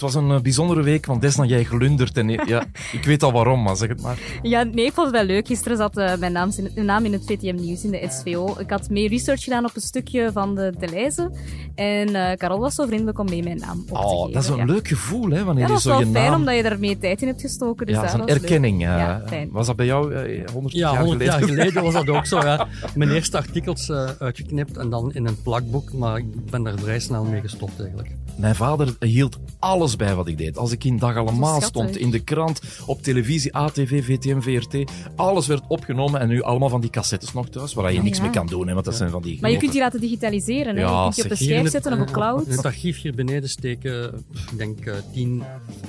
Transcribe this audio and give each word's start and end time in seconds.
Het 0.00 0.12
was 0.12 0.22
een 0.22 0.42
bijzondere 0.42 0.82
week, 0.82 1.06
want 1.06 1.20
desna 1.20 1.44
jij 1.44 1.64
glundert. 1.64 2.16
En 2.16 2.28
ja, 2.46 2.64
ik 2.92 3.04
weet 3.04 3.22
al 3.22 3.32
waarom, 3.32 3.62
maar 3.62 3.76
zeg 3.76 3.88
het 3.88 4.02
maar. 4.02 4.18
Ja, 4.42 4.62
nee, 4.62 4.84
ik 4.84 4.92
vond 4.92 5.06
het 5.06 5.16
wel 5.16 5.24
leuk. 5.24 5.46
Gisteren 5.46 5.76
zat 5.76 5.94
mijn 5.94 6.32
naam 6.32 6.50
in, 6.74 6.84
naam 6.84 7.04
in 7.04 7.12
het 7.12 7.24
VTM 7.26 7.54
Nieuws 7.54 7.84
in 7.84 7.90
de 7.90 8.06
SVO. 8.10 8.54
Ik 8.58 8.70
had 8.70 8.90
mee 8.90 9.08
research 9.08 9.44
gedaan 9.44 9.64
op 9.64 9.70
een 9.74 9.82
stukje 9.82 10.30
van 10.32 10.54
de 10.54 10.72
Deleuze. 10.78 11.30
En 11.74 12.08
uh, 12.08 12.32
Carol 12.32 12.58
was 12.58 12.74
zo 12.74 12.86
vriendelijk 12.86 13.18
om 13.18 13.28
mee 13.28 13.42
mijn 13.42 13.58
naam 13.58 13.80
op 13.80 13.86
te 13.86 13.94
oh, 13.94 14.18
geven. 14.18 14.32
Dat 14.32 14.42
is 14.42 14.48
een 14.48 14.66
leuk 14.66 14.88
gevoel, 14.88 15.30
hè? 15.30 15.44
Wanneer 15.44 15.62
ja, 15.62 15.68
dat 15.68 15.78
is 15.78 15.84
wel 15.84 16.06
fijn, 16.12 16.34
omdat 16.34 16.56
je 16.56 16.62
daar 16.62 16.78
meer 16.78 16.98
tijd 16.98 17.22
in 17.22 17.28
hebt 17.28 17.40
gestoken. 17.40 17.86
Dus 17.86 17.94
ja, 17.94 18.00
dat 18.00 18.14
is 18.14 18.20
een 18.20 18.28
erkenning. 18.28 18.80
Ja, 18.80 19.22
was 19.50 19.66
dat 19.66 19.76
bij 19.76 19.86
jou 19.86 20.14
uh, 20.14 20.48
100 20.52 20.74
ja, 20.74 20.80
jaar 20.80 21.04
100 21.04 21.22
geleden? 21.22 21.26
jaar 21.26 21.48
geleden 21.48 21.82
was 21.82 21.92
dat 21.92 22.08
ook 22.08 22.26
zo. 22.26 22.38
Ja. 22.38 22.66
Mijn 22.94 23.10
eerste 23.10 23.36
artikels 23.36 23.88
uh, 23.88 24.08
uitgeknipt 24.18 24.76
en 24.76 24.90
dan 24.90 25.12
in 25.12 25.26
een 25.26 25.42
plakboek. 25.42 25.92
Maar 25.92 26.18
ik 26.18 26.50
ben 26.50 26.62
daar 26.62 26.78
vrij 26.78 27.00
snel 27.00 27.24
mee 27.24 27.40
gestopt 27.40 27.80
eigenlijk. 27.80 28.19
Mijn 28.40 28.54
vader 28.54 28.96
hield 29.00 29.38
alles 29.58 29.96
bij 29.96 30.14
wat 30.14 30.28
ik 30.28 30.38
deed. 30.38 30.56
Als 30.58 30.72
ik 30.72 30.84
in 30.84 30.98
Dag 30.98 31.16
Allemaal 31.16 31.60
stond, 31.60 31.96
in 31.96 32.10
de 32.10 32.18
krant, 32.18 32.60
op 32.86 33.02
televisie, 33.02 33.54
ATV, 33.54 34.04
VTM, 34.04 34.40
VRT, 34.40 34.90
alles 35.16 35.46
werd 35.46 35.62
opgenomen 35.68 36.20
en 36.20 36.28
nu 36.28 36.42
allemaal 36.42 36.68
van 36.68 36.80
die 36.80 36.90
cassettes 36.90 37.32
nog 37.32 37.48
thuis, 37.48 37.74
waar 37.74 37.92
je 37.92 37.98
Ah, 37.98 38.04
niks 38.04 38.16
ja. 38.16 38.22
mee 38.22 38.32
kan 38.32 38.46
doen, 38.46 38.66
hè, 38.66 38.72
want 38.72 38.84
dat 38.84 38.96
zijn 38.96 39.10
van 39.10 39.22
die... 39.22 39.38
Maar 39.40 39.50
je 39.50 39.56
kunt 39.56 39.72
die 39.72 39.80
laten 39.80 40.00
digitaliseren. 40.00 40.76
Hè? 40.76 40.80
Ja, 40.82 40.88
je 40.88 41.02
kunt 41.02 41.14
die 41.14 41.24
op 41.24 41.30
in 41.30 41.36
schijf 41.36 41.70
zetten 41.70 41.92
of 41.92 42.00
op 42.00 42.06
In 42.06 42.12
cloud. 42.12 42.46
het 42.46 42.64
archief 42.64 43.02
hier 43.02 43.14
beneden 43.14 43.48
steken, 43.48 44.14
ik 44.50 44.58
denk, 44.58 44.86
eh, 44.86 44.94
tien 45.12 45.42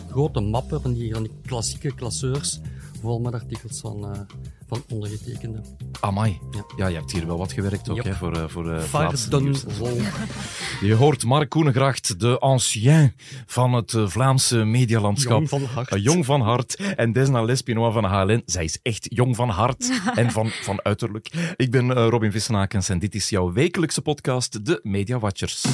grote 0.09 0.39
mappen 0.39 0.81
van 0.81 0.93
die, 0.93 1.13
van 1.13 1.23
die 1.23 1.31
klassieke 1.45 1.93
klasseurs, 1.95 2.59
vol 3.01 3.19
met 3.19 3.33
artikels 3.33 3.79
van, 3.79 4.13
eh, 4.13 4.19
van 4.67 4.83
ondergetekende. 4.89 5.61
Amai. 5.99 6.39
Ja. 6.51 6.63
Ja, 6.77 6.87
je 6.87 6.95
hebt 6.95 7.11
hier 7.11 7.25
wel 7.27 7.37
wat 7.37 7.51
gewerkt 7.51 7.89
ook, 7.89 7.95
Yep. 7.95 8.05
hè, 8.05 8.13
voor, 8.15 8.35
eh, 8.35 8.43
voor 8.47 9.41
nieuws. 9.41 9.63
vol. 9.67 9.97
Je 10.87 10.93
hoort 10.93 11.23
Mark 11.25 11.49
Koenegracht, 11.49 12.19
de 12.19 12.39
ancien 12.39 13.13
van 13.45 13.73
het 13.73 13.93
Vlaamse 13.97 14.63
medialandschap. 14.63 15.37
Jong 15.37 15.49
van 15.49 15.63
hart. 15.63 16.03
Jong 16.03 16.25
van 16.25 16.41
hart. 16.41 16.75
En 16.75 17.11
Desna 17.11 17.41
Lespinois 17.41 17.93
van 17.93 18.03
HLN. 18.03 18.41
Zij 18.45 18.63
is 18.63 18.79
echt 18.81 19.05
jong 19.09 19.35
van 19.35 19.49
hart 19.49 19.91
en 20.15 20.31
van, 20.31 20.49
van 20.49 20.79
uiterlijk. 20.83 21.53
Ik 21.55 21.71
ben 21.71 21.93
Robin 21.93 22.31
Vissenakens 22.31 22.89
en 22.89 22.99
dit 22.99 23.15
is 23.15 23.29
jouw 23.29 23.51
wekelijkse 23.51 24.01
podcast, 24.01 24.65
de 24.65 24.79
Media 24.83 25.19
Watchers. 25.19 25.65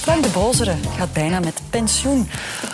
Frank 0.00 0.22
de 0.22 0.30
Bozere 0.30 0.74
gaat 0.96 1.12
bijna 1.12 1.40
met 1.40 1.62
pensioen. 1.70 2.28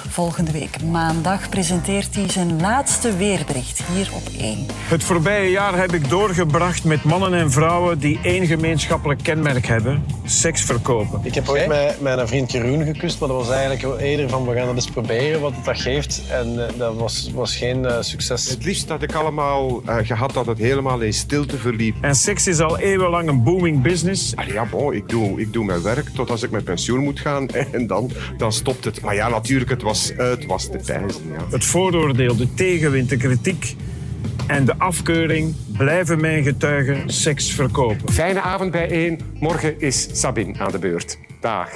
Volgende 0.09 0.53
week 0.53 0.83
maandag 0.83 1.49
presenteert 1.49 2.15
hij 2.15 2.29
zijn 2.31 2.61
laatste 2.61 3.17
weerbericht 3.17 3.83
hier 3.93 4.11
op 4.13 4.23
1. 4.39 4.67
Het 4.89 5.05
voorbije 5.05 5.51
jaar 5.51 5.79
heb 5.79 5.93
ik 5.93 6.09
doorgebracht 6.09 6.85
met 6.85 7.05
mannen 7.05 7.35
en 7.35 7.51
vrouwen 7.51 7.99
die 7.99 8.19
één 8.23 8.47
gemeenschappelijk 8.47 9.23
kenmerk 9.23 9.67
hebben: 9.67 10.05
seks 10.25 10.63
verkopen. 10.63 11.21
Ik 11.23 11.35
heb 11.35 11.49
ooit 11.49 11.69
met 11.69 12.01
mijn 12.01 12.29
vriend 12.29 12.53
Jeroen 12.53 12.85
gekust, 12.85 13.21
maar 13.21 13.29
dat 13.29 13.37
was 13.37 13.51
eigenlijk 13.51 13.83
wel 13.83 13.99
eerder 13.99 14.29
van 14.29 14.47
we 14.47 14.55
gaan 14.55 14.67
het 14.67 14.77
eens 14.77 14.91
proberen 14.91 15.41
wat 15.41 15.53
het 15.55 15.65
dat 15.65 15.81
geeft. 15.81 16.23
En 16.31 16.67
eh, 16.67 16.79
dat 16.79 16.95
was, 16.95 17.31
was 17.35 17.57
geen 17.57 17.85
eh, 17.85 17.97
succes. 18.01 18.49
Het 18.49 18.65
liefst 18.65 18.89
had 18.89 19.03
ik 19.03 19.15
allemaal 19.15 19.83
eh, 19.87 19.97
gehad 20.03 20.33
dat 20.33 20.47
het 20.47 20.59
helemaal 20.59 21.01
in 21.01 21.13
stilte 21.13 21.57
verliep. 21.57 21.97
En 22.01 22.15
seks 22.15 22.47
is 22.47 22.61
al 22.61 22.79
eeuwenlang 22.79 23.29
een 23.29 23.43
booming 23.43 23.83
business. 23.83 24.37
Allee, 24.37 24.53
ja, 24.53 24.65
bon, 24.65 24.93
ik, 24.93 25.09
doe, 25.09 25.41
ik 25.41 25.53
doe 25.53 25.65
mijn 25.65 25.83
werk 25.83 26.09
tot 26.09 26.31
als 26.31 26.43
ik 26.43 26.51
met 26.51 26.65
pensioen 26.65 27.01
moet 27.01 27.16
gaan 27.21 27.49
en 27.49 27.87
dan, 27.87 28.11
dan 28.37 28.53
stopt 28.53 28.85
het. 28.85 29.01
Maar 29.01 29.15
ja, 29.15 29.29
natuurlijk, 29.29 29.71
het 29.71 29.83
was, 29.83 30.13
het 30.17 30.47
was 30.47 30.65
te 30.65 30.79
pijzen. 30.87 31.23
Ja. 31.33 31.47
Het 31.51 31.65
vooroordeel, 31.65 32.37
de 32.37 32.55
tegenwind, 32.55 33.09
de 33.09 33.17
kritiek 33.17 33.77
en 34.47 34.65
de 34.65 34.79
afkeuring 34.79 35.55
blijven 35.77 36.21
mijn 36.21 36.43
getuigen 36.43 37.11
seks 37.11 37.51
verkopen. 37.51 38.13
Fijne 38.13 38.41
avond 38.41 38.71
bijeen. 38.71 39.21
Morgen 39.41 39.81
is 39.81 40.09
Sabine 40.13 40.59
aan 40.59 40.71
de 40.71 40.79
beurt. 40.79 41.19
Dag. 41.41 41.71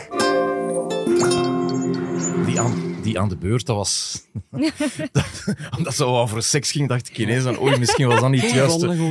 Die 2.47 2.61
aan, 2.61 2.90
die 3.03 3.19
aan 3.19 3.29
de 3.29 3.37
beurt, 3.37 3.67
dat 3.67 3.77
was... 3.77 4.23
dat, 5.13 5.45
omdat 5.79 5.95
ze 5.95 6.05
over 6.05 6.43
seks 6.43 6.71
ging, 6.71 6.89
dacht 6.89 7.09
ik 7.09 7.19
ineens 7.19 7.45
aan 7.45 7.61
oei, 7.61 7.79
misschien 7.79 8.07
was 8.07 8.21
dat 8.21 8.31
niet 8.31 8.43
het 8.43 8.51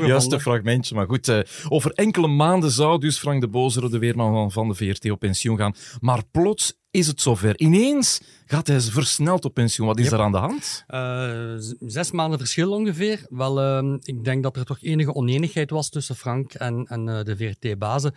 juiste, 0.05 0.39
fragmentje. 0.39 0.95
Maar 0.95 1.07
goed, 1.07 1.27
eh, 1.27 1.39
over 1.67 1.91
enkele 1.91 2.27
maanden 2.27 2.71
zou 2.71 2.99
dus 2.99 3.17
Frank 3.17 3.41
de 3.41 3.47
Bozere, 3.47 3.89
de 3.89 3.99
weerman 3.99 4.31
van, 4.33 4.51
van 4.51 4.67
de 4.67 4.73
VRT, 4.73 5.11
op 5.11 5.19
pensioen 5.19 5.57
gaan. 5.57 5.75
Maar 5.99 6.23
plots 6.31 6.78
is 6.91 7.07
het 7.07 7.21
zover. 7.21 7.59
Ineens 7.59 8.21
gaat 8.45 8.67
hij 8.67 8.81
versneld 8.81 9.45
op 9.45 9.53
pensioen. 9.53 9.87
Wat 9.87 9.97
is 9.99 10.03
Yep. 10.03 10.13
er 10.13 10.19
aan 10.19 10.31
de 10.31 10.37
hand? 10.37 10.83
Eh, 10.87 11.53
zes 11.79 12.11
maanden 12.11 12.39
verschil 12.39 12.71
ongeveer. 12.71 13.25
Wel, 13.29 13.59
ehm, 13.61 13.97
ik 14.01 14.23
denk 14.23 14.43
dat 14.43 14.55
er 14.55 14.65
toch 14.65 14.77
enige 14.81 15.13
oneenigheid 15.13 15.69
was 15.69 15.89
tussen 15.89 16.15
Frank 16.15 16.53
en, 16.53 16.85
en 16.85 17.09
eh, 17.09 17.23
de 17.23 17.37
VRT-bazen. 17.37 18.13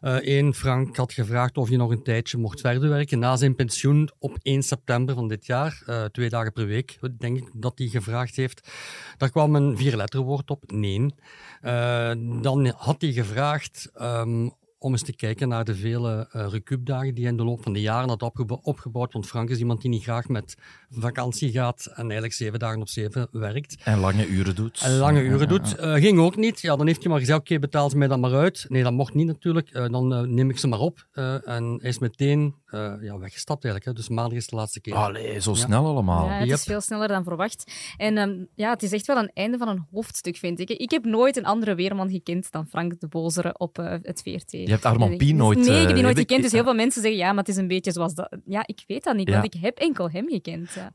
Eén, 0.00 0.54
Frank 0.54 0.96
had 0.96 1.12
gevraagd 1.12 1.56
of 1.56 1.68
hij 1.68 1.76
nog 1.76 1.90
een 1.90 2.02
tijdje 2.02 2.38
mocht 2.38 2.60
verder 2.60 2.88
werken 2.88 3.18
na 3.18 3.36
zijn 3.36 3.54
pensioen 3.54 4.10
op 4.18 4.38
1 4.42 4.62
september 4.62 5.14
van 5.14 5.28
dit 5.28 5.46
jaar. 5.46 5.82
eh, 5.86 6.04
twee 6.04 6.28
dagen 6.28 6.52
per 6.52 6.66
week, 6.66 6.98
denk 7.18 7.36
ik 7.38 7.50
dat 7.54 7.78
hij 7.78 7.86
gevraagd 7.88 8.36
heeft. 8.36 8.68
Daar 9.16 9.30
kwam 9.30 9.54
een 9.54 9.76
vierletterwoord 9.76 10.50
op, 10.50 10.70
nee. 10.72 11.14
Eh, 11.60 12.12
dan 12.42 12.66
had 12.76 13.00
hij 13.00 13.12
gevraagd 13.12 13.90
ehm, 13.94 14.48
om 14.78 14.92
eens 14.92 15.02
te 15.02 15.16
kijken 15.16 15.48
naar 15.48 15.64
de 15.64 15.74
vele 15.74 16.28
eh 16.32 16.46
recuupdagen 16.50 17.14
die 17.14 17.22
hij 17.22 17.32
in 17.32 17.38
de 17.38 17.44
loop 17.44 17.62
van 17.62 17.72
de 17.72 17.80
jaren 17.80 18.08
had 18.08 18.22
opgebou- 18.22 18.60
opgebouwd. 18.62 19.12
Want 19.12 19.26
Frank 19.26 19.50
is 19.50 19.58
iemand 19.58 19.80
die 19.80 19.90
niet 19.90 20.02
graag 20.02 20.28
met 20.28 20.54
vakantie 20.90 21.50
gaat 21.50 21.86
en 21.86 22.02
eigenlijk 22.02 22.32
zeven 22.32 22.58
dagen 22.58 22.80
op 22.80 22.88
zeven 22.88 23.28
werkt. 23.30 23.76
En 23.84 23.98
lange 23.98 24.26
uren 24.26 24.54
doet. 24.54 24.80
En 24.84 24.96
lange 24.96 25.18
Ja, 25.22 25.24
uren 25.24 25.40
ja, 25.40 25.46
doet. 25.46 25.76
Eh, 25.76 25.92
ging 25.94 26.18
ook 26.18 26.36
niet. 26.36 26.60
Ja, 26.60 26.76
dan 26.76 26.86
heeft 26.86 27.00
hij 27.02 27.10
maar 27.10 27.20
gezegd, 27.20 27.38
oké, 27.38 27.58
betaal 27.58 27.90
ze 27.90 27.96
mij 27.96 28.08
dan 28.08 28.20
maar 28.20 28.34
uit. 28.34 28.64
Nee, 28.68 28.82
dat 28.82 28.92
mocht 28.92 29.14
niet 29.14 29.26
natuurlijk. 29.26 29.70
Eh, 29.70 29.88
dan 29.88 30.34
neem 30.34 30.50
ik 30.50 30.58
ze 30.58 30.66
maar 30.66 30.78
op. 30.80 31.06
Eh, 31.12 31.48
en 31.48 31.64
hij 31.80 31.88
is 31.90 31.98
meteen 31.98 32.54
eh, 32.66 32.80
ja, 33.00 33.18
weggestapt 33.18 33.64
eigenlijk. 33.64 33.84
Hè. 33.84 33.92
Dus 33.92 34.08
maandag 34.14 34.38
is 34.38 34.46
de 34.46 34.56
laatste 34.56 34.80
keer. 34.80 34.94
Allee, 34.94 35.40
zo 35.40 35.50
Ja. 35.50 35.56
snel 35.56 35.86
allemaal. 35.86 36.26
Ja, 36.26 36.32
het 36.38 36.46
Yep. 36.48 36.56
is 36.56 36.62
veel 36.62 36.80
sneller 36.80 37.08
dan 37.08 37.24
verwacht. 37.24 37.72
En 37.96 38.16
ehm, 38.18 38.44
ja, 38.54 38.70
het 38.70 38.82
is 38.82 38.92
echt 38.92 39.06
wel 39.06 39.16
een 39.16 39.30
einde 39.34 39.58
van 39.58 39.68
een 39.68 39.86
hoofdstuk, 39.90 40.36
vind 40.36 40.60
ik. 40.60 40.70
Ik 40.70 40.90
heb 40.90 41.04
nooit 41.04 41.36
een 41.36 41.44
andere 41.44 41.74
weerman 41.74 42.10
gekend 42.10 42.50
dan 42.50 42.66
Frank 42.66 43.00
de 43.00 43.08
Bozere 43.08 43.58
op 43.58 43.76
het 44.02 44.20
VRT. 44.24 44.65
Je 44.66 44.72
hebt 44.72 44.84
Armand 44.84 45.16
Pie 45.16 45.34
nooit, 45.34 45.58
Nee, 45.58 45.66
ik 45.66 45.72
heb 45.80 45.88
eh, 45.88 45.94
die 45.94 46.02
nooit 46.02 46.18
gekend. 46.18 46.42
Dus 46.42 46.52
heel 46.52 46.62
veel 46.64 46.74
mensen 46.74 47.02
zeggen, 47.02 47.20
ja, 47.20 47.28
maar 47.28 47.38
het 47.38 47.48
is 47.48 47.56
een 47.56 47.68
beetje 47.68 47.92
zoals 47.92 48.14
dat. 48.14 48.36
Ja, 48.44 48.62
ik 48.66 48.84
weet 48.86 49.04
dat 49.04 49.16
niet, 49.16 49.28
Ja. 49.28 49.40
want 49.40 49.54
ik 49.54 49.60
heb 49.60 49.78
enkel 49.78 50.10
hem 50.10 50.28
gekend. 50.28 50.72
Ja. 50.74 50.92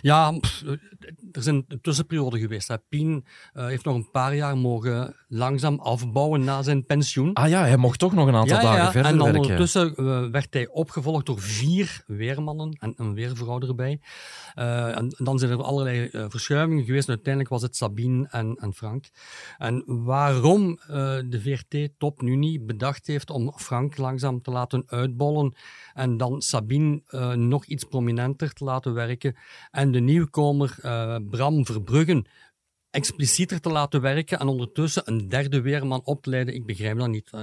Ja, 0.00 0.30
pff, 0.30 0.62
er 0.62 0.78
is 1.32 1.46
een 1.46 1.66
tussenperiode 1.82 2.38
geweest. 2.38 2.68
Hè. 2.68 2.78
Pien 2.78 3.24
eh, 3.52 3.66
heeft 3.66 3.84
nog 3.84 3.94
een 3.94 4.10
paar 4.10 4.34
jaar 4.34 4.56
mogen 4.58 5.16
langzaam 5.28 5.78
afbouwen 5.80 6.44
na 6.44 6.62
zijn 6.62 6.84
pensioen. 6.84 7.32
Ah 7.32 7.48
ja, 7.48 7.60
hij 7.60 7.76
mocht 7.76 7.98
toch 7.98 8.12
nog 8.14 8.28
een 8.28 8.34
aantal 8.34 8.56
Ja, 8.56 8.62
ja, 8.62 8.76
dagen 8.76 8.92
verder 8.92 9.10
en 9.10 9.18
werken. 9.18 9.40
ondertussen 9.40 9.94
eh, 9.96 10.30
werd 10.30 10.54
hij 10.54 10.68
opgevolgd 10.68 11.26
door 11.26 11.40
vier 11.40 12.02
weermannen 12.06 12.76
en 12.80 12.94
een 12.96 13.14
weervrouw 13.14 13.60
erbij. 13.60 14.00
Eh, 14.54 14.96
en 14.96 15.14
dan 15.18 15.38
zijn 15.38 15.50
er 15.50 15.62
allerlei 15.62 16.08
verschuivingen 16.12 16.84
geweest. 16.84 17.08
Uiteindelijk 17.08 17.52
was 17.52 17.62
het 17.62 17.76
Sabine 17.76 18.28
en, 18.30 18.56
en 18.60 18.74
Frank. 18.74 19.04
En 19.58 19.84
waarom 19.86 20.78
de 20.86 21.40
VRT-top 21.42 22.22
nu 22.22 22.36
niet 22.36 22.66
bedacht 22.66 23.06
heeft 23.06 23.30
om 23.30 23.52
Frank 23.56 23.96
langzaam 23.96 24.42
te 24.42 24.50
laten 24.50 24.82
uitbollen 24.86 25.54
en 25.96 26.16
dan 26.16 26.42
Sabine 26.42 27.02
eh, 27.06 27.32
nog 27.32 27.64
iets 27.64 27.84
prominenter 27.84 28.52
te 28.52 28.64
laten 28.64 28.94
werken 28.94 29.36
en 29.70 29.92
de 29.92 30.00
nieuwkomer 30.00 30.76
eh, 30.82 31.16
Bram 31.30 31.66
Verbruggen 31.66 32.26
explicieter 32.96 33.60
te 33.60 33.68
laten 33.68 34.00
werken 34.00 34.38
en 34.38 34.46
ondertussen 34.46 35.02
een 35.04 35.28
derde 35.28 35.60
weerman 35.60 36.00
op 36.04 36.22
te 36.22 36.30
leiden, 36.30 36.54
ik 36.54 36.66
begrijp 36.66 36.98
dat 36.98 37.08
niet. 37.08 37.30
Eh, 37.30 37.40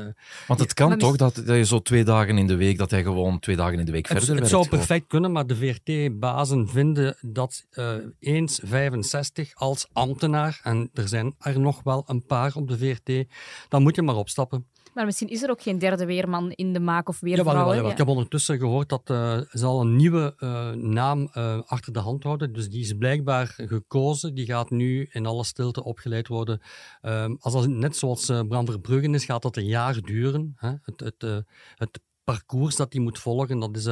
Want 0.47 0.59
het 0.59 0.73
kan 0.73 0.87
Maar 0.89 0.97
toch 0.97 1.15
dat, 1.15 1.35
dat 1.35 1.55
je 1.55 1.65
zo 1.65 1.81
twee 1.81 2.03
dagen 2.03 2.37
in 2.37 2.47
de 2.47 2.55
week, 2.55 2.77
dat 2.77 2.91
hij 2.91 3.03
gewoon 3.03 3.39
twee 3.39 3.55
dagen 3.55 3.79
in 3.79 3.85
de 3.85 3.91
week 3.91 4.07
Het, 4.07 4.17
verder 4.17 4.35
het 4.35 4.37
werkt. 4.37 4.49
zou 4.49 4.63
gewoon. 4.63 4.79
perfect 4.79 5.07
kunnen, 5.07 5.31
maar 5.31 5.47
de 5.47 5.55
VRT-bazen 5.55 6.69
vinden 6.69 7.17
dat 7.21 7.65
eh, 7.69 7.93
eens 8.19 8.59
65 8.63 9.51
als 9.55 9.87
ambtenaar, 9.91 10.59
en 10.63 10.89
er 10.93 11.07
zijn 11.07 11.35
er 11.39 11.59
nog 11.59 11.83
wel 11.83 12.03
een 12.07 12.25
paar 12.25 12.55
op 12.55 12.67
de 12.67 12.77
VRT, 12.77 13.27
dan 13.69 13.83
moet 13.83 13.95
je 13.95 14.01
maar 14.01 14.15
opstappen. 14.15 14.67
Maar 14.93 15.05
misschien 15.05 15.29
is 15.29 15.43
er 15.43 15.49
ook 15.49 15.61
geen 15.61 15.79
derde 15.79 16.05
weerman 16.05 16.51
in 16.51 16.73
de 16.73 16.79
maak 16.79 17.09
of 17.09 17.19
weervrouw. 17.19 17.73
Ja. 17.73 17.91
Ik 17.91 17.97
heb 17.97 18.07
ondertussen 18.07 18.57
gehoord 18.57 18.89
dat 18.89 19.09
eh, 19.09 19.39
ze 19.51 19.65
al 19.65 19.81
een 19.81 19.95
nieuwe 19.95 20.33
eh, 20.37 20.71
naam 20.71 21.29
eh, 21.31 21.59
achter 21.65 21.93
de 21.93 21.99
hand 21.99 22.23
houden. 22.23 22.53
Dus 22.53 22.69
die 22.69 22.81
is 22.81 22.93
blijkbaar 22.93 23.47
gekozen. 23.57 24.33
Die 24.33 24.45
gaat 24.45 24.69
nu 24.69 25.07
in 25.11 25.25
alle 25.25 25.43
stilte 25.43 25.83
opgeleid 25.83 26.27
worden. 26.27 26.61
Ehm, 27.01 27.35
als 27.39 27.53
dat 27.53 27.67
net 27.67 27.95
zoals 27.95 28.25
Bram 28.25 28.65
Verbruggen 28.65 29.13
is, 29.13 29.25
gaat 29.25 29.41
dat 29.41 29.57
een 29.57 29.65
jaar 29.65 30.01
duren. 30.01 30.53
Hè? 30.55 30.71
Het, 30.81 30.99
het, 30.99 31.45
het 31.75 31.99
parcours 32.23 32.75
dat 32.75 32.93
hij 32.93 33.01
moet 33.01 33.19
volgen, 33.19 33.59
dat 33.59 33.77
is 33.77 33.83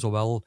zowel 0.00 0.44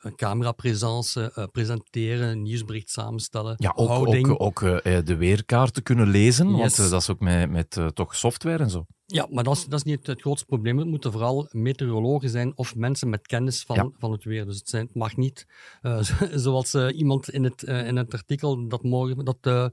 een 0.00 0.14
camerapresence, 0.14 1.32
eh, 1.34 1.44
presenteren, 1.52 2.42
nieuwsbericht 2.42 2.90
samenstellen, 2.90 3.54
Ja, 3.58 3.72
ook, 3.76 3.88
houding. 3.88 4.28
ook, 4.28 4.40
ook 4.42 4.62
eh, 4.62 4.98
de 5.04 5.16
weerkaarten 5.16 5.82
kunnen 5.82 6.08
lezen, 6.08 6.50
want 6.56 6.78
eh, 6.78 6.90
dat 6.90 7.00
is 7.00 7.10
ook 7.10 7.20
met, 7.20 7.50
met 7.50 7.76
eh, 7.76 7.86
toch 7.86 8.16
software 8.16 8.62
en 8.62 8.70
zo. 8.70 8.84
Ja, 9.06 9.26
maar 9.30 9.44
dat 9.44 9.56
is, 9.56 9.64
dat 9.64 9.78
is 9.78 9.84
niet 9.84 10.06
het 10.06 10.20
grootste 10.20 10.46
probleem. 10.46 10.78
Het 10.78 10.86
moeten 10.86 11.12
vooral 11.12 11.48
meteorologen 11.50 12.28
zijn 12.30 12.56
of 12.56 12.74
mensen 12.76 13.08
met 13.08 13.26
kennis 13.26 13.62
van, 13.62 13.76
Ja. 13.76 13.90
van 13.98 14.12
het 14.12 14.24
weer. 14.24 14.46
Dus 14.46 14.56
het, 14.58 14.68
zijn, 14.68 14.86
het 14.86 14.94
mag 14.94 15.16
niet, 15.16 15.46
eh, 15.82 16.00
zoals 16.44 16.74
eh, 16.74 16.98
iemand 16.98 17.30
in 17.30 17.44
het, 17.44 17.62
eh, 17.62 17.86
in 17.86 17.96
het 17.96 18.12
artikel 18.12 18.68
dat, 18.68 18.82
morgen, 18.82 19.24
dat 19.24 19.36
eh, 19.40 19.66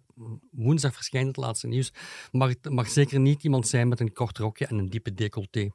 woensdag 0.52 0.94
verschijnt, 0.94 1.28
het 1.28 1.38
laatste 1.38 1.68
nieuws, 1.68 1.92
mag 2.32 2.50
het 2.50 2.70
mag 2.70 2.90
zeker 2.90 3.20
niet 3.20 3.44
iemand 3.44 3.68
zijn 3.68 3.88
met 3.88 4.00
een 4.00 4.14
kort 4.14 4.38
rokje 4.38 4.66
en 4.68 4.78
een 4.78 4.90
diepe 4.90 5.14
decolleté. 5.14 5.70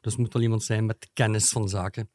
Dus 0.00 0.12
het 0.12 0.18
moet 0.18 0.32
wel 0.32 0.42
iemand 0.42 0.62
zijn 0.62 0.86
met 0.86 1.08
kennis 1.12 1.48
van 1.48 1.68
zaken. 1.68 2.08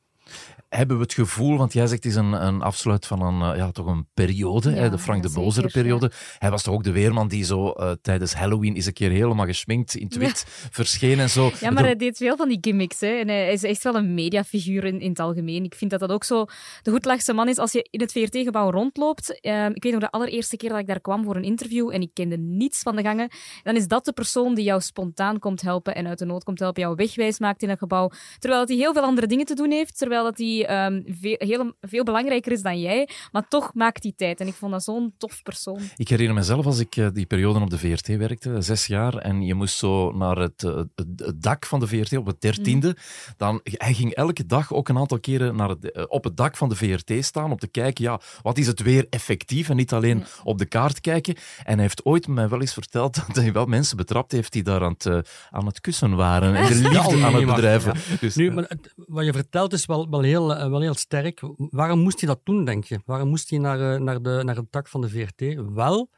Hebben 0.69 0.97
we 0.97 1.03
het 1.03 1.13
gevoel, 1.13 1.57
want 1.57 1.73
jij 1.73 1.87
zegt 1.87 2.03
het 2.03 2.11
is 2.11 2.17
een, 2.17 2.45
een 2.45 2.61
afsluit 2.61 3.05
van 3.05 3.21
een, 3.21 3.51
uh, 3.51 3.57
ja, 3.57 3.71
toch 3.71 3.85
een 3.85 4.07
periode, 4.13 4.71
hè, 4.71 4.89
de 4.89 4.97
Frank 4.97 5.23
de 5.23 5.31
Bozere 5.31 5.67
periode. 5.67 6.11
Hij 6.37 6.49
was 6.49 6.63
toch 6.63 6.73
ook 6.73 6.83
de 6.83 6.91
weerman 6.91 7.27
die 7.27 7.43
zo 7.43 7.73
uh, 7.77 7.91
tijdens 8.01 8.33
Halloween 8.33 8.75
is 8.75 8.85
een 8.85 8.93
keer 8.93 9.09
helemaal 9.09 9.45
geschminkt 9.45 9.95
in 9.95 10.05
het 10.05 10.17
wit 10.17 10.45
verscheen 10.71 11.19
en 11.19 11.29
zo. 11.29 11.51
Ja, 11.59 11.71
maar 11.71 11.83
hij 11.83 11.95
deed 11.95 12.17
veel 12.17 12.35
van 12.35 12.47
die 12.47 12.57
gimmicks. 12.61 12.99
Hè. 12.99 13.07
En 13.07 13.27
hij 13.27 13.51
is 13.51 13.63
echt 13.63 13.83
wel 13.83 13.95
een 13.95 14.13
mediafiguur 14.13 14.83
in, 14.83 14.99
in 14.99 15.09
het 15.09 15.19
algemeen. 15.19 15.63
Ik 15.63 15.75
vind 15.75 15.91
dat 15.91 15.99
dat 15.99 16.11
ook 16.11 16.23
zo 16.23 16.45
de 16.81 16.91
goedlachse 16.91 17.33
man 17.33 17.47
is. 17.47 17.57
Als 17.57 17.71
je 17.71 17.87
in 17.91 18.01
het 18.01 18.11
VRT-gebouw 18.11 18.71
rondloopt, 18.71 19.39
uh, 19.41 19.65
ik 19.69 19.83
weet 19.83 19.91
nog 19.91 20.01
de 20.01 20.11
allereerste 20.11 20.57
keer 20.57 20.69
dat 20.69 20.79
ik 20.79 20.87
daar 20.87 21.01
kwam 21.01 21.23
voor 21.23 21.35
een 21.35 21.43
interview 21.43 21.93
en 21.93 22.01
ik 22.01 22.13
kende 22.13 22.37
niets 22.37 22.81
van 22.81 22.95
de 22.95 23.01
gangen, 23.01 23.29
dan 23.63 23.75
is 23.75 23.87
dat 23.87 24.05
de 24.05 24.13
persoon 24.13 24.55
die 24.55 24.63
jou 24.63 24.81
spontaan 24.81 25.39
komt 25.39 25.61
helpen 25.61 25.95
en 25.95 26.07
uit 26.07 26.19
de 26.19 26.25
nood 26.25 26.43
komt 26.43 26.59
helpen, 26.59 26.81
jou 26.81 26.95
wegwijs 26.95 27.39
maakt 27.39 27.63
in 27.63 27.69
het 27.69 27.79
gebouw. 27.79 28.11
Terwijl 28.39 28.65
hij 28.65 28.75
heel 28.75 28.93
veel 28.93 29.03
andere 29.03 29.27
dingen 29.27 29.45
te 29.45 29.55
doen 29.55 29.71
heeft, 29.71 29.97
terwijl 29.97 30.18
dat 30.23 30.37
hij 30.37 30.85
um, 30.85 31.03
veel, 31.07 31.35
heel, 31.37 31.73
veel 31.81 32.03
belangrijker 32.03 32.51
is 32.51 32.61
dan 32.61 32.79
jij, 32.79 33.09
maar 33.31 33.47
toch 33.47 33.73
maakt 33.73 34.03
hij 34.03 34.13
tijd. 34.15 34.39
En 34.39 34.47
ik 34.47 34.53
vond 34.53 34.71
dat 34.71 34.83
zo'n 34.83 35.13
tof 35.17 35.43
persoon. 35.43 35.79
Ik 35.95 36.07
herinner 36.07 36.35
mezelf 36.35 36.65
als 36.65 36.79
ik 36.79 36.95
uh, 36.95 37.07
die 37.13 37.25
periode 37.25 37.59
op 37.59 37.69
de 37.69 37.77
VRT 37.77 38.07
werkte, 38.07 38.61
zes 38.61 38.85
jaar, 38.85 39.17
en 39.17 39.41
je 39.41 39.53
moest 39.53 39.77
zo 39.77 40.11
naar 40.11 40.37
het, 40.37 40.63
uh, 40.63 40.75
het, 40.75 41.07
het 41.15 41.41
dak 41.41 41.65
van 41.65 41.79
de 41.79 41.87
VRT 41.87 42.17
op 42.17 42.25
het 42.25 42.41
dertiende, 42.41 42.87
mm. 42.87 43.33
dan 43.37 43.59
hij 43.63 43.93
ging 43.93 44.13
elke 44.13 44.45
dag 44.45 44.73
ook 44.73 44.89
een 44.89 44.97
aantal 44.97 45.19
keren 45.19 45.55
naar 45.55 45.69
het, 45.69 45.91
uh, 45.93 46.03
op 46.07 46.23
het 46.23 46.37
dak 46.37 46.57
van 46.57 46.69
de 46.69 46.75
VRT 46.75 47.25
staan 47.25 47.51
om 47.51 47.57
te 47.57 47.67
kijken, 47.67 48.03
ja, 48.03 48.19
wat 48.41 48.57
is 48.57 48.67
het 48.67 48.81
weer 48.81 49.07
effectief 49.09 49.69
en 49.69 49.75
niet 49.75 49.93
alleen 49.93 50.17
mm. 50.17 50.23
op 50.43 50.57
de 50.57 50.65
kaart 50.65 51.01
kijken. 51.01 51.35
En 51.63 51.73
hij 51.73 51.81
heeft 51.81 52.05
ooit 52.05 52.27
mij 52.27 52.49
wel 52.49 52.61
eens 52.61 52.73
verteld 52.73 53.15
dat 53.27 53.35
hij 53.35 53.53
wel 53.53 53.65
mensen 53.65 53.97
betrapt 53.97 54.31
heeft 54.31 54.53
die 54.53 54.63
daar 54.63 54.83
aan 54.83 54.95
het, 54.97 55.29
aan 55.49 55.65
het 55.65 55.81
kussen 55.81 56.15
waren 56.15 56.55
en 56.55 56.67
de 56.67 56.75
liefde 56.89 57.17
ja, 57.17 57.25
aan 57.25 57.35
het 57.35 57.45
bedrijven. 57.45 57.93
Ja. 57.93 58.15
Dus, 58.19 58.35
nu, 58.35 58.51
maar 58.51 58.67
wat 58.95 59.25
je 59.25 59.33
vertelt 59.33 59.73
is 59.73 59.85
wel, 59.85 60.08
wel, 60.09 60.21
heel, 60.21 60.47
wel 60.69 60.81
heel 60.81 60.93
sterk. 60.93 61.41
Waarom 61.57 61.99
moest 61.99 62.19
hij 62.19 62.29
dat 62.29 62.39
doen, 62.43 62.65
denk 62.65 62.83
je? 62.83 62.99
Waarom 63.05 63.29
moest 63.29 63.49
hij 63.49 63.59
naar, 63.59 64.01
naar, 64.01 64.21
de, 64.21 64.41
naar 64.43 64.55
het 64.55 64.71
dak 64.71 64.87
van 64.87 65.01
de 65.01 65.09
VRT? 65.09 65.55
Wel, 65.73 66.09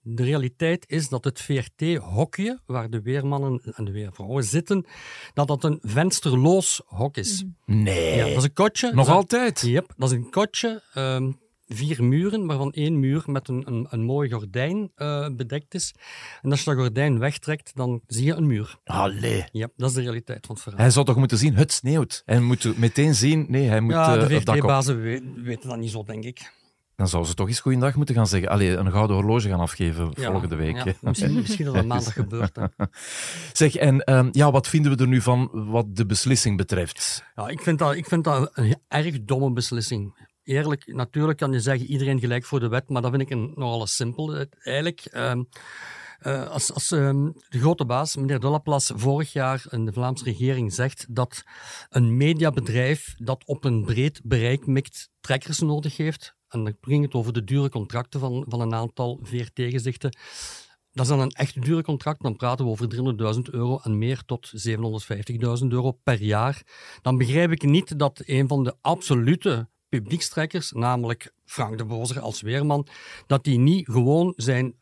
de 0.00 0.24
realiteit 0.24 0.84
is 0.88 1.08
dat 1.08 1.24
het 1.24 1.40
VRT-hokje, 1.40 2.60
waar 2.66 2.90
de 2.90 3.02
weermannen 3.02 3.60
en 3.74 3.84
de 3.84 3.90
weervrouwen 3.90 4.44
zitten, 4.44 4.86
dat 5.34 5.48
dat 5.48 5.64
een 5.64 5.78
vensterloos 5.82 6.82
hok 6.86 7.16
is. 7.16 7.44
Nee. 7.64 8.16
Ja, 8.16 8.26
dat 8.28 8.36
is 8.36 8.44
een 8.44 8.52
kotje. 8.52 8.94
Nog 8.94 9.08
altijd? 9.08 9.60
Yep, 9.60 9.92
dat 9.96 10.10
is 10.10 10.16
een 10.16 10.30
kotje. 10.30 10.82
Um, 10.94 11.38
vier 11.66 12.04
muren, 12.04 12.46
waarvan 12.46 12.72
één 12.72 13.00
muur 13.00 13.22
met 13.26 13.48
een, 13.48 13.62
een, 13.66 13.86
een 13.90 14.02
mooi 14.02 14.30
gordijn 14.30 14.90
uh, 14.96 15.28
bedekt 15.36 15.74
is. 15.74 15.94
En 16.42 16.50
als 16.50 16.64
je 16.64 16.70
dat 16.70 16.78
gordijn 16.78 17.18
wegtrekt, 17.18 17.70
dan 17.74 18.00
zie 18.06 18.24
je 18.24 18.34
een 18.34 18.46
muur. 18.46 18.78
Allee. 18.84 19.44
Ja, 19.52 19.68
dat 19.76 19.88
is 19.88 19.94
de 19.94 20.02
realiteit 20.02 20.46
van 20.46 20.54
het 20.54 20.64
verhaal. 20.64 20.80
Hij 20.80 20.90
zou 20.90 21.06
toch 21.06 21.16
moeten 21.16 21.38
zien, 21.38 21.54
het 21.54 21.72
sneeuwt. 21.72 22.22
Hij 22.24 22.40
moet 22.40 22.78
meteen 22.78 23.14
zien, 23.14 23.46
nee, 23.48 23.68
hij 23.68 23.80
moet 23.80 23.92
Ja, 23.92 24.16
de 24.16 24.34
uh, 24.34 24.40
VRT-bazen 24.40 25.00
weten 25.42 25.68
dat 25.68 25.78
niet 25.78 25.90
zo, 25.90 26.02
denk 26.02 26.24
ik. 26.24 26.50
Dan 26.96 27.08
zou 27.08 27.24
ze 27.24 27.34
toch 27.34 27.48
eens 27.48 27.60
goeiedag 27.60 27.94
moeten 27.94 28.14
gaan 28.14 28.26
zeggen. 28.26 28.48
Allee, 28.48 28.76
een 28.76 28.90
gouden 28.90 29.16
horloge 29.16 29.48
gaan 29.48 29.60
afgeven 29.60 30.10
ja, 30.14 30.30
volgende 30.30 30.56
week. 30.56 30.84
Ja, 30.84 30.92
misschien, 31.00 31.34
misschien 31.34 31.64
dat 31.64 31.74
dat 31.74 31.84
maandag 31.84 32.12
gebeurt. 32.12 32.56
Hè. 32.56 32.64
Zeg, 33.52 33.74
en 33.74 34.14
um, 34.14 34.28
ja, 34.32 34.50
wat 34.50 34.68
vinden 34.68 34.96
we 34.96 35.02
er 35.02 35.08
nu 35.08 35.20
van 35.20 35.50
wat 35.52 35.96
de 35.96 36.06
beslissing 36.06 36.56
betreft? 36.56 37.24
Ja, 37.34 37.48
ik 37.48 37.60
vind 37.60 37.78
dat, 37.78 37.94
ik 37.94 38.06
vind 38.06 38.24
dat 38.24 38.50
een 38.52 38.76
erg 38.88 39.24
domme 39.24 39.52
beslissing 39.52 40.25
eerlijk, 40.46 40.86
natuurlijk 40.86 41.38
kan 41.38 41.52
je 41.52 41.60
zeggen 41.60 41.86
iedereen 41.86 42.20
gelijk 42.20 42.44
voor 42.44 42.60
de 42.60 42.68
wet, 42.68 42.88
maar 42.88 43.02
dat 43.02 43.10
vind 43.10 43.22
ik 43.22 43.30
een, 43.30 43.52
nogal 43.54 43.86
simpel. 43.86 44.46
Eigenlijk, 44.60 45.08
um, 45.14 45.48
uh, 46.22 46.48
als, 46.48 46.72
als 46.72 46.90
um, 46.90 47.32
de 47.48 47.58
grote 47.58 47.84
baas, 47.84 48.16
meneer 48.16 48.40
De 48.40 48.48
Laplace, 48.48 48.98
vorig 48.98 49.32
jaar 49.32 49.64
in 49.70 49.84
de 49.84 49.92
Vlaamse 49.92 50.24
regering 50.24 50.72
zegt 50.72 51.06
dat 51.08 51.42
een 51.88 52.16
mediabedrijf 52.16 53.14
dat 53.16 53.44
op 53.46 53.64
een 53.64 53.84
breed 53.84 54.20
bereik 54.24 54.66
mikt 54.66 55.10
trekkers 55.20 55.58
nodig 55.58 55.96
heeft, 55.96 56.34
en 56.48 56.64
dan 56.64 56.76
ging 56.80 57.04
het 57.04 57.14
over 57.14 57.32
de 57.32 57.44
dure 57.44 57.68
contracten 57.68 58.20
van, 58.20 58.44
van 58.48 58.60
een 58.60 58.74
aantal 58.74 59.20
VRT-gezichten, 59.22 60.16
dat 60.96 61.04
is 61.04 61.10
dan 61.10 61.20
een 61.20 61.30
echt 61.30 61.62
dure 61.62 61.82
contract, 61.82 62.22
dan 62.22 62.36
praten 62.36 62.64
we 62.64 62.70
over 62.70 63.34
300.000 63.34 63.40
euro 63.50 63.78
en 63.82 63.98
meer 63.98 64.22
tot 64.26 64.52
750.000 64.68 65.66
euro 65.68 65.92
per 65.92 66.22
jaar. 66.22 66.62
Dan 67.02 67.18
begrijp 67.18 67.50
ik 67.50 67.62
niet 67.62 67.98
dat 67.98 68.22
een 68.24 68.48
van 68.48 68.64
de 68.64 68.74
absolute 68.80 69.68
publiekstrekkers, 69.88 70.72
namelijk 70.72 71.32
Frank 71.44 71.78
de 71.78 71.84
Bozer 71.84 72.20
als 72.20 72.40
weerman, 72.40 72.86
dat 73.26 73.44
die 73.44 73.58
niet 73.58 73.86
gewoon 73.86 74.32
zijn 74.36 74.74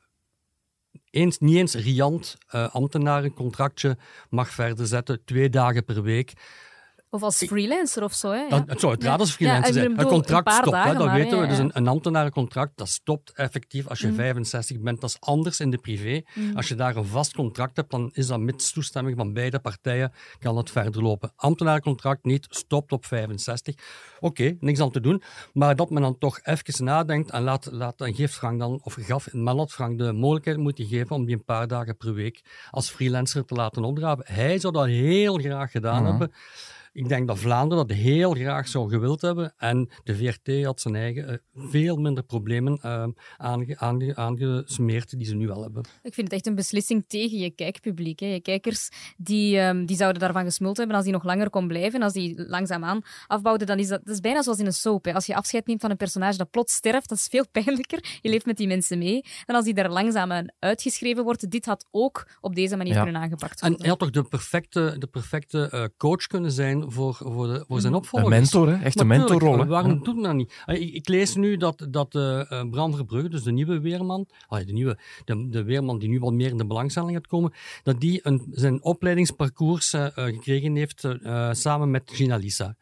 eens, 1.11 1.39
niet 1.39 1.57
eens 1.57 1.75
riant 1.75 2.37
uh, 2.55 2.75
ambtenarencontractje 2.75 3.99
mag 4.31 4.51
verder 4.51 4.87
zetten, 4.87 5.25
twee 5.25 5.51
dagen 5.51 5.85
per 5.85 6.03
week. 6.03 6.33
Of 7.15 7.23
als 7.23 7.37
freelancer 7.37 8.03
of 8.05 8.13
zo. 8.13 8.31
Hè? 8.31 8.37
Ja. 8.37 8.49
Dat, 8.49 8.63
het 8.67 8.81
zou 8.81 8.93
uiteraard 8.93 9.21
als 9.21 9.31
freelancer 9.33 9.67
Ja, 9.67 9.73
zijn. 9.73 9.89
bedoel, 9.89 10.05
Een 10.05 10.09
contract 10.17 10.47
een 10.47 10.53
paar 10.53 10.63
stopt, 10.63 10.77
hè, 10.77 10.83
dagen 10.83 10.99
dat 10.99 11.07
maar, 11.07 11.17
weten 11.17 11.37
we. 11.39 11.43
ja, 11.45 11.49
Dus 11.51 11.59
een, 11.59 11.71
een 11.73 11.89
ambtenarencontract, 11.89 12.73
dat 12.77 12.89
stopt 12.89 13.33
effectief 13.33 13.89
als 13.89 14.01
je 14.01 14.07
Mhm. 14.07 14.17
65 14.17 14.81
bent. 14.81 15.01
Dat 15.01 15.11
is 15.11 15.17
anders 15.21 15.61
in 15.61 15.71
de 15.71 15.79
privé. 15.79 16.23
Mhm. 16.35 16.57
Als 16.57 16.69
je 16.69 16.75
daar 16.75 16.97
een 16.97 17.05
vast 17.05 17.35
contract 17.35 17.77
hebt, 17.77 17.91
dan 17.91 18.11
is 18.13 18.27
dat 18.27 18.41
met 18.41 18.73
toestemming 18.73 19.17
van 19.17 19.33
beide 19.33 19.59
partijen, 19.59 20.13
kan 20.39 20.57
het 20.57 20.71
verder 20.71 21.03
lopen. 21.03 21.33
Ambtenarencontract 21.37 22.25
niet, 22.25 22.47
stopt 22.51 22.93
op 22.93 23.07
65. 23.07 23.75
Oké, 24.21 24.57
niks 24.61 24.81
aan 24.81 24.91
te 24.91 25.01
doen. 25.01 25.23
Maar 25.53 25.77
dat 25.77 25.91
men 25.91 26.03
dan 26.03 26.19
toch 26.19 26.41
even 26.43 26.85
nadenkt 26.85 27.31
en 27.31 27.43
laat, 27.43 27.69
laat, 27.73 28.01
en 28.01 28.15
geeft 28.15 28.35
Frank 28.35 28.59
dan, 28.61 28.81
of 28.83 28.97
gaf, 29.01 29.33
men 29.33 29.57
had 29.59 29.73
Frank 29.73 29.99
de 29.99 30.13
mogelijkheid 30.13 30.59
moeten 30.59 30.87
geven 30.87 31.17
om 31.17 31.25
die 31.25 31.35
een 31.35 31.45
paar 31.45 31.69
dagen 31.69 31.97
per 31.97 32.15
week 32.15 32.43
als 32.71 32.91
freelancer 32.91 33.45
te 33.45 33.55
laten 33.55 33.85
opdraven. 33.85 34.25
Hij 34.29 34.59
zou 34.59 34.73
dat 34.73 34.87
heel 34.87 35.37
graag 35.39 35.71
gedaan 35.71 36.03
Mhm. 36.03 36.11
hebben. 36.11 36.33
Ik 36.95 37.09
denk 37.09 37.27
dat 37.29 37.39
Vlaanderen 37.39 37.87
dat 37.87 37.97
heel 37.97 38.33
graag 38.35 38.69
zou 38.69 38.89
gewild 38.91 39.21
hebben. 39.21 39.55
En 39.57 39.89
de 40.05 40.17
VRT 40.17 40.65
had 40.65 40.81
zijn 40.81 40.95
eigen 40.95 41.29
eh, 41.29 41.37
veel 41.55 41.97
minder 41.97 42.25
problemen 42.25 42.79
eh, 42.83 43.07
aange, 43.37 43.79
aange, 43.79 44.17
aangesmeerd 44.17 45.19
die 45.19 45.27
ze 45.27 45.35
nu 45.35 45.47
wel 45.47 45.63
hebben. 45.63 45.83
Ik 46.03 46.15
vind 46.15 46.27
het 46.27 46.33
echt 46.33 46.47
een 46.47 46.55
beslissing 46.55 47.05
tegen 47.07 47.39
je 47.39 47.51
kijkpubliek. 47.51 48.21
Hè. 48.21 48.27
Je 48.27 48.41
kijkers 48.41 48.89
die, 49.17 49.59
ehm, 49.59 49.85
die 49.85 49.97
zouden 49.97 50.21
daarvan 50.21 50.45
gesmuld 50.45 50.77
hebben 50.77 50.97
als 50.97 51.05
die 51.05 51.13
nog 51.15 51.25
langer 51.25 51.51
kon 51.51 51.67
blijven. 51.69 52.03
Als 52.03 52.13
die 52.13 52.49
langzaamaan 52.49 53.03
afbouwden, 53.27 53.67
dan 53.67 53.79
is 53.79 53.89
dat, 53.89 54.01
dat 54.05 54.15
is 54.15 54.21
bijna 54.21 54.43
zoals 54.43 54.59
in 54.59 54.67
een 54.67 54.73
soap. 54.73 55.05
Hè. 55.05 55.15
Als 55.15 55.27
je 55.27 55.35
afscheid 55.35 55.67
neemt 55.67 55.81
van 55.81 55.91
een 55.91 55.97
personage 55.97 56.37
dat 56.37 56.51
plots 56.51 56.75
sterft, 56.75 57.09
dat 57.09 57.19
is 57.19 57.27
veel 57.31 57.45
pijnlijker. 57.53 58.19
Je 58.21 58.29
leeft 58.31 58.47
met 58.47 58.57
die 58.57 58.67
mensen 58.67 58.99
mee. 58.99 59.25
Dan 59.47 59.57
als 59.57 59.65
die 59.65 59.75
daar 59.75 59.91
langzaam 59.91 60.33
aan 60.33 60.47
uitgeschreven 60.59 61.25
wordt, 61.25 61.51
dit 61.51 61.67
had 61.67 61.87
ook 61.91 62.29
op 62.41 62.55
deze 62.55 62.77
manier 62.77 62.95
Ja. 62.95 63.03
kunnen 63.03 63.21
aangepakt 63.21 63.61
En 63.61 63.69
worden. 63.69 63.81
hij 63.81 63.89
had 63.89 63.99
toch 63.99 64.11
de 64.11 64.29
perfecte, 64.29 64.97
de 64.99 65.07
perfecte 65.07 65.69
eh, 65.71 65.85
coach 65.97 66.27
kunnen 66.27 66.53
zijn 66.53 66.83
voor, 66.89 67.15
voor, 67.15 67.47
de, 67.47 67.65
voor 67.69 67.81
zijn 67.81 67.93
Een 67.93 67.99
opvolgers. 67.99 68.31
mentor, 68.31 68.69
hè? 68.69 68.83
echt 68.83 69.01
een 69.01 69.07
mentorrol. 69.07 69.65
Waarom 69.67 69.91
Ja. 69.93 69.99
doet 70.03 70.15
men 70.15 70.23
dat 70.25 70.35
niet? 70.35 70.63
Eh, 70.67 70.81
Ik, 70.81 70.95
ik 70.95 71.09
lees 71.09 71.35
nu 71.35 71.57
dat, 71.57 71.87
dat 71.91 72.15
eh, 72.15 72.51
eh, 72.53 72.69
Bram 72.71 72.95
Verbrugge, 72.95 73.29
dus 73.29 73.43
de 73.43 73.53
nieuwe 73.53 73.81
weerman, 73.81 74.27
ah, 74.49 74.67
de, 74.67 74.73
nieuwe, 74.73 74.99
de, 75.25 75.49
de 75.49 75.63
weerman 75.63 75.99
die 75.99 76.09
nu 76.09 76.19
wat 76.19 76.33
meer 76.33 76.51
in 76.51 76.57
de 76.57 76.67
belangstelling 76.67 77.13
gaat 77.13 77.27
komen, 77.27 77.53
dat 77.83 78.01
die 78.01 78.21
een, 78.23 78.47
zijn 78.51 78.83
opleidingsparcours 78.83 79.93
eh, 79.93 80.05
eh, 80.07 80.13
gekregen 80.25 80.75
heeft 80.77 81.05
eh, 81.05 81.49
samen 81.53 81.91
met 81.91 82.03
Gina 82.13 82.37
Lisa. 82.37 82.77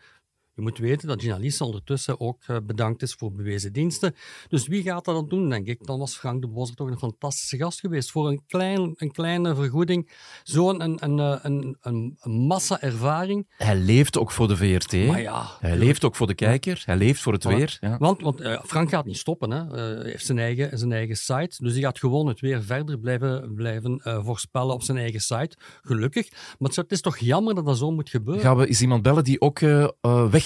Je 0.54 0.62
moet 0.62 0.78
weten 0.78 1.08
dat 1.08 1.22
Lisa 1.22 1.64
ondertussen 1.64 2.20
ook 2.20 2.42
eh, 2.46 2.56
bedankt 2.62 3.02
is 3.02 3.14
voor 3.14 3.32
bewezen 3.32 3.72
diensten. 3.72 4.14
Dus 4.48 4.66
wie 4.66 4.82
gaat 4.82 5.04
dat 5.04 5.14
dan 5.14 5.28
doen, 5.28 5.48
denk 5.48 5.66
ik? 5.66 5.86
Dan 5.86 5.98
was 5.98 6.16
Frank 6.16 6.40
de 6.42 6.48
Bozer 6.48 6.74
toch 6.76 6.90
een 6.90 6.98
fantastische 6.98 7.56
gast 7.56 7.80
geweest. 7.80 8.10
Voor 8.10 8.28
een, 8.28 8.42
klein, 8.46 8.92
een 8.96 9.10
kleine 9.12 9.54
vergoeding, 9.54 10.10
zo'n 10.42 10.82
een, 10.82 10.96
een, 11.04 11.18
eh, 11.18 11.38
een, 11.42 11.76
een, 11.80 12.16
een 12.20 12.32
massa 12.32 12.80
ervaring. 12.80 13.46
Hij 13.56 13.76
leeft 13.76 14.18
ook 14.18 14.30
voor 14.30 14.48
de 14.48 14.56
VRT. 14.56 14.92
Maar 15.06 15.20
ja, 15.20 15.46
Hij 15.60 15.76
leeft 15.78 16.04
ook 16.04 16.16
voor 16.16 16.26
de 16.26 16.34
kijker. 16.34 16.82
Hij 16.86 16.96
leeft 16.96 17.20
voor 17.20 17.32
het 17.32 17.44
weer. 17.44 17.76
Ja. 17.80 17.98
Want, 17.98 18.20
want 18.20 18.40
eh, 18.40 18.60
Frank 18.64 18.88
gaat 18.90 19.04
niet 19.04 19.16
stoppen. 19.16 19.50
Hè. 19.50 19.64
Hij 19.64 20.10
heeft 20.10 20.26
zijn 20.26 20.38
eigen, 20.38 20.78
zijn 20.78 20.92
eigen 20.92 21.16
site. 21.16 21.56
Dus 21.62 21.72
hij 21.72 21.82
gaat 21.82 21.98
gewoon 21.98 22.26
het 22.26 22.40
weer 22.40 22.62
verder 22.62 22.98
blijven, 22.98 23.54
blijven 23.54 24.00
voorspellen 24.24 24.74
op 24.74 24.82
zijn 24.82 24.98
eigen 24.98 25.20
site. 25.20 25.56
Gelukkig. 25.82 26.30
Maar 26.58 26.70
het 26.74 26.92
is- 26.92 27.00
toch 27.00 27.18
jammer 27.18 27.54
dat 27.54 27.66
dat 27.66 27.78
zo 27.78 27.90
moet 27.90 28.10
gebeuren. 28.10 28.42
Gaan 28.42 28.56
we 28.56 28.66
eens 28.66 28.80
iemand 28.80 29.02
bellen 29.02 29.24
die 29.24 29.40
ook 29.40 29.60
eh, 29.60 29.88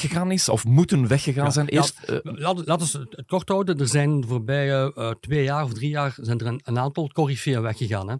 weggegaan 0.01 0.31
is? 0.31 0.49
Of 0.49 0.65
moeten 0.65 1.09
weggegaan 1.09 1.45
Ja, 1.45 1.51
zijn? 1.51 1.69
Eerst, 1.69 1.99
eh, 1.99 2.19
Laten 2.23 2.65
laten 2.65 3.01
we 3.01 3.07
het 3.11 3.27
kort 3.27 3.49
houden. 3.49 3.79
Er 3.79 3.89
zijn 3.89 4.21
de 4.21 4.27
voorbije 4.27 4.93
eh, 4.95 5.11
twee 5.21 5.43
jaar 5.45 5.65
of 5.65 5.73
drie 5.73 5.89
jaar 5.91 6.17
zijn 6.21 6.39
er 6.39 6.47
een, 6.47 6.61
een 6.65 6.79
aantal 6.79 7.09
coryfeeën 7.09 7.63
weggegaan. 7.63 8.09
Hè. 8.09 8.17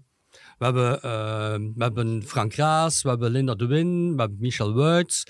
We 0.59 0.65
hebben, 0.65 1.03
eh, 1.03 1.55
we 1.75 1.83
hebben 1.85 2.23
Frank 2.23 2.55
Raas, 2.55 3.03
we 3.03 3.09
hebben 3.09 3.31
Linda 3.31 3.55
de 3.55 3.67
Win, 3.67 4.15
we 4.15 4.21
hebben 4.21 4.39
Michel 4.41 4.75
Wuits. 4.75 5.27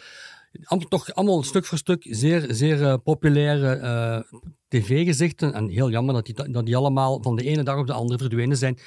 Allemaal, 0.62 0.88
toch 0.88 1.12
allemaal 1.14 1.42
stuk 1.42 1.64
voor 1.64 1.78
stuk 1.78 2.06
zeer, 2.10 2.46
zeer 2.48 2.98
populaire 2.98 4.24
tv-gezichten. 4.68 5.52
En 5.52 5.68
heel 5.68 5.90
jammer 5.90 6.14
dat 6.14 6.26
die, 6.26 6.50
dat 6.50 6.66
die 6.66 6.76
allemaal 6.76 7.22
van 7.22 7.36
de 7.36 7.44
ene 7.44 7.62
dag 7.62 7.78
op 7.78 7.86
de 7.86 7.92
andere 7.92 8.18
verdwenen 8.18 8.56
zijn. 8.56 8.78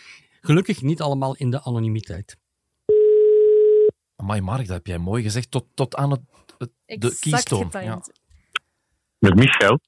Gelukkig 0.42 0.82
niet 0.82 1.02
allemaal 1.02 1.36
in 1.36 1.50
de 1.50 1.64
anonimiteit. 1.64 2.38
Amai, 4.16 4.42
Mark, 4.42 4.68
dat 4.68 4.76
heb 4.76 4.88
jij 4.88 4.98
mooi 4.98 5.24
gezegd. 5.24 5.52
Tot, 5.52 5.66
tot 5.74 5.96
aan 5.96 6.12
het- 6.12 6.22
de 6.86 7.18
keystone. 7.20 7.84
Ja. 7.84 8.02
Met 9.20 9.36
Michel. 9.36 9.80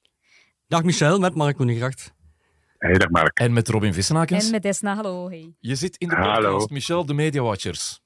Dag 0.66 0.82
Michel, 0.82 1.18
met 1.18 1.34
Mark 1.34 1.56
Koenigracht. 1.56 2.14
Hey, 2.78 2.92
dag 2.92 3.10
Mark. 3.10 3.38
En 3.38 3.52
met 3.52 3.68
Robin 3.68 3.94
Vissenakens. 3.94 4.44
En 4.44 4.50
met 4.50 4.62
Desna, 4.62 4.94
hallo. 4.94 5.28
Hey. 5.28 5.54
Je 5.60 5.74
zit 5.74 5.96
in 5.96 6.08
de 6.08 6.14
Hallo. 6.14 6.50
podcast, 6.50 6.70
Michel, 6.70 7.06
de 7.06 7.14
Media 7.14 7.42
Watchers. 7.42 8.00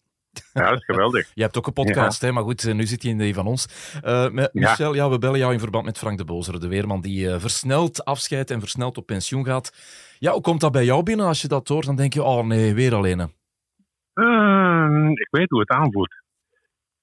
Ja, 0.53 0.69
dat 0.69 0.79
is 0.79 0.85
geweldig. 0.85 1.31
Je 1.35 1.43
hebt 1.43 1.57
ook 1.57 1.67
een 1.67 1.73
podcast, 1.73 2.21
hè, 2.21 2.33
maar 2.33 2.43
goed, 2.43 2.65
eh, 2.65 2.75
nu 2.75 2.87
zit 2.87 3.03
je 3.03 3.09
in 3.09 3.19
die 3.19 3.35
van 3.35 3.47
ons. 3.47 3.67
Uh, 4.05 4.31
met 4.31 4.55
Michel, 4.55 4.95
ja. 4.95 5.11
we 5.11 5.19
bellen 5.19 5.39
jou 5.39 5.53
in 5.53 5.59
verband 5.59 5.85
met 5.85 5.99
Frank 5.99 6.19
de 6.19 6.25
Bozere, 6.25 6.59
de 6.59 6.69
weerman 6.69 7.01
die 7.01 7.27
uh, 7.27 7.39
versneld 7.39 8.05
afscheidt 8.05 8.51
en 8.51 8.61
versneld 8.61 8.99
op 8.99 9.07
pensioen 9.07 9.45
gaat. 9.45 9.73
Ja, 10.19 10.33
hoe 10.33 10.41
komt 10.41 10.61
dat 10.61 10.73
bij 10.73 10.85
jou 10.85 11.03
binnen 11.03 11.27
als 11.27 11.43
je 11.43 11.49
dat 11.49 11.69
hoort? 11.69 11.87
Dan 11.87 11.97
denk 11.97 12.15
je, 12.15 12.23
oh 12.23 12.45
nee, 12.45 12.75
weer 12.75 12.95
alleen. 12.95 13.19
Uh, 14.15 15.11
ik 15.11 15.29
weet 15.31 15.51
hoe 15.51 15.61
het 15.61 15.71
aanvoelt. 15.71 16.15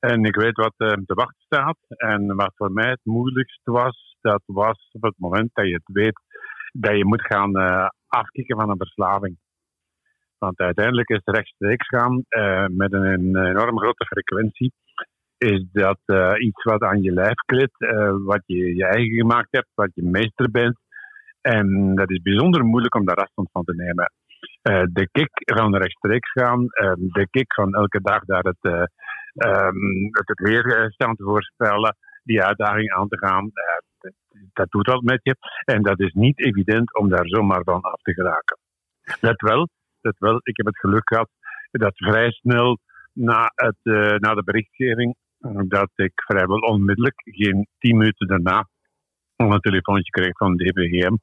En 0.09 0.23
ik 0.23 0.35
weet 0.35 0.57
wat 0.57 0.73
te 0.77 1.13
wachten 1.13 1.41
staat. 1.45 1.77
En 1.87 2.35
wat 2.35 2.53
voor 2.55 2.71
mij 2.71 2.89
het 2.89 2.99
moeilijkste 3.03 3.71
was, 3.71 4.15
dat 4.21 4.41
was 4.45 4.89
op 4.91 5.01
het 5.01 5.13
moment 5.17 5.49
dat 5.53 5.67
je 5.67 5.73
het 5.73 5.89
weet 5.93 6.19
dat 6.73 6.97
je 6.97 7.05
moet 7.05 7.25
gaan 7.25 7.55
afkicken 8.07 8.57
van 8.57 8.69
een 8.69 8.77
verslaving. 8.77 9.37
Want 10.37 10.59
uiteindelijk 10.59 11.09
is 11.09 11.21
rechtstreeks 11.23 11.87
gaan 11.87 12.23
uh, 12.29 12.65
met 12.67 12.93
een, 12.93 13.37
enorm 13.37 13.79
grote 13.79 14.05
frequentie. 14.05 14.73
Is 15.37 15.65
dat 15.71 15.99
iets 16.37 16.63
wat 16.63 16.81
aan 16.81 17.01
je 17.01 17.11
lijf 17.11 17.35
klit, 17.45 17.73
uh, 17.77 18.13
wat 18.25 18.43
je 18.45 18.75
je 18.75 18.85
eigen 18.85 19.15
gemaakt 19.15 19.51
hebt, 19.51 19.69
wat 19.73 19.91
je 19.93 20.03
meester 20.03 20.51
bent. 20.51 20.77
En 21.41 21.95
dat 21.95 22.09
is 22.09 22.21
bijzonder 22.21 22.65
moeilijk 22.65 22.95
om 22.95 23.05
daar 23.05 23.15
afstand 23.15 23.49
van 23.51 23.63
te 23.63 23.75
nemen. 23.75 24.11
de 24.93 25.07
kick 25.11 25.31
van 25.33 25.75
rechtstreeks 25.75 26.31
gaan, 26.31 26.65
de 26.97 27.27
kick 27.29 27.53
van 27.53 27.73
elke 27.73 28.01
dag 28.01 28.25
daar 28.25 28.43
het, 28.43 28.89
um, 29.33 30.09
het, 30.11 30.39
weerstand 30.39 31.17
te 31.17 31.23
voorspellen, 31.23 31.95
die 32.23 32.43
uitdaging 32.43 32.91
aan 32.91 33.07
te 33.07 33.17
gaan, 33.17 33.51
dat, 33.53 34.13
dat 34.53 34.71
doet 34.71 34.87
wat 34.87 35.01
met 35.01 35.19
je. 35.23 35.35
En 35.65 35.81
dat 35.81 35.99
is 35.99 36.13
niet 36.13 36.39
evident 36.39 36.95
om 36.95 37.09
daar 37.09 37.27
zomaar 37.27 37.63
van 37.63 37.81
af 37.81 38.01
te 38.01 38.13
geraken. 38.13 38.57
Let 39.19 39.41
wel, 39.41 39.69
het 40.01 40.19
wel. 40.19 40.39
Ik 40.43 40.57
heb 40.57 40.65
het 40.65 40.79
geluk 40.79 41.07
gehad 41.07 41.29
dat 41.71 41.95
vrij 41.95 42.31
snel 42.31 42.79
na, 43.13 43.51
het, 43.55 43.77
uh, 43.83 44.15
na 44.15 44.33
de 44.33 44.43
berichtgeving, 44.43 45.15
dat 45.67 45.89
ik 45.95 46.11
vrijwel 46.15 46.59
onmiddellijk, 46.59 47.21
geen 47.23 47.67
tien 47.77 47.97
minuten 47.97 48.27
daarna, 48.27 48.67
een 49.35 49.59
telefoontje 49.59 50.11
kreeg 50.11 50.37
van 50.37 50.57
DVGM 50.57 51.15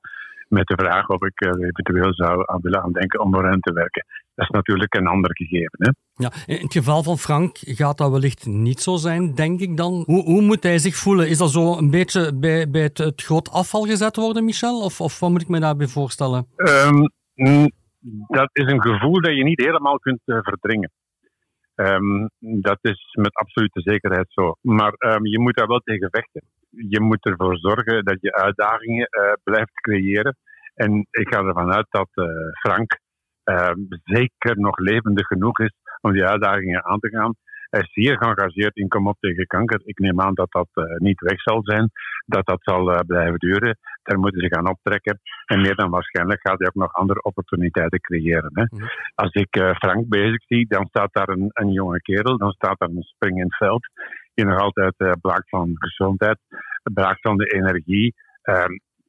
met 0.48 0.66
de 0.66 0.74
vraag 0.76 1.08
of 1.08 1.22
ik 1.22 1.40
eventueel 1.40 2.14
zou 2.14 2.42
aan 2.46 2.60
willen 2.60 2.82
aandenken 2.82 3.20
om 3.20 3.34
voor 3.34 3.48
hen 3.48 3.60
te 3.60 3.72
werken. 3.72 4.04
Dat 4.34 4.48
is 4.48 4.54
natuurlijk 4.54 4.94
een 4.94 5.06
ander 5.06 5.36
gegeven. 5.36 5.78
Hè? 5.78 5.90
Ja, 6.14 6.32
in 6.46 6.62
het 6.62 6.72
geval 6.72 7.02
van 7.02 7.18
Frank 7.18 7.56
gaat 7.58 7.98
dat 7.98 8.10
wellicht 8.10 8.46
niet 8.46 8.80
zo 8.80 8.96
zijn, 8.96 9.34
denk 9.34 9.60
ik 9.60 9.76
dan. 9.76 10.02
Hoe, 10.06 10.22
hoe 10.22 10.42
moet 10.42 10.62
hij 10.62 10.78
zich 10.78 10.96
voelen? 10.96 11.28
Is 11.28 11.38
dat 11.38 11.50
zo 11.50 11.76
een 11.76 11.90
beetje 11.90 12.34
bij, 12.34 12.70
bij 12.70 12.82
het, 12.82 12.98
het 12.98 13.22
groot 13.22 13.50
afval 13.50 13.82
gezet 13.82 14.16
worden, 14.16 14.44
Michel? 14.44 14.80
Of, 14.84 15.00
of 15.00 15.20
wat 15.20 15.30
moet 15.30 15.42
ik 15.42 15.48
me 15.48 15.60
daarbij 15.60 15.86
voorstellen? 15.86 16.46
Um, 16.56 17.10
dat 18.28 18.50
is 18.52 18.72
een 18.72 18.82
gevoel 18.82 19.20
dat 19.20 19.34
je 19.34 19.44
niet 19.44 19.60
helemaal 19.60 19.98
kunt 19.98 20.20
uh, 20.24 20.38
verdringen. 20.40 20.90
Um, 21.74 22.30
dat 22.38 22.78
is 22.80 23.16
met 23.18 23.34
absolute 23.34 23.80
zekerheid 23.80 24.26
zo. 24.28 24.54
Maar 24.60 24.94
um, 24.98 25.26
je 25.26 25.38
moet 25.38 25.56
daar 25.56 25.66
wel 25.66 25.80
tegen 25.84 26.08
vechten. 26.10 26.42
Je 26.70 27.00
moet 27.00 27.24
ervoor 27.24 27.56
zorgen 27.56 28.04
dat 28.04 28.16
je 28.20 28.34
uitdagingen 28.34 29.08
uh, 29.10 29.32
blijft 29.42 29.80
creëren. 29.80 30.36
En 30.74 31.06
ik 31.10 31.34
ga 31.34 31.42
ervan 31.42 31.72
uit 31.72 31.86
dat 31.90 32.08
uh, 32.14 32.26
Frank 32.60 32.98
zeker 34.04 34.60
nog 34.60 34.78
levendig 34.78 35.26
genoeg 35.26 35.58
is 35.58 35.72
om 36.00 36.12
die 36.12 36.24
uitdagingen 36.24 36.84
aan 36.84 36.98
te 36.98 37.08
gaan. 37.08 37.34
Hij 37.70 37.80
is 37.80 37.92
zeer 37.92 38.16
geëngageerd 38.16 38.76
in 38.76 38.88
Kom 38.88 39.06
op 39.06 39.16
tegen 39.20 39.46
kanker. 39.46 39.80
Ik 39.84 39.98
neem 39.98 40.20
aan 40.20 40.34
dat 40.34 40.50
dat 40.50 40.68
uh, 40.74 40.84
niet 40.96 41.20
weg 41.20 41.40
zal 41.40 41.60
zijn, 41.62 41.90
dat 42.26 42.46
dat 42.46 42.58
zal 42.62 42.92
uh, 42.92 42.98
blijven 43.06 43.38
duren. 43.38 43.78
Daar 44.02 44.18
moeten 44.18 44.40
ze 44.40 44.54
gaan 44.54 44.68
optrekken. 44.68 45.20
En 45.46 45.60
meer 45.60 45.74
dan 45.74 45.90
waarschijnlijk 45.90 46.40
gaat 46.40 46.58
hij 46.58 46.66
ook 46.66 46.82
nog 46.82 46.92
andere 46.92 47.22
opportuniteiten 47.22 48.00
creëren. 48.00 48.50
Hè. 48.52 48.64
Mm. 48.68 48.88
Als 49.14 49.32
ik 49.32 49.56
uh, 49.56 49.74
Frank 49.74 50.08
bezig 50.08 50.42
zie, 50.42 50.66
dan 50.68 50.86
staat 50.86 51.12
daar 51.12 51.28
een, 51.28 51.50
een, 51.52 51.72
jonge 51.72 52.00
kerel, 52.00 52.36
dan 52.36 52.52
staat 52.52 52.78
daar 52.78 52.88
een 52.88 53.02
springend 53.02 53.56
veld, 53.56 53.88
die 54.34 54.44
nog 54.44 54.60
altijd 54.60 54.94
blaakt 55.20 55.48
van 55.48 55.72
gezondheid, 55.74 56.38
blaakt 56.82 57.20
van 57.20 57.36
de 57.36 57.46
energie. 57.46 58.14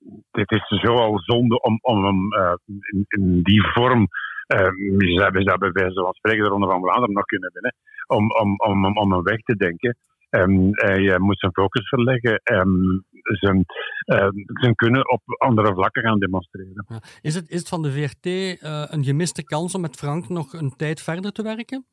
Ehm, 0.02 0.20
dit 0.32 0.52
is 0.52 0.82
zo 0.82 0.94
al 0.94 1.20
zonde 1.20 1.62
om, 1.62 1.80
om 1.82 2.06
hem 2.06 2.28
in, 2.66 3.06
in 3.08 3.42
die 3.42 3.68
vorm 3.74 4.08
uh, 4.56 5.16
ze 5.16 5.22
hebben 5.22 5.60
bij 5.60 5.72
wijze 5.72 6.02
van 6.02 6.14
spreken 6.14 6.44
de 6.44 6.50
Ronde 6.50 6.68
van 6.68 6.82
Vlaanderen 6.82 7.16
nog 7.16 7.26
kunnen 7.26 7.52
winnen. 7.54 7.76
Om, 8.08 8.32
om, 8.32 8.56
om, 8.58 8.98
om 8.98 9.12
een 9.12 9.24
weg 9.24 9.40
te 9.40 9.56
denken. 9.56 9.98
Um, 10.30 10.70
hij 10.72 11.20
moet 11.20 11.40
zijn 11.40 11.52
focus 11.52 11.88
verleggen 11.88 12.36
en 12.44 13.06
zijn, 13.24 13.66
uh, 14.06 14.28
zijn 14.62 14.76
kunnen 14.76 15.12
op 15.12 15.22
andere 15.26 15.74
vlakken 15.74 16.04
gaan 16.04 16.20
demonstreren. 16.20 16.86
Ja. 16.88 17.02
Is, 17.22 17.36
het, 17.36 17.50
is 17.50 17.60
het 17.60 17.68
van 17.68 17.82
de 17.82 17.92
VRT 17.92 18.26
uh, 18.26 18.84
een 18.88 19.04
gemiste 19.04 19.44
kans 19.44 19.76
om 19.76 19.82
met 19.82 19.96
Frank 19.96 20.30
nog 20.30 20.54
een 20.54 20.76
tijd 20.76 21.02
verder 21.02 21.32
te 21.32 21.44
werken? 21.44 21.86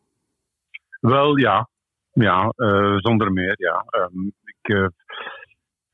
Wel 1.00 1.36
ja, 1.36 1.68
ja 2.12 2.52
zonder 2.96 3.32
meer. 3.32 3.54
Ja. 3.56 3.84
Um, 3.90 4.32
ik 4.44 4.90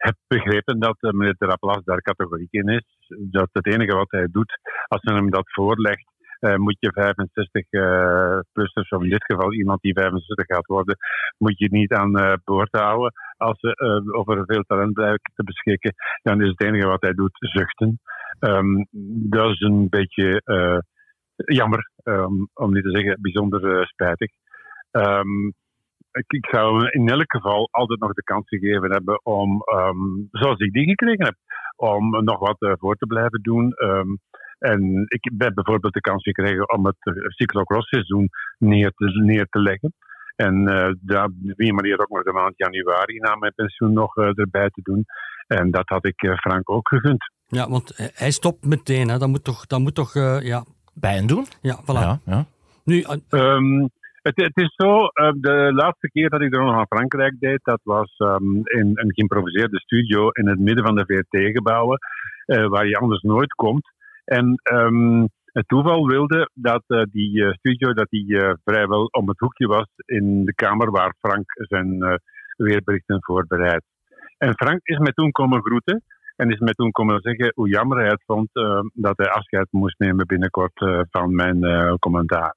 heb 0.07 0.17
begrepen 0.27 0.79
dat 0.79 0.97
meneer 1.01 1.35
de 1.39 1.47
Laplace 1.47 1.83
daar 1.85 2.03
categoriek 2.03 2.53
in 2.53 2.69
is. 2.69 2.87
Dat 3.31 3.49
het 3.53 3.67
enige 3.67 3.97
wat 3.97 4.11
hij 4.11 4.29
doet, 4.31 4.59
als 4.87 5.03
men 5.03 5.15
hem 5.15 5.31
dat 5.31 5.53
voorlegt, 5.53 6.13
uh, 6.41 6.57
moet 6.57 6.77
je 6.79 6.93
65-plussers, 6.93 8.91
uh, 8.91 8.99
of 8.99 9.03
in 9.03 9.11
dit 9.11 9.25
geval 9.25 9.53
iemand 9.53 9.81
die 9.81 9.93
65 9.93 10.47
gaat 10.47 10.67
worden, 10.67 10.97
moet 11.39 11.59
je 11.59 11.69
niet 11.71 11.93
aan 11.93 12.19
uh, 12.19 12.33
boord 12.45 12.69
houden. 12.71 13.13
Als 13.37 13.61
ze 13.61 13.71
over 14.13 14.45
veel 14.47 14.63
talent 14.63 14.93
blijven 14.93 15.21
te 15.35 15.45
beschikken, 15.45 15.95
dan 16.23 16.43
is 16.43 16.49
het 16.49 16.63
enige 16.63 16.87
wat 16.87 17.03
hij 17.03 17.13
doet 17.13 17.37
zuchten. 17.39 18.01
Um, 18.41 18.87
dat 19.31 19.51
is 19.51 19.61
een 19.61 19.89
beetje 19.89 20.43
jammer, 21.35 21.91
um, 22.05 22.49
om 22.55 22.73
niet 22.73 22.85
te 22.85 22.91
zeggen 22.91 23.21
bijzonder 23.21 23.87
spijtig. 23.87 24.31
Um, 24.91 25.55
ik, 26.19 26.33
ik, 26.33 26.47
zou 26.51 26.77
hem 26.77 26.89
in 26.91 27.09
elk 27.09 27.33
geval 27.33 27.69
altijd 27.71 28.01
nog 28.01 28.13
de 28.13 28.23
kans 28.23 28.49
gegeven 28.49 28.91
hebben 28.91 29.25
om, 29.25 29.63
zoals 30.31 30.59
ik 30.59 30.73
die 30.73 30.89
gekregen 30.89 31.25
heb, 31.25 31.37
om 31.77 32.25
nog 32.25 32.39
wat 32.39 32.77
voor 32.79 32.97
te 32.97 33.07
blijven 33.07 33.43
doen. 33.43 33.75
En 34.59 35.05
ik 35.09 35.25
heb 35.39 35.55
bijvoorbeeld 35.55 35.95
de 35.95 36.01
kans 36.01 36.23
gekregen 36.23 36.73
om 36.73 36.87
het 36.87 36.97
cyclocross-seizoen 37.27 38.29
neer 38.59 38.91
te, 38.91 39.05
neer 39.05 39.47
te 39.51 39.59
leggen. 39.59 39.93
En 40.37 40.55
uh, 40.69 40.93
daar, 41.01 41.25
op 41.25 41.33
die 41.57 41.73
manier 41.73 42.01
ook 42.01 42.09
nog 42.09 42.23
de 42.23 42.33
maand 42.33 42.55
januari 42.57 43.19
na 43.19 43.37
mijn 43.37 43.53
pensioen 43.55 43.93
nog 43.93 44.17
uh, 44.17 44.39
erbij 44.39 44.69
te 44.69 44.81
doen. 44.83 45.05
En 45.47 45.71
dat 45.71 45.89
had 45.89 46.07
ik 46.07 46.23
uh, 46.23 46.37
Frank 46.37 46.71
ook 46.71 46.89
gegund. 46.89 47.33
Ja, 47.47 47.69
want 47.69 48.13
hij 48.15 48.31
stopt 48.31 48.65
meteen. 48.65 49.09
Hè. 49.09 49.19
Dat 49.19 49.29
moet 49.29 49.45
toch, 49.45 49.67
dat 49.67 49.81
moet 49.81 49.95
toch 49.95 50.15
ja... 50.43 50.65
bij 50.95 51.15
hem 51.15 51.27
doen? 51.27 51.47
Ja, 51.61 51.83
voilà. 51.83 51.87
Ja, 51.87 52.21
ja. 52.25 52.47
Nu, 52.85 53.05
um, 53.31 53.91
het, 54.25 54.37
het, 54.37 54.57
is 54.57 54.75
zo, 54.77 55.07
de 55.41 55.71
laatste 55.75 56.11
keer 56.11 56.29
dat 56.29 56.41
ik 56.41 56.55
er 56.55 56.65
nog 56.65 56.75
aan 56.75 56.97
Frankrijk 56.97 57.35
deed, 57.39 57.61
dat 57.63 57.81
was 57.83 58.15
um, 58.19 58.55
in 58.65 58.91
een 58.95 59.13
geïmproviseerde 59.15 59.81
studio 59.81 60.29
in 60.29 60.49
het 60.49 60.59
midden 60.59 60.85
van 60.85 60.95
de 60.95 61.05
VRT-gebouwen, 61.07 61.99
waar 62.45 62.87
je 62.87 62.99
anders 62.99 63.23
nooit 63.23 63.53
komt. 63.53 63.93
En 64.25 64.61
um, 64.73 65.29
het 65.45 65.69
toeval 65.69 66.07
wilde 66.07 66.51
dat 66.55 66.83
uh, 66.87 67.03
die 67.11 67.55
studio 67.55 67.93
dat 67.93 68.07
die, 68.11 68.41
vrijwel 68.65 69.05
om 69.05 69.29
het 69.29 69.39
hoekje 69.39 69.67
was 69.67 69.89
in 70.07 70.45
de 70.45 70.55
kamer 70.55 70.91
waar 70.91 71.15
Frank 71.21 71.45
zijn 71.47 72.21
weerberichten 72.57 73.23
voorbereidt. 73.23 73.85
En 74.39 74.55
Frank 74.55 74.81
is 74.83 74.99
me 74.99 75.13
toen 75.13 75.31
komen 75.31 75.63
groeten 75.63 76.03
en 76.37 76.51
is 76.51 76.59
me 76.59 76.73
toen 76.73 76.91
komen 76.91 77.21
zeggen 77.21 77.53
hoe 77.55 77.69
jammer 77.69 77.99
hij 77.99 78.09
het 78.09 78.23
vond 78.27 78.49
dat 78.93 79.17
hij 79.17 79.29
afscheid 79.29 79.67
moest 79.71 79.99
nemen 79.99 80.27
binnenkort 80.27 80.73
van 81.11 81.35
mijn 81.35 81.61
commentaar. 81.99 82.57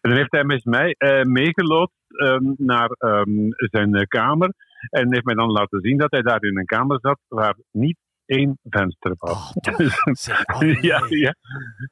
En 0.00 0.10
dan 0.10 0.18
heeft 0.18 0.32
hij 0.32 0.44
met 0.44 0.64
mij 0.64 0.96
meegelopen 1.22 1.94
um, 2.08 2.54
naar 2.56 2.90
um, 2.98 3.48
zijn 3.56 4.06
kamer 4.06 4.54
en 4.90 5.12
heeft 5.12 5.24
mij 5.24 5.34
dan 5.34 5.50
laten 5.50 5.80
zien 5.80 5.98
dat 5.98 6.10
hij 6.10 6.22
daar 6.22 6.42
in 6.42 6.58
een 6.58 6.64
kamer 6.64 6.98
zat 7.00 7.18
waar 7.28 7.56
niet 7.70 7.96
één 8.26 8.58
venster 8.62 9.14
was. 9.18 9.52
Oh, 9.54 10.72
ja, 10.90 11.06
ja, 11.08 11.34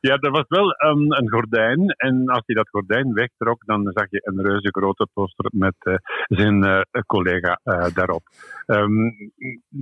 ja, 0.00 0.16
er 0.16 0.30
was 0.30 0.44
wel 0.48 0.66
um, 0.90 1.12
een 1.12 1.30
gordijn. 1.30 1.86
En 1.86 2.28
als 2.28 2.42
hij 2.46 2.54
dat 2.54 2.68
gordijn 2.68 3.12
wegtrok, 3.12 3.66
dan 3.66 3.90
zag 3.94 4.06
je 4.10 4.20
een 4.24 4.42
reuze 4.42 4.68
grote 4.70 5.06
poster 5.12 5.50
met 5.52 5.74
uh, 5.82 5.94
zijn 6.26 6.64
uh, 6.64 6.80
collega 7.06 7.60
uh, 7.64 7.86
daarop. 7.94 8.22
Um, 8.66 9.32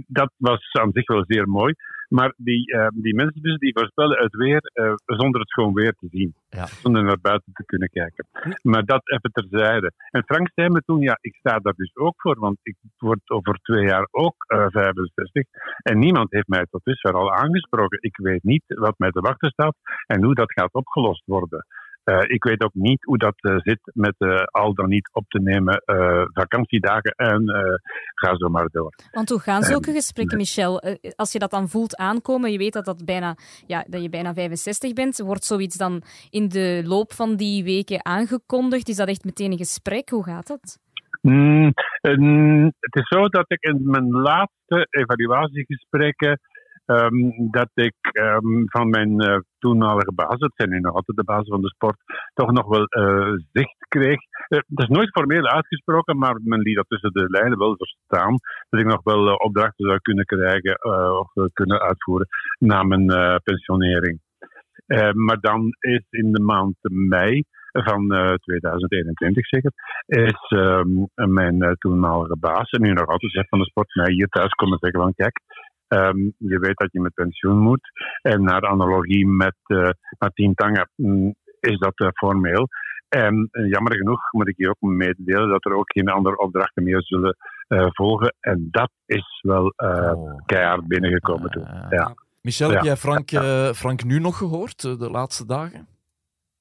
dat 0.07 0.33
was 0.37 0.69
aan 0.73 0.90
zich 0.92 1.07
wel 1.07 1.25
zeer 1.26 1.49
mooi. 1.49 1.75
Maar 2.16 2.32
die, 2.36 2.74
uh, 2.74 2.86
die 2.94 3.14
mensen 3.14 3.42
dus 3.42 3.58
die 3.58 3.72
voorspellen 3.78 4.22
het 4.22 4.36
weer 4.36 4.70
uh, 4.74 4.92
zonder 5.06 5.40
het 5.40 5.52
gewoon 5.52 5.74
weer 5.74 5.92
te 5.92 6.08
zien. 6.10 6.34
Ja. 6.48 6.66
Zonder 6.66 7.02
naar 7.04 7.20
buiten 7.20 7.52
te 7.52 7.64
kunnen 7.64 7.88
kijken. 7.88 8.26
Maar 8.62 8.84
dat 8.84 9.10
even 9.10 9.32
terzijde. 9.32 9.92
En 10.10 10.24
Frank 10.24 10.50
zei 10.54 10.68
me 10.68 10.82
toen, 10.84 11.00
ja, 11.00 11.18
ik 11.20 11.34
sta 11.34 11.58
daar 11.58 11.74
dus 11.76 11.96
ook 11.96 12.14
voor, 12.16 12.38
want 12.38 12.58
ik 12.62 12.76
word 12.98 13.30
over 13.30 13.58
twee 13.62 13.84
jaar 13.84 14.08
ook 14.10 14.34
uh, 14.48 14.64
eh, 14.64 14.70
65. 14.70 15.44
En 15.82 15.98
niemand 15.98 16.30
heeft 16.30 16.48
mij 16.48 16.66
tot 16.70 16.84
dusver 16.84 17.14
al 17.14 17.34
aangesproken. 17.34 17.98
Ik 18.00 18.16
weet 18.16 18.42
niet 18.42 18.64
wat 18.66 18.98
mij 18.98 19.10
te 19.10 19.20
wachten 19.20 19.50
staat 19.50 19.76
en 20.06 20.24
hoe 20.24 20.34
dat 20.34 20.52
gaat 20.52 20.72
opgelost 20.72 21.22
worden. 21.26 21.66
Uh, 22.04 22.19
ik 22.26 22.45
weet 22.45 22.62
ook 22.62 22.75
niet 22.75 23.04
hoe 23.04 23.19
dat 23.19 23.35
uh, 23.40 23.57
zit 23.59 23.80
met 23.95 24.14
uh, 24.19 24.42
al 24.45 24.75
dan 24.75 24.88
niet 24.88 25.11
op 25.12 25.25
te 25.28 25.40
nemen 25.40 25.83
vakantiedagen 26.33 27.11
en 27.11 27.42
ga 28.14 28.37
zo 28.37 28.49
maar 28.49 28.69
door. 28.73 28.95
Want 29.12 29.28
hoe 29.28 29.40
gaan 29.40 29.62
zulke 29.62 29.92
gesprekken, 29.92 30.37
Michel? 30.37 30.80
als 31.16 31.33
je 31.33 31.38
dat 31.38 31.50
dan 31.50 31.69
voelt 31.69 31.97
aankomen, 31.97 32.52
je 32.52 32.59
weet 32.59 32.73
dat, 32.73 32.85
dat, 32.85 33.04
bijna, 33.04 33.37
ja, 33.66 33.85
dat 33.88 34.02
je 34.02 34.09
bijna 34.09 34.35
65 34.35 34.92
bent, 34.92 35.19
wordt 35.19 35.45
zoiets 35.45 35.76
dan 35.76 36.02
in 36.30 36.49
de 36.49 36.83
loop 36.85 37.12
van 37.12 37.37
die 37.37 37.64
weken 37.64 38.04
aangekondigd? 38.04 38.88
Is 38.88 38.97
dat 38.97 39.09
echt 39.09 39.25
meteen 39.25 39.50
een 39.50 39.59
gesprek? 39.59 40.09
Hoe 40.09 40.25
gaat 40.25 40.47
dat? 40.47 40.78
Mm, 41.21 41.73
het 42.80 42.95
is 42.95 43.09
zo 43.09 43.28
dat 43.28 43.45
ik 43.47 43.62
in 43.62 43.80
mijn 43.90 44.11
laatste 44.11 44.87
evaluatiegesprekken 44.90 46.40
Um, 46.87 47.50
dat 47.50 47.70
ik 47.75 47.94
um, 48.12 48.64
van 48.68 48.88
mijn 48.88 49.22
uh, 49.22 49.38
toenmalige 49.58 50.12
baas, 50.14 50.38
het 50.38 50.52
zijn 50.54 50.70
nu 50.70 50.80
nog 50.80 50.94
altijd 50.94 51.16
de 51.16 51.25
baas 51.25 51.49
van 51.49 51.60
de 51.60 51.68
sport, 51.68 51.96
toch 52.34 52.52
nog 52.52 52.66
wel 52.66 52.87
uh, 53.04 53.34
zicht 53.52 53.76
kreeg. 53.88 54.18
Uh, 54.49 54.58
dat 54.66 54.88
is 54.88 54.96
nooit 54.96 55.10
formeel 55.10 55.46
uitgesproken, 55.46 56.18
maar 56.18 56.40
men 56.44 56.60
liet 56.60 56.76
dat 56.76 56.88
tussen 56.88 57.12
de 57.12 57.28
lijnen 57.28 57.58
wel 57.58 57.76
verstaan. 57.76 58.34
Dat 58.68 58.80
ik 58.80 58.87
nog 58.87 59.02
wel 59.02 59.34
opdrachten 59.34 59.87
zou 59.87 59.99
kunnen 60.00 60.25
krijgen 60.25 60.84
of 61.18 61.32
kunnen 61.52 61.80
uitvoeren 61.80 62.26
na 62.58 62.82
mijn 62.82 63.06
pensionering. 63.42 64.20
maar 65.12 65.40
dan 65.40 65.76
is 65.80 66.06
in 66.10 66.32
de 66.32 66.40
maand 66.40 66.76
mei 66.80 67.44
van 67.72 68.08
2021 68.42 69.46
zeker, 69.46 69.72
is 70.06 70.49
mijn 71.14 71.76
toenmalige 71.78 72.37
baas, 72.40 72.70
en 72.70 72.82
nu 72.82 72.92
nog 72.92 73.06
altijd 73.06 73.32
chef 73.32 73.49
van 73.49 73.58
de 73.58 73.64
sport, 73.64 73.94
mij 73.94 74.12
hier 74.12 74.28
thuis 74.28 74.52
komen 74.52 74.78
zeggen 74.80 75.00
van 75.00 75.14
kijk, 75.14 75.40
Um, 75.92 76.35
je 76.38 76.59
weet 76.59 76.76
dat 76.78 76.92
je 76.92 77.00
met 77.00 77.14
pensioen 77.14 77.59
moet. 77.59 77.90
En 78.23 78.42
naar 78.42 78.68
analogie 78.68 79.26
met 79.26 79.56
uh, 79.66 79.88
Martien 80.18 80.54
Tange 80.54 80.88
um, 80.97 81.35
is 81.61 81.78
dat 81.78 82.00
uh, 82.00 82.09
formeel. 82.12 82.68
En 83.09 83.49
uh, 83.52 83.70
jammer 83.70 83.94
genoeg 83.97 84.32
moet 84.32 84.49
ik 84.49 84.56
je 84.56 84.68
ook 84.68 84.80
mededelen 84.80 85.49
dat 85.49 85.64
er 85.64 85.75
ook 85.75 85.92
geen 85.92 86.09
andere 86.09 86.38
opdrachten 86.38 86.82
meer 86.82 87.02
zullen 87.02 87.37
volgen. 87.92 88.35
En 88.40 88.68
dat 88.70 88.90
is 89.06 89.38
wel 89.42 89.73
oh. 89.76 90.37
keihard 90.47 90.87
binnengekomen 90.87 91.50
toen. 91.50 91.66
Ja. 91.90 92.14
Michel, 92.42 92.70
heb 92.70 92.82
jij 92.82 92.97
Frank, 92.97 93.28
Frank 93.75 94.04
nu 94.04 94.18
nog 94.18 94.38
gehoord 94.38 94.82
de 94.82 95.11
laatste 95.11 95.47
dagen? 95.47 95.87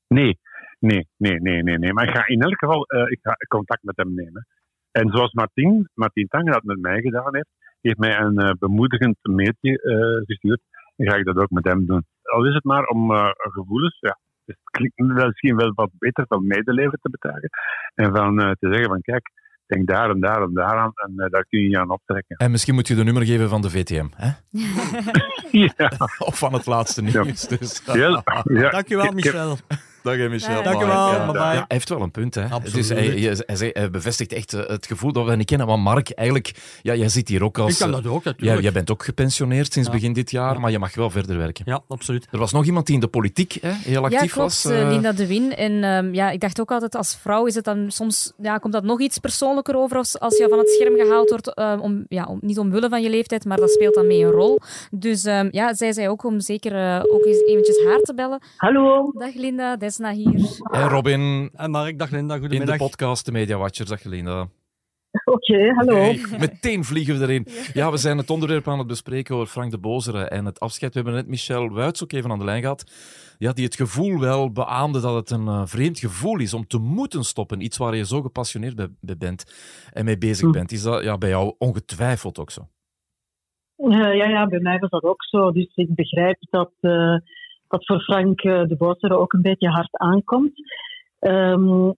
Nee, 0.07 0.39
nee, 0.79 1.07
nee, 1.17 1.41
nee, 1.41 1.63
nee. 1.63 1.77
nee. 1.77 1.93
Maar 1.93 2.07
ik 2.07 2.15
ga 2.15 2.27
in 2.27 2.41
elk 2.41 2.57
geval 2.57 2.81
ik 3.09 3.19
ga 3.21 3.35
contact 3.47 3.83
met 3.83 3.97
hem 3.97 4.13
nemen. 4.13 4.47
En 4.91 5.09
zoals 5.09 5.33
Martin, 5.33 5.89
Martin 5.93 6.27
Tange 6.27 6.51
dat 6.51 6.63
met 6.63 6.79
mij 6.79 7.01
gedaan 7.01 7.35
heeft, 7.35 7.49
heeft 7.81 7.97
mij 7.97 8.19
een 8.19 8.41
uh, 8.41 8.51
bemoedigend 8.59 9.17
mailtje 9.21 9.71
uh, 9.83 10.25
gestuurd. 10.25 10.61
Dan 10.95 11.09
ga 11.09 11.15
ik 11.15 11.25
dat 11.25 11.37
ook 11.37 11.49
met 11.49 11.65
hem 11.65 11.85
doen. 11.85 12.05
Al 12.21 12.45
is 12.45 12.53
het 12.53 12.63
maar 12.63 12.85
om 12.85 13.11
uh, 13.11 13.29
gevoelens, 13.33 13.97
ja, 13.99 14.19
het 14.45 14.57
klinkt 14.63 14.97
misschien 14.97 15.55
wel 15.55 15.71
wat 15.73 15.89
beter 15.97 16.25
van 16.27 16.47
medeleven 16.47 16.99
te 17.01 17.09
betuigen. 17.09 17.49
En 17.95 18.15
van 18.15 18.37
te 18.37 18.67
zeggen 18.67 18.85
van 18.85 19.01
kijk, 19.01 19.31
denk 19.75 19.87
daar 19.87 20.09
en 20.09 20.19
daar 20.19 20.41
en 20.41 20.53
daar 20.53 20.77
aan 20.77 20.91
en 20.95 21.29
daar 21.29 21.45
kun 21.45 21.59
je 21.59 21.69
je 21.69 21.79
aan 21.79 21.91
optrekken. 21.91 22.37
En 22.37 22.51
misschien 22.51 22.73
moet 22.73 22.87
je 22.87 22.95
de 22.95 23.03
nummer 23.03 23.25
geven 23.25 23.49
van 23.49 23.61
de 23.61 23.69
VTM, 23.69 24.07
hè? 24.15 24.29
ja. 25.65 25.91
Of 26.29 26.37
van 26.37 26.53
het 26.53 26.65
laatste 26.65 27.01
nieuws. 27.01 27.47
Dus. 27.47 27.81
Ja. 27.85 28.23
Ja. 28.43 28.69
Dankjewel, 28.69 29.11
Michel. 29.11 29.57
Dag 30.03 30.29
Michel. 30.29 30.63
Dank 30.63 30.79
je 30.79 30.85
wel. 30.85 31.33
Ja, 31.33 31.51
hij 31.51 31.65
heeft 31.67 31.89
wel 31.89 32.01
een 32.01 32.11
punt. 32.11 32.35
Hè. 32.35 32.47
Absoluut. 32.47 32.89
hij, 32.89 33.71
hij, 33.73 33.89
bevestigt 33.89 34.33
echt 34.33 34.53
eh, 34.53 34.67
het 34.67 34.85
gevoel 34.85 35.11
dat 35.11 35.25
we 35.25 35.35
niet 35.35 35.45
kennen. 35.45 35.67
Want 35.67 35.83
Mark, 35.83 36.09
eigenlijk, 36.09 36.51
ja, 36.81 36.95
jij 36.95 37.09
zit 37.09 37.27
hier 37.27 37.43
ook 37.43 37.57
als... 37.57 37.71
Ik 37.71 37.77
kan 37.77 37.91
dat 37.91 38.07
ook, 38.07 38.23
natuurlijk. 38.23 38.61
jij 38.61 38.71
bent 38.71 38.91
ook 38.91 39.03
gepensioneerd 39.03 39.73
sinds 39.73 39.89
begin 39.89 40.13
dit 40.13 40.31
jaar, 40.31 40.59
maar 40.59 40.71
je 40.71 40.79
mag 40.79 40.95
wel 40.95 41.09
verder 41.09 41.37
werken. 41.37 41.63
Ja, 41.67 41.81
absoluut. 41.87 42.27
Er 42.31 42.37
was 42.37 42.51
nog 42.51 42.65
iemand 42.65 42.85
die 42.85 42.95
in 42.95 43.01
de 43.01 43.07
politiek 43.07 43.57
hè, 43.61 43.71
heel 43.71 44.03
actief 44.03 44.21
ja, 44.21 44.27
klopt, 44.27 44.63
was. 44.63 44.65
Uh... 44.65 44.89
Linda 44.89 45.11
de 45.11 45.27
Win. 45.27 45.55
En 45.55 45.83
um, 45.83 46.13
ja, 46.13 46.29
ik 46.29 46.39
dacht 46.39 46.61
ook 46.61 46.71
altijd, 46.71 46.95
als 46.95 47.15
vrouw 47.15 47.45
is 47.45 47.55
het 47.55 47.63
dan 47.63 47.91
soms... 47.91 48.33
Ja, 48.41 48.57
komt 48.57 48.73
dat 48.73 48.83
nog 48.83 48.99
iets 48.99 49.17
persoonlijker 49.17 49.77
over 49.77 49.97
als, 49.97 50.19
als 50.19 50.37
je 50.37 50.47
van 50.49 50.57
het 50.57 50.69
scherm 50.69 50.95
gehaald 50.95 51.29
wordt. 51.29 51.59
Um, 51.59 51.79
om, 51.79 52.05
ja, 52.07 52.25
om, 52.25 52.37
niet 52.41 52.59
omwille 52.59 52.89
van 52.89 53.01
je 53.01 53.09
leeftijd, 53.09 53.45
maar 53.45 53.57
dat 53.57 53.71
speelt 53.71 53.95
dan 53.95 54.07
mee 54.07 54.23
een 54.23 54.31
rol. 54.31 54.59
Dus 54.91 55.25
um, 55.25 55.47
ja, 55.51 55.73
zij 55.73 55.93
zei 55.93 56.09
ook 56.09 56.23
om 56.23 56.39
zeker 56.39 56.71
uh, 56.73 57.01
ook 57.03 57.25
eens 57.25 57.43
eventjes 57.45 57.85
haar 57.85 57.99
te 57.99 58.13
bellen. 58.13 58.39
Hallo. 58.57 59.11
Dag 59.13 59.33
Linda, 59.33 59.77
Desna 59.89 60.11
hier. 60.11 60.59
En 60.71 60.87
Robin. 60.87 61.49
En 61.53 61.71
Mark, 61.71 61.99
dag 61.99 62.09
Linda, 62.09 62.37
goedemiddag. 62.37 62.75
In 62.75 62.81
de 62.81 62.83
podcast 62.83 63.25
De 63.25 63.31
Media 63.31 63.57
Watchers, 63.57 63.89
dag 63.89 64.03
Linda. 64.03 64.47
Oké, 65.25 65.73
hallo. 65.73 65.95
Hey, 65.95 66.21
meteen 66.39 66.83
vliegen 66.83 67.19
we 67.19 67.23
erin. 67.23 67.47
Ja, 67.73 67.91
we 67.91 67.97
zijn 67.97 68.17
het 68.17 68.29
onderwerp 68.29 68.67
aan 68.67 68.77
het 68.77 68.87
bespreken 68.87 69.35
over 69.35 69.47
Frank 69.47 69.71
de 69.71 69.77
Bozere 69.77 70.23
en 70.23 70.45
het 70.45 70.59
afscheid. 70.59 70.93
We 70.93 70.99
hebben 70.99 71.17
net 71.17 71.27
Michel 71.27 71.69
Wuits 71.69 72.03
ook 72.03 72.11
even 72.11 72.31
aan 72.31 72.39
de 72.39 72.45
lijn 72.45 72.61
gehad. 72.61 72.91
Ja, 73.37 73.51
die 73.51 73.65
het 73.65 73.75
gevoel 73.75 74.19
wel 74.19 74.51
beaamde 74.51 75.01
dat 75.01 75.15
het 75.15 75.29
een 75.29 75.45
uh, 75.45 75.61
vreemd 75.65 75.99
gevoel 75.99 76.39
is 76.39 76.53
om 76.53 76.67
te 76.67 76.77
moeten 76.77 77.23
stoppen. 77.23 77.61
Iets 77.61 77.77
waar 77.77 77.95
je 77.95 78.05
zo 78.05 78.21
gepassioneerd 78.21 78.75
bij, 78.75 79.15
bent 79.17 79.45
en 79.93 80.05
mee 80.05 80.17
bezig 80.17 80.45
hm. 80.45 80.51
bent. 80.51 80.71
Is 80.71 80.83
dat 80.83 81.03
ja, 81.03 81.17
bij 81.17 81.29
jou 81.29 81.55
ongetwijfeld 81.57 82.39
ook 82.39 82.51
zo? 82.51 82.67
Uh, 83.77 84.15
ja, 84.15 84.25
ja, 84.25 84.47
bij 84.47 84.59
mij 84.59 84.79
was 84.79 84.89
dat 84.89 85.03
ook 85.03 85.23
zo. 85.23 85.51
Dus 85.51 85.75
ik 85.75 85.95
begrijp 85.95 86.37
dat... 86.49 86.71
Uh 86.81 87.15
dat 87.69 87.85
voor 87.85 88.01
Frank 88.01 88.41
eh, 88.41 88.67
de 88.67 88.75
Bosser 88.77 89.17
ook 89.17 89.33
een 89.33 89.41
beetje 89.41 89.69
hard 89.69 89.97
aankomt. 89.97 90.53
Um, 91.19 91.93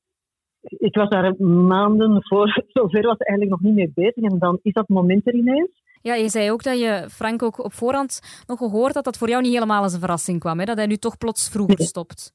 ik 0.62 0.96
was 0.96 1.10
daar 1.10 1.36
maanden 1.44 2.24
voor 2.28 2.64
zover 2.68 3.02
was 3.02 3.18
eigenlijk 3.18 3.50
nog 3.50 3.62
niet 3.62 3.76
mee 3.76 3.92
bezig. 3.96 4.32
En 4.32 4.40
dan 4.40 4.60
is 4.62 4.74
dat 4.74 4.88
moment 4.88 5.28
er 5.28 5.34
ineens. 5.34 5.82
Ja, 6.02 6.16
je 6.16 6.30
zei 6.30 6.52
ook 6.52 6.64
dat 6.64 6.80
je 6.80 7.06
Frank 7.10 7.44
ook 7.44 7.64
op 7.64 7.74
voorhand 7.74 8.44
nog 8.48 8.58
gehoord 8.58 8.94
had 8.94 9.04
dat 9.04 9.18
voor 9.18 9.30
jou 9.30 9.42
niet 9.42 9.54
helemaal 9.54 9.84
als 9.84 9.94
een 9.94 10.00
verrassing 10.00 10.40
kwam. 10.40 10.60
Hè? 10.60 10.66
Dat 10.66 10.78
hij 10.78 10.86
nu 10.86 10.96
toch 10.96 11.18
plots 11.18 11.50
vroeger 11.50 11.80
stopt. 11.80 12.34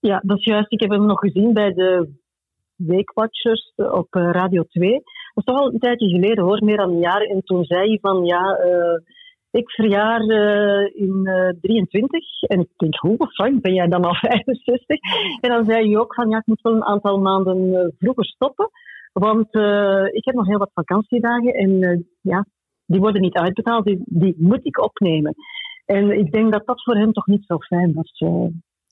Ja, 0.00 0.22
dat 0.24 0.38
is 0.38 0.44
juist. 0.44 0.72
Ik 0.72 0.80
heb 0.80 0.90
hem 0.90 1.06
nog 1.06 1.18
gezien 1.18 1.52
bij 1.52 1.72
de 1.72 2.18
Weekwatchers 2.76 3.72
op 3.76 4.06
eh, 4.10 4.30
Radio 4.30 4.62
2. 4.62 4.90
Dat 4.92 5.02
is 5.34 5.44
toch 5.44 5.58
al 5.58 5.72
een 5.72 5.78
tijdje 5.78 6.08
geleden 6.08 6.44
hoor, 6.44 6.64
meer 6.64 6.76
dan 6.76 6.90
een 6.90 6.98
jaar. 6.98 7.20
En 7.20 7.42
toen 7.44 7.64
zei 7.64 7.88
hij 7.88 7.98
van 8.00 8.24
ja, 8.24 8.58
uh, 8.64 8.98
ik 9.50 9.70
verjaar 9.70 10.20
uh, 10.20 10.90
in 10.94 11.20
uh, 11.22 11.48
23 11.60 12.42
en 12.42 12.60
ik 12.60 12.68
denk, 12.76 12.96
hoe 12.96 13.16
Frank, 13.32 13.60
ben 13.60 13.74
jij 13.74 13.88
dan 13.88 14.04
al 14.04 14.14
65? 14.28 14.86
En 15.40 15.50
dan 15.50 15.64
zei 15.64 15.88
je 15.88 16.00
ook 16.00 16.14
van, 16.14 16.28
ja, 16.28 16.38
ik 16.38 16.46
moet 16.46 16.60
wel 16.60 16.74
een 16.74 16.84
aantal 16.84 17.18
maanden 17.18 17.58
uh, 17.58 17.86
vroeger 17.98 18.24
stoppen, 18.24 18.70
want 19.12 19.54
ik 20.12 20.24
heb 20.24 20.34
nog 20.34 20.46
heel 20.46 20.58
wat 20.58 20.70
vakantiedagen 20.74 21.54
en 21.54 22.04
ja, 22.20 22.46
die 22.86 23.00
worden 23.00 23.20
niet 23.20 23.34
uitbetaald, 23.34 23.84
die, 23.84 24.02
die, 24.04 24.34
moet 24.38 24.66
ik 24.66 24.82
opnemen. 24.82 25.34
En 25.86 26.10
ik 26.10 26.32
denk 26.32 26.52
dat 26.52 26.66
dat 26.66 26.82
voor 26.82 26.96
hem 26.96 27.12
toch 27.12 27.26
niet 27.26 27.44
zo 27.46 27.58
fijn 27.58 27.92
was, 27.92 28.18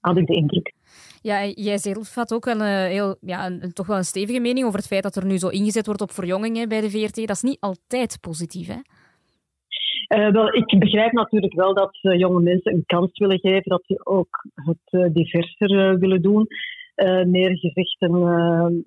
had 0.01 0.17
ik 0.17 0.27
de 0.27 0.35
indruk. 0.35 0.75
Ja, 1.23 1.45
jij 1.45 1.79
zelf 1.79 2.15
had 2.15 2.35
ook 2.35 2.47
een, 2.47 2.61
heel, 2.61 3.17
ja, 3.21 3.47
een, 3.47 3.73
toch 3.73 3.87
wel 3.87 3.97
een 3.97 4.05
stevige 4.05 4.41
mening 4.41 4.67
over 4.67 4.79
het 4.79 4.89
feit 4.89 5.03
dat 5.03 5.17
er 5.17 5.25
nu 5.25 5.39
zo 5.39 5.49
ingezet 5.49 5.87
wordt 5.87 6.01
op 6.01 6.13
verjongingen 6.13 6.69
bij 6.69 6.81
de 6.81 6.91
VRT. 6.91 7.17
Dat 7.17 7.37
is 7.37 7.43
niet 7.43 7.61
altijd 7.61 8.19
positief, 8.21 8.67
hè? 8.67 8.81
Uh, 10.09 10.31
wel, 10.31 10.55
ik 10.55 10.79
begrijp 10.79 11.13
natuurlijk 11.13 11.55
wel 11.55 11.75
dat 11.75 11.99
uh, 12.03 12.19
jonge 12.19 12.41
mensen 12.43 12.73
een 12.73 12.87
kans 12.87 13.19
willen 13.19 13.39
geven, 13.39 13.71
dat 13.71 13.83
ze 13.87 14.01
ook 14.07 14.45
het 14.55 15.01
uh, 15.03 15.07
diverser 15.13 15.99
willen 15.99 16.23
doen. 16.23 16.47
meer 17.27 17.59
gezichten 17.59 18.13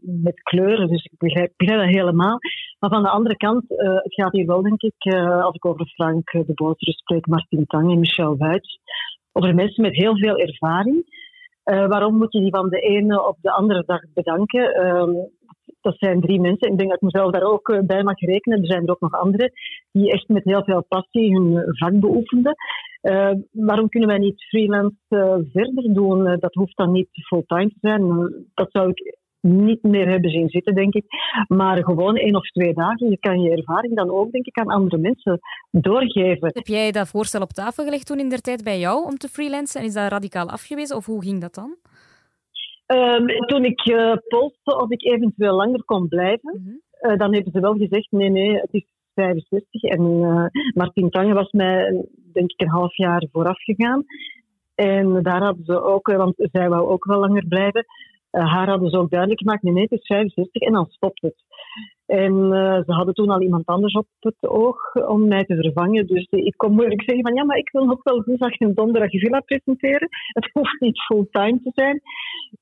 met 0.01 0.41
kleuren, 0.41 0.88
dus 0.88 1.03
ik 1.03 1.17
begrijp, 1.17 1.51
dat 1.57 1.86
helemaal. 1.86 2.38
Maar 2.79 2.89
van 2.89 3.03
de 3.03 3.10
andere 3.10 3.38
kant, 3.38 3.63
het 3.67 4.13
gaat 4.13 4.31
hier 4.31 4.45
wel, 4.45 4.62
denk 4.62 4.81
ik, 4.81 5.13
als 5.41 5.55
ik 5.55 5.65
over 5.65 5.86
Frank 5.86 6.31
de 6.31 6.53
Boter 6.53 6.93
spreek, 6.93 7.27
Martin 7.27 7.65
Tang 7.65 7.91
en 7.91 7.99
Michel 7.99 8.38
Wuits, 8.38 8.79
over 9.31 9.55
mensen 9.55 9.84
met 9.84 9.95
heel 9.95 10.17
veel 10.17 10.38
ervaring. 10.38 11.03
waarom 11.63 12.17
moet 12.17 12.34
je 12.34 12.39
die 12.39 12.55
van 12.55 12.69
de 12.69 12.79
ene 12.79 13.27
op 13.27 13.38
de 13.41 13.51
andere 13.51 13.84
dag 13.86 14.01
bedanken? 14.13 14.63
Dat 15.82 15.98
zijn 15.98 16.22
drie 16.22 16.39
mensen. 16.39 16.72
Ik 16.72 16.78
denk 16.78 16.89
dat 16.89 17.02
ik 17.02 17.13
mezelf 17.13 17.32
daar 17.32 17.52
ook 17.52 17.70
eh, 17.70 17.80
bij 17.80 18.04
mag 18.04 18.20
rekenen. 18.20 18.60
Er 18.60 18.65
zijn 18.65 18.84
er 18.84 18.91
ook 18.91 19.00
nog 19.00 19.13
anderen 19.13 19.52
die 19.91 20.12
echt 20.12 20.28
met 20.28 20.44
heel 20.44 20.63
veel 20.63 20.86
passie 20.88 21.34
hun 21.34 21.58
eh, 21.58 21.63
vak 21.65 22.00
beoefenden. 22.00 22.56
Uh, 23.02 23.32
waarom 23.52 23.89
kunnen 23.89 24.10
wij 24.10 24.17
niet 24.17 24.44
freelance 24.44 24.96
verder 25.52 25.94
doen? 25.94 26.24
Dat 26.39 26.54
hoeft 26.54 26.78
dan 26.78 26.91
niet 26.91 27.08
fulltime 27.12 27.67
te 27.70 27.78
zijn. 27.80 28.34
dat 28.54 28.72
zou 28.72 28.89
ik 28.89 29.20
niet 29.41 29.84
meer 29.84 30.08
hebben 30.10 30.32
zien 30.32 30.50
zitten, 30.50 30.74
denk 30.74 30.94
ik. 30.94 31.06
Maar 31.48 31.84
gewoon 31.84 32.15
één 32.15 32.36
of 32.36 32.50
twee 32.50 32.74
dagen. 32.74 33.10
Je 33.10 33.17
kan 33.20 33.41
je 33.41 33.50
ervaring 33.50 33.96
dan 33.96 34.12
ook, 34.12 34.32
denk 34.32 34.46
ik, 34.46 34.58
aan 34.58 34.67
andere 34.67 34.98
mensen 34.98 35.39
doorgeven. 35.72 36.50
Heb 36.54 36.67
jij 36.67 36.91
dat 36.91 37.08
voorstel 37.08 37.41
op 37.41 37.52
tafel 37.52 37.84
gelegd 37.84 38.06
toen 38.06 38.20
in 38.20 38.30
der 38.30 38.41
tijd 38.41 38.63
bij 38.63 38.80
jou 38.80 39.06
om 39.06 39.17
te 39.17 39.28
freelancen? 39.28 39.82
En 39.82 39.88
is 39.88 39.94
dat 39.94 40.12
radicaal 40.12 40.50
afgewezen? 40.50 40.96
Of 40.96 41.06
hoe 41.06 41.24
ging 41.24 41.41
dat 41.41 41.54
dan? 41.54 41.76
Um, 42.93 43.27
toen 43.45 43.65
ik 43.65 43.88
uh, 43.88 44.13
polste 44.27 44.75
of 44.75 44.89
ik 44.89 45.04
eventueel 45.04 45.56
langer 45.56 45.84
kon 45.84 46.08
blijven, 46.08 46.60
mm 46.60 46.63
-hmm. 46.65 47.12
uh, 47.12 47.17
dan 47.17 47.34
hebben 47.34 47.51
ze 47.51 47.60
wel 47.60 47.73
gezegd: 47.73 48.12
nee, 48.12 48.30
nee, 48.30 48.56
het 48.56 48.73
is 48.73 48.86
65. 49.13 49.84
En 49.84 50.01
uh, 50.01 50.45
Martin 50.73 51.10
Tange 51.10 51.34
was 51.34 51.51
mij, 51.51 52.06
denk 52.34 52.51
ik, 52.51 52.62
een 52.62 52.69
half 52.69 52.95
jaar 52.95 53.27
vooraf 53.32 53.63
gegaan. 53.63 54.04
En 54.75 55.23
daar 55.23 55.43
hadden 55.43 55.65
ze 55.65 55.82
ook, 55.82 56.08
want 56.08 56.34
zij 56.38 56.69
wou 56.69 56.88
ook 56.88 57.06
wel 57.06 57.19
langer 57.19 57.45
blijven. 57.47 57.86
Haar 58.32 58.70
hadden 58.70 58.89
ze 58.89 58.98
ook 58.98 59.10
duidelijk 59.10 59.41
gemaakt, 59.41 59.63
nee, 59.63 59.74
nee, 59.74 59.84
het 59.84 60.00
is 60.00 60.06
65 60.06 60.62
en 60.62 60.74
dan 60.74 60.86
stopt 60.89 61.22
het. 61.22 61.36
En 62.06 62.34
uh, 62.34 62.76
ze 62.76 62.91
hadden 62.94 63.13
toen 63.13 63.30
al 63.30 63.41
iemand 63.41 63.65
anders 63.65 63.94
op 63.94 64.08
het 64.20 64.48
oog 64.48 64.94
om 64.94 65.28
mij 65.28 65.44
te 65.44 65.56
vervangen. 65.56 66.08
Dus 66.08 66.28
ik 66.30 66.54
kon 66.58 66.74
moeilijk 66.74 67.04
zeggen 67.04 67.24
van 67.24 67.36
ja, 67.36 67.44
maar 67.44 67.58
ik 67.58 67.70
wil 67.72 67.86
nog 67.86 68.04
wel 68.04 68.24
woensdag 68.24 68.58
en 68.58 68.74
donderdag 68.74 69.10
villa 69.10 69.39
presenteren. 69.39 70.08
Het 70.28 70.50
hoeft 70.54 70.80
niet 70.80 71.02
fulltime 71.02 71.60
te 71.63 71.72
zijn. 71.74 72.02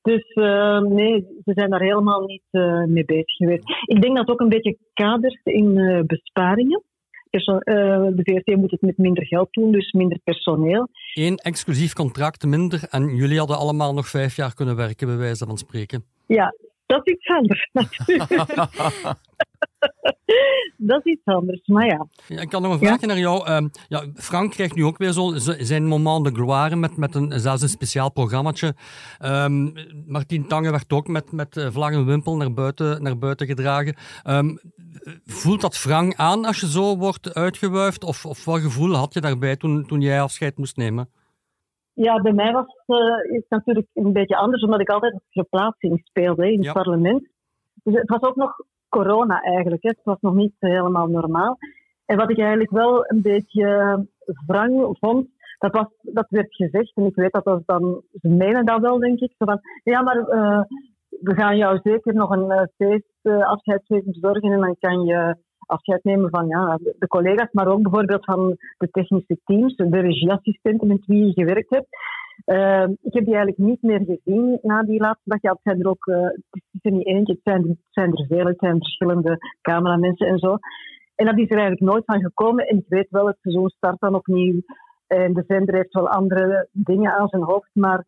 Dus 0.02 0.34
uh, 0.34 0.80
nee, 0.80 1.20
ze 1.44 1.52
zijn 1.54 1.70
daar 1.70 1.80
helemaal 1.80 2.20
niet 2.20 2.62
mee 2.88 3.04
bezig 3.04 3.36
geweest. 3.36 3.68
Ik 3.84 4.02
denk 4.02 4.16
dat 4.16 4.26
het 4.26 4.30
ook 4.30 4.40
een 4.40 4.48
beetje 4.48 4.78
kadert 4.92 5.40
in 5.44 6.04
besparingen. 6.06 6.82
De 7.30 8.20
VRT 8.22 8.56
moet 8.56 8.70
het 8.70 8.80
met 8.80 8.98
minder 8.98 9.26
geld 9.26 9.48
doen, 9.50 9.72
dus 9.72 9.92
minder 9.92 10.18
personeel. 10.24 10.88
Eén 11.14 11.36
exclusief 11.36 11.92
contract 11.92 12.44
minder 12.44 12.82
en 12.90 13.16
jullie 13.16 13.38
hadden 13.38 13.58
allemaal 13.58 13.94
nog 13.94 14.08
vijf 14.08 14.36
jaar 14.36 14.54
kunnen 14.54 14.76
werken, 14.76 15.06
bij 15.06 15.16
wijze 15.16 15.46
van 15.46 15.58
spreken. 15.58 16.04
Ja, 16.26 16.54
dat 16.86 17.06
is 17.06 17.12
iets 17.12 17.26
anders 17.26 17.70
natuurlijk. 17.72 18.30
dat 20.90 21.06
is 21.06 21.12
iets 21.12 21.24
anders, 21.24 21.66
maar 21.66 21.86
ja. 21.86 22.06
ja 22.28 22.40
ik 22.40 22.48
kan 22.48 22.62
nog 22.62 22.72
een 22.72 22.78
vraagje 22.78 23.06
naar 23.06 23.18
jou. 23.18 23.50
Uh, 23.50 23.68
ja, 23.88 24.04
Frank 24.14 24.50
krijgt 24.50 24.74
nu 24.74 24.84
ook 24.84 24.98
weer 24.98 25.12
zo 25.12 25.32
zijn 25.58 25.86
moment 25.86 26.24
de 26.24 26.30
gloire 26.30 26.76
met, 26.76 26.96
met 26.96 27.14
een, 27.14 27.40
zelfs 27.40 27.62
een 27.62 27.68
speciaal 27.68 28.12
programmaatje. 28.12 28.74
Um, 29.24 29.72
Martien 30.06 30.46
Tange 30.46 30.70
werd 30.70 30.92
ook 30.92 31.08
met, 31.08 31.32
met 31.32 31.56
eh, 31.56 31.66
vlag 31.70 31.92
en 31.92 32.06
wimpel 32.06 32.36
naar 32.36 32.52
buiten, 32.52 33.02
naar 33.02 33.18
buiten 33.18 33.46
gedragen. 33.46 33.94
Um, 34.28 34.58
voelt 35.24 35.60
dat 35.60 35.76
Frank 35.76 36.14
aan 36.14 36.44
als 36.44 36.60
je 36.60 36.68
zo 36.68 36.96
wordt 36.96 37.34
uitgewuifd? 37.34 38.04
Of, 38.04 38.26
of 38.26 38.44
wat 38.44 38.60
gevoel 38.60 38.94
had 38.94 39.14
je 39.14 39.20
daarbij 39.20 39.56
toen, 39.56 39.86
toen 39.86 40.00
jij 40.00 40.20
afscheid 40.20 40.56
moest 40.56 40.76
nemen? 40.76 41.08
Ja, 41.92 42.20
bij 42.20 42.32
mij 42.32 42.52
was 42.52 42.66
uh, 42.86 42.96
het 43.34 43.44
natuurlijk 43.48 43.86
een 43.94 44.12
beetje 44.12 44.36
anders, 44.36 44.62
omdat 44.62 44.80
ik 44.80 44.88
altijd 44.88 45.20
verplaatsing 45.30 46.00
speelde 46.04 46.52
in 46.52 46.64
het 46.64 46.72
parlement. 46.72 47.28
Dus 47.82 47.94
het 47.94 48.08
was 48.08 48.22
ook 48.22 48.36
nog 48.36 48.56
corona 48.90 49.40
eigenlijk. 49.42 49.82
Het 49.82 50.00
was 50.04 50.20
nog 50.20 50.34
niet 50.34 50.54
helemaal 50.58 51.06
normaal. 51.06 51.58
En 52.06 52.16
wat 52.16 52.30
ik 52.30 52.38
eigenlijk 52.38 52.70
wel 52.70 53.04
een 53.10 53.22
beetje 53.22 53.68
wrang 54.46 54.96
vond, 54.98 55.28
dat, 55.58 55.72
was, 55.72 55.86
dat 56.02 56.26
werd 56.28 56.54
gezegd, 56.54 56.96
en 56.96 57.04
ik 57.04 57.14
weet 57.14 57.32
dat 57.32 57.44
dat 57.44 57.62
dan, 57.66 58.02
ze 58.20 58.28
menen 58.28 58.64
dat 58.64 58.80
wel, 58.80 58.98
denk 58.98 59.20
ik. 59.20 59.34
Zo 59.38 59.44
van, 59.44 59.60
ja, 59.84 60.02
maar 60.02 60.16
uh, 60.16 60.62
we 61.20 61.34
gaan 61.34 61.56
jou 61.56 61.80
zeker 61.82 62.14
nog 62.14 62.30
een 62.30 62.50
uh, 62.50 62.62
feest, 62.76 63.18
uh, 63.22 63.46
afscheidsfeest 63.46 64.04
bezorgen 64.04 64.52
en 64.52 64.60
dan 64.60 64.76
kan 64.78 65.04
je 65.04 65.36
afscheid 65.70 66.04
nemen 66.04 66.30
van 66.30 66.46
ja, 66.46 66.78
de 66.98 67.06
collega's, 67.06 67.52
maar 67.52 67.68
ook 67.68 67.82
bijvoorbeeld 67.82 68.24
van 68.24 68.56
de 68.78 68.90
technische 68.90 69.38
teams, 69.44 69.76
de 69.76 70.00
regieassistenten 70.00 70.88
met 70.88 71.06
wie 71.06 71.26
je 71.26 71.32
gewerkt 71.32 71.70
hebt. 71.70 71.88
Uh, 72.46 72.82
ik 72.82 73.12
heb 73.12 73.24
die 73.24 73.34
eigenlijk 73.34 73.58
niet 73.58 73.82
meer 73.82 74.00
gezien 74.06 74.58
na 74.62 74.82
die 74.82 75.00
laatste 75.00 75.30
dag. 75.30 75.42
Ja, 75.42 75.50
het 75.50 75.60
zijn 75.62 75.80
er 75.80 75.88
ook, 75.88 76.06
uh, 76.06 76.22
het 76.50 76.62
is 76.72 76.80
er 76.82 76.92
niet 76.92 77.06
eentje, 77.06 77.32
het 77.32 77.42
zijn, 77.42 77.62
het 77.62 77.78
zijn 77.90 78.12
er 78.16 78.26
veel, 78.26 78.46
het 78.46 78.58
zijn 78.58 78.78
verschillende 78.78 79.38
cameramensen 79.60 80.26
en 80.26 80.38
zo. 80.38 80.58
En 81.14 81.26
dat 81.26 81.38
is 81.38 81.50
er 81.50 81.58
eigenlijk 81.58 81.92
nooit 81.92 82.04
van 82.04 82.20
gekomen. 82.20 82.66
En 82.66 82.76
ik 82.76 82.84
weet 82.88 83.10
wel, 83.10 83.26
het 83.26 83.38
seizoen 83.40 83.68
start 83.68 84.00
dan 84.00 84.14
opnieuw. 84.14 84.60
En 85.06 85.32
de 85.32 85.44
zender 85.46 85.74
heeft 85.74 85.94
wel 85.94 86.08
andere 86.08 86.68
dingen 86.72 87.12
aan 87.12 87.28
zijn 87.28 87.42
hoofd, 87.42 87.70
maar 87.72 88.04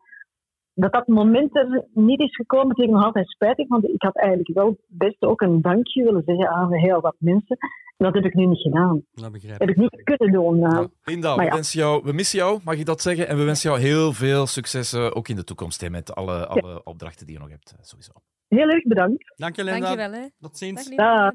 dat 0.75 0.91
dat 0.91 1.07
moment 1.07 1.55
er 1.55 1.87
niet 1.93 2.19
is 2.19 2.35
gekomen, 2.35 2.75
vind 2.75 2.87
ik 2.87 2.93
nog 2.93 3.03
altijd 3.03 3.29
spijtig. 3.29 3.67
Want 3.67 3.87
ik 3.87 4.01
had 4.01 4.15
eigenlijk 4.15 4.53
wel 4.53 4.77
best 4.87 5.21
ook 5.21 5.41
een 5.41 5.61
dankje 5.61 6.03
willen 6.03 6.23
zeggen 6.25 6.49
aan 6.49 6.73
heel 6.73 7.01
wat 7.01 7.15
mensen. 7.17 7.57
En 7.97 8.05
dat 8.05 8.13
heb 8.13 8.25
ik 8.25 8.33
nu 8.33 8.45
niet 8.45 8.61
gedaan. 8.61 9.03
Dat 9.13 9.31
begrijp 9.31 9.61
ik. 9.61 9.67
Heb 9.67 9.69
ik 9.69 9.77
niet 9.77 10.03
kunnen 10.03 10.33
doen. 10.33 10.57
Uh. 10.57 10.83
Linda, 11.03 11.35
we, 11.35 11.49
wensen 11.49 11.79
jou, 11.79 12.01
we 12.03 12.13
missen 12.13 12.39
jou, 12.39 12.59
mag 12.63 12.77
je 12.77 12.85
dat 12.85 13.01
zeggen? 13.01 13.27
En 13.27 13.37
we 13.37 13.43
wensen 13.43 13.69
jou 13.69 13.81
heel 13.81 14.13
veel 14.13 14.47
succes, 14.47 14.93
uh, 14.93 15.09
ook 15.13 15.27
in 15.27 15.35
de 15.35 15.43
toekomst, 15.43 15.81
hè, 15.81 15.89
met 15.89 16.15
alle, 16.15 16.47
alle 16.47 16.67
ja. 16.67 16.81
opdrachten 16.83 17.25
die 17.25 17.35
je 17.35 17.41
nog 17.41 17.49
hebt, 17.49 17.73
uh, 17.75 17.83
sowieso. 17.83 18.11
Heel 18.47 18.69
erg 18.69 18.83
bedankt. 18.83 19.33
Dank 19.35 19.55
je, 19.55 19.63
Linda. 19.63 19.79
Dank 19.79 19.99
je 19.99 20.09
wel, 20.09 20.21
hè. 20.21 20.27
Tot 20.39 20.57
ziens. 20.57 20.89
Dag. 20.95 21.31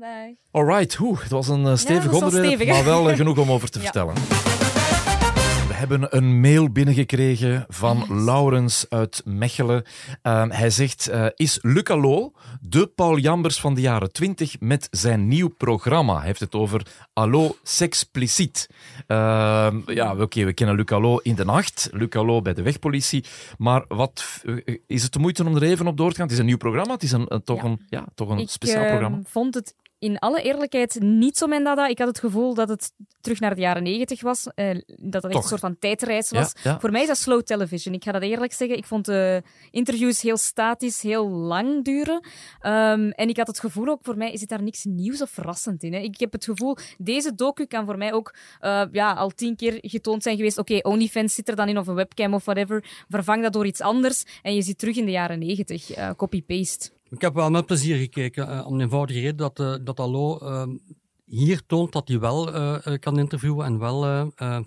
Alright, 0.51 0.99
het 0.99 1.31
was 1.31 1.49
een 1.49 1.79
stevig 1.79 2.11
ja, 2.11 2.19
onderwerp, 2.19 2.45
stevig, 2.45 2.69
maar 2.69 2.85
wel 2.85 3.05
genoeg 3.17 3.39
om 3.39 3.51
over 3.51 3.71
te 3.71 3.81
vertellen 3.81 4.15
hebben 5.79 6.17
een 6.17 6.41
mail 6.41 6.71
binnengekregen 6.71 7.65
van 7.69 8.25
Laurens 8.25 8.87
uit 8.89 9.23
Mechelen. 9.25 9.85
Uh, 10.23 10.45
hij 10.49 10.71
zegt, 10.71 11.11
uh, 11.11 11.27
is 11.35 11.59
Luc 11.63 11.85
Allo 11.85 12.33
de 12.61 12.87
Paul 12.87 13.19
Jambers 13.19 13.61
van 13.61 13.75
de 13.75 13.81
jaren 13.81 14.13
20 14.13 14.61
met 14.61 14.89
zijn 14.91 15.29
nieuw 15.29 15.49
programma? 15.49 16.17
Hij 16.17 16.27
heeft 16.27 16.41
het 16.41 16.55
over 16.55 16.87
Allo 17.13 17.57
Sexpliciet. 17.63 18.69
Uh, 19.07 19.17
ja, 19.87 20.13
oké, 20.13 20.23
okay, 20.23 20.45
we 20.45 20.53
kennen 20.53 20.77
Luc 20.77 20.89
Allo 20.91 21.17
in 21.17 21.35
de 21.35 21.45
nacht, 21.45 21.89
Luc 21.93 22.11
Allo 22.11 22.43
bij 22.43 22.55
de 22.55 22.63
wegpolitie. 22.63 23.25
Maar 23.59 23.85
wat, 23.89 24.43
eh, 24.45 24.79
is 24.87 25.03
het 25.03 25.13
de 25.13 25.19
moeite 25.19 25.45
om 25.45 25.57
er 25.57 25.63
even 25.63 25.87
op 25.87 25.97
door 25.97 26.11
te 26.11 26.17
gaan? 26.17 26.25
Het 26.25 26.33
is 26.33 26.39
een 26.39 26.47
nieuw 26.47 26.57
programma, 26.57 26.93
het 26.93 27.03
is 27.03 27.13
een, 27.13 27.25
een 27.29 27.45
toch, 27.45 27.63
ja. 27.63 27.69
Een, 27.69 27.81
ja, 27.89 28.05
toch 28.15 28.29
een 28.29 28.39
ik, 28.39 28.49
speciaal 28.49 28.87
programma. 28.87 29.19
Ik 29.19 29.29
vond 29.29 29.55
het 29.55 29.75
in 29.99 30.19
alle 30.19 30.43
eerlijkheid 30.43 31.01
niet 31.01 31.37
zo 31.37 31.47
mijn 31.47 31.65
dada. 31.65 31.87
Ik 31.87 31.99
had 31.99 32.09
het 32.09 32.19
gevoel 32.19 32.55
dat 32.55 32.69
het 32.69 32.93
terug 33.21 33.41
naar 33.41 33.55
de 33.55 33.61
jaren 33.61 33.83
negentig 33.83 34.21
was. 34.21 34.47
Eh, 34.55 34.71
dat 34.87 35.23
het 35.23 35.33
echt 35.33 35.43
een 35.43 35.49
soort 35.49 35.61
van 35.61 35.79
tijdreis 35.79 36.31
was. 36.31 36.53
Ja, 36.63 36.71
ja. 36.71 36.81
Voor 36.81 36.91
mij 36.91 37.01
is 37.01 37.07
dat 37.07 37.19
slow 37.19 37.43
television. 37.43 37.95
Ik 37.95 38.05
ga 38.05 38.13
dat 38.13 38.23
eerlijk 38.23 38.53
zeggen. 38.53 38.77
Ik 38.77 38.85
vond 38.85 39.05
de 39.05 39.43
interviews 39.71 40.21
heel 40.21 40.37
statisch, 40.37 41.03
heel 41.03 41.29
lang 41.29 41.85
duren. 41.85 42.15
Um, 42.15 43.11
en 43.11 43.29
ik 43.29 43.37
had 43.37 43.47
het 43.47 43.61
gevoel 43.61 43.89
ook, 43.89 44.01
voor 44.03 44.17
mij 44.17 44.33
is 44.33 44.41
het 44.41 44.49
daar 44.49 44.63
niks 44.63 44.85
nieuws 44.85 45.23
of 45.23 45.31
verrassend 45.31 45.83
in. 45.83 45.93
Hè. 45.93 45.99
Ik 45.99 46.21
heb 46.21 46.33
het 46.33 46.45
gevoel, 46.45 46.77
deze 46.99 47.35
docu 47.35 47.67
kan 47.67 47.85
voor 47.85 47.99
mij 47.99 48.13
ook 48.13 48.35
uh, 48.61 48.83
ja, 48.93 49.13
al 49.13 49.31
tien 49.31 49.57
keer 49.57 49.79
getoond 49.81 50.23
zijn 50.23 50.37
geweest. 50.37 50.59
Oké, 50.59 50.75
okay, 50.75 50.93
OnlyFans 50.93 51.35
zit 51.35 51.49
er 51.49 51.57
dan 51.57 51.69
in 51.69 51.79
of 51.79 51.87
een 51.87 51.95
webcam 51.95 52.35
of 52.35 52.45
whatever. 52.45 52.85
Vervang 53.09 53.43
dat 53.43 53.53
door 53.53 53.67
iets 53.67 53.81
anders 53.81 54.25
en 54.43 54.55
je 54.55 54.63
zit 54.63 54.79
terug 54.79 54.97
in 54.97 55.05
de 55.05 55.11
jaren 55.11 55.39
negentig. 55.39 55.99
Uh, 55.99 56.11
Copy-paste. 56.17 56.91
Ik 57.11 57.21
heb 57.21 57.35
wel 57.35 57.51
met 57.51 57.67
plezier 57.67 57.97
gekeken, 57.97 58.49
uh, 58.49 58.67
om 58.67 58.79
de 58.79 58.85
eenvoudige 58.85 59.21
reden 59.21 59.37
dat, 59.37 59.61
uh, 59.61 59.75
dat 59.83 60.01
Allo 60.01 60.39
uh, 60.43 60.63
hier 61.29 61.63
toont 61.67 61.93
dat 61.93 62.09
hij 62.09 62.19
wel 62.19 62.53
kan 62.99 63.19
interviewen 63.19 63.67
en 63.67 63.79
wel, 63.79 64.01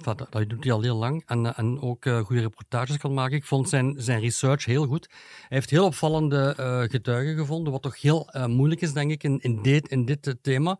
dat, 0.01 0.27
dat 0.29 0.49
doet 0.49 0.63
hij 0.63 0.73
al 0.73 0.81
heel 0.81 0.95
lang, 0.95 1.23
en, 1.25 1.55
en 1.55 1.81
ook 1.81 2.03
goede 2.03 2.41
reportages 2.41 2.97
kan 2.97 3.13
maken. 3.13 3.37
Ik 3.37 3.45
vond 3.45 3.69
zijn, 3.69 3.95
zijn 3.97 4.19
research 4.19 4.65
heel 4.65 4.85
goed. 4.85 5.07
Hij 5.09 5.47
heeft 5.49 5.69
heel 5.69 5.85
opvallende 5.85 6.53
getuigen 6.89 7.35
gevonden, 7.35 7.71
wat 7.71 7.81
toch 7.81 8.01
heel 8.01 8.29
moeilijk 8.47 8.81
is, 8.81 8.93
denk 8.93 9.11
ik, 9.11 9.23
in, 9.23 9.39
in 9.39 9.61
dit, 9.61 9.87
in 9.87 10.05
dit 10.05 10.35
thema. 10.41 10.79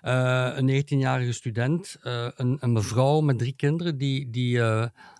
een 0.00 0.84
19-jarige 0.84 1.32
student, 1.32 1.96
een, 2.02 2.56
een, 2.60 2.72
mevrouw 2.72 3.20
met 3.20 3.38
drie 3.38 3.54
kinderen, 3.56 3.98
die, 3.98 4.30
die 4.30 4.60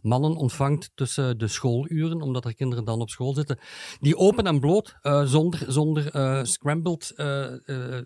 mannen 0.02 0.36
ontvangt 0.36 0.90
tussen 0.94 1.38
de 1.38 1.48
schooluren, 1.48 2.22
omdat 2.22 2.44
er 2.44 2.54
kinderen 2.54 2.84
dan 2.84 3.00
op 3.00 3.10
school 3.10 3.34
zitten, 3.34 3.58
die 4.00 4.16
open 4.16 4.46
en 4.46 4.60
bloot, 4.60 4.96
uh, 5.02 5.24
zonder, 5.24 5.64
zonder 5.66 6.16
uh, 6.16 6.44
scrambled, 6.44 7.12
uh, 7.16 7.46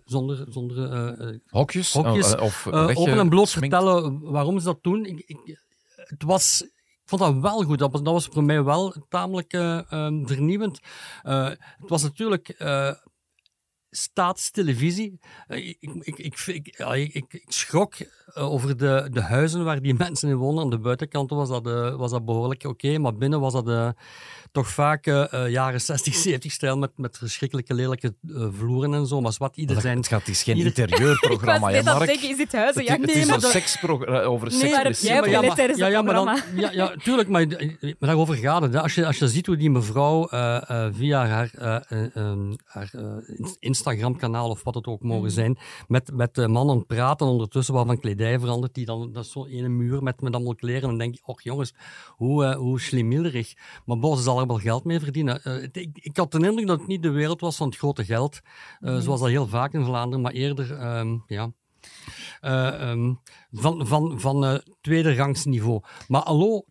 zonder, 0.04 0.46
zonder 0.48 1.40
hokjes, 1.48 1.91
hokjes 1.92 2.36
of 2.36 2.66
open 2.66 3.18
en 3.18 3.28
bloot 3.28 3.50
vertellen 3.50 4.20
waarom 4.20 4.58
ze 4.58 4.64
dat 4.64 4.82
doen. 4.82 5.04
Ik, 5.04 5.22
ik, 5.26 5.60
het 5.94 6.22
was 6.22 6.62
ik 7.02 7.08
vond 7.08 7.20
dat 7.20 7.42
wel 7.42 7.62
goed. 7.62 7.78
Dat 7.78 7.92
was, 7.92 8.02
dat 8.02 8.12
was 8.12 8.28
voor 8.32 8.44
mij 8.44 8.62
wel 8.62 8.94
tamelijk 9.08 9.52
um, 9.52 10.26
vernieuwend. 10.26 10.80
het 11.22 11.88
was 11.88 12.02
natuurlijk 12.02 12.54
staatstelevisie. 13.90 15.18
Ik, 15.48 15.76
ik, 15.80 16.18
ik, 16.18 16.76
ik, 16.76 17.14
ik, 17.14 17.44
schrok 17.46 17.94
over 18.34 18.76
de, 18.76 19.08
de 19.10 19.20
huizen 19.20 19.64
waar 19.64 19.80
die 19.80 19.94
mensen 20.04 20.28
in 20.28 20.36
wonen. 20.36 20.62
Aan 20.62 20.70
de 20.70 20.78
buitenkant 20.78 21.30
was 21.30 21.48
dat, 21.48 21.96
was 21.96 22.10
dat 22.10 22.24
behoorlijk 22.24 22.64
oké, 22.64 22.98
maar 22.98 23.16
binnen 23.16 23.40
was 23.40 23.52
dat 23.52 23.94
toch 24.52 24.68
vaak 24.68 25.06
uh, 25.06 25.48
jaren 25.48 25.80
60, 25.80 26.14
70 26.14 26.52
stijl 26.58 26.78
met, 26.78 26.90
met 26.96 27.18
verschrikkelijke 27.18 27.74
lelijke 27.74 28.14
uh, 28.22 28.46
vloeren 28.50 28.94
en 28.94 29.06
zo. 29.06 29.20
Maar 29.20 29.34
wat 29.38 29.56
ieder 29.56 29.80
zijn. 29.80 29.96
Het, 29.96 30.08
gaat, 30.08 30.28
is 30.28 30.42
geen 30.42 30.56
ieder... 30.56 30.78
interieurprogramma, 30.78 31.68
ja, 31.74 31.82
Mark. 31.82 32.04
Zeggen, 32.04 32.30
is 32.30 32.36
dit 32.36 32.52
huizen? 32.52 32.84
Ja, 32.84 32.92
het, 32.92 33.00
het 33.00 33.10
is 33.16 33.28
een 33.28 33.40
seksprogramma 33.40 34.22
over 34.22 34.48
nee, 34.48 34.58
seks. 34.58 35.00
Jij 35.00 35.14
hebt 35.14 35.30
ja, 35.30 35.40
maar, 35.40 35.76
ja, 35.76 35.86
ja, 35.86 36.02
maar 36.02 36.14
dan, 36.14 36.38
ja, 36.54 36.70
ja, 36.70 36.94
tuurlijk, 37.02 37.28
maar, 37.28 37.46
maar 37.46 37.94
daarover 37.98 38.34
gaat 38.34 38.62
het. 38.62 38.72
Hè. 38.72 38.82
Als, 38.82 38.94
je, 38.94 39.06
als 39.06 39.18
je 39.18 39.28
ziet 39.28 39.46
hoe 39.46 39.56
die 39.56 39.70
mevrouw 39.70 40.28
uh, 40.32 40.86
via 40.92 41.26
haar, 41.26 41.50
haar 42.64 42.94
Instagram-kanaal 43.58 44.50
of 44.50 44.62
wat 44.62 44.74
het 44.74 44.86
ook 44.86 45.02
mogen 45.02 45.30
zijn, 45.30 45.58
met, 45.88 46.10
met 46.14 46.46
mannen 46.46 46.86
praten 46.86 47.26
ondertussen 47.26 47.74
waarvan 47.74 48.00
kledij 48.00 48.38
verandert, 48.38 48.74
die 48.74 48.84
dan, 48.84 49.12
dat 49.12 49.24
is 49.24 49.30
zo'n 49.30 49.46
ene 49.46 49.68
muur 49.68 50.02
met, 50.02 50.20
met 50.20 50.34
allemaal 50.34 50.54
kleren. 50.54 50.82
En 50.82 50.88
dan 50.88 50.98
denk 50.98 51.14
je, 51.14 51.20
och 51.24 51.42
jongens, 51.42 51.74
hoe, 52.08 52.44
uh, 52.44 52.54
hoe 52.54 52.80
slimillerig. 52.80 53.54
Maar 53.84 53.98
Bos 53.98 54.22
zal 54.22 54.41
er 54.42 54.48
wel 54.48 54.58
geld 54.58 54.84
mee 54.84 55.00
verdienen. 55.00 55.40
Uh, 55.44 55.62
ik, 55.62 55.88
ik, 55.92 56.16
had 56.16 56.32
de 56.32 56.38
indruk 56.38 56.66
dat 56.66 56.78
het 56.78 56.88
niet 56.88 57.02
de 57.02 57.10
wereld 57.10 57.40
was 57.40 57.56
van 57.56 57.66
het 57.66 57.76
grote 57.76 58.04
geld, 58.04 58.40
uh, 58.80 58.98
zoals 58.98 59.20
dat 59.20 59.28
heel 59.28 59.46
vaak 59.46 59.72
in 59.72 59.84
Vlaanderen, 59.84 60.20
maar 60.20 60.32
eerder, 60.32 60.96
um, 60.98 61.24
ja... 61.26 61.52
Um, 62.44 63.20
van 63.50 63.86
van, 63.86 64.20
van 64.20 64.62
tweede 64.80 65.14
rangs 65.14 65.44
niveau. 65.44 65.80
Maar 66.08 66.22
allo, 66.22 66.64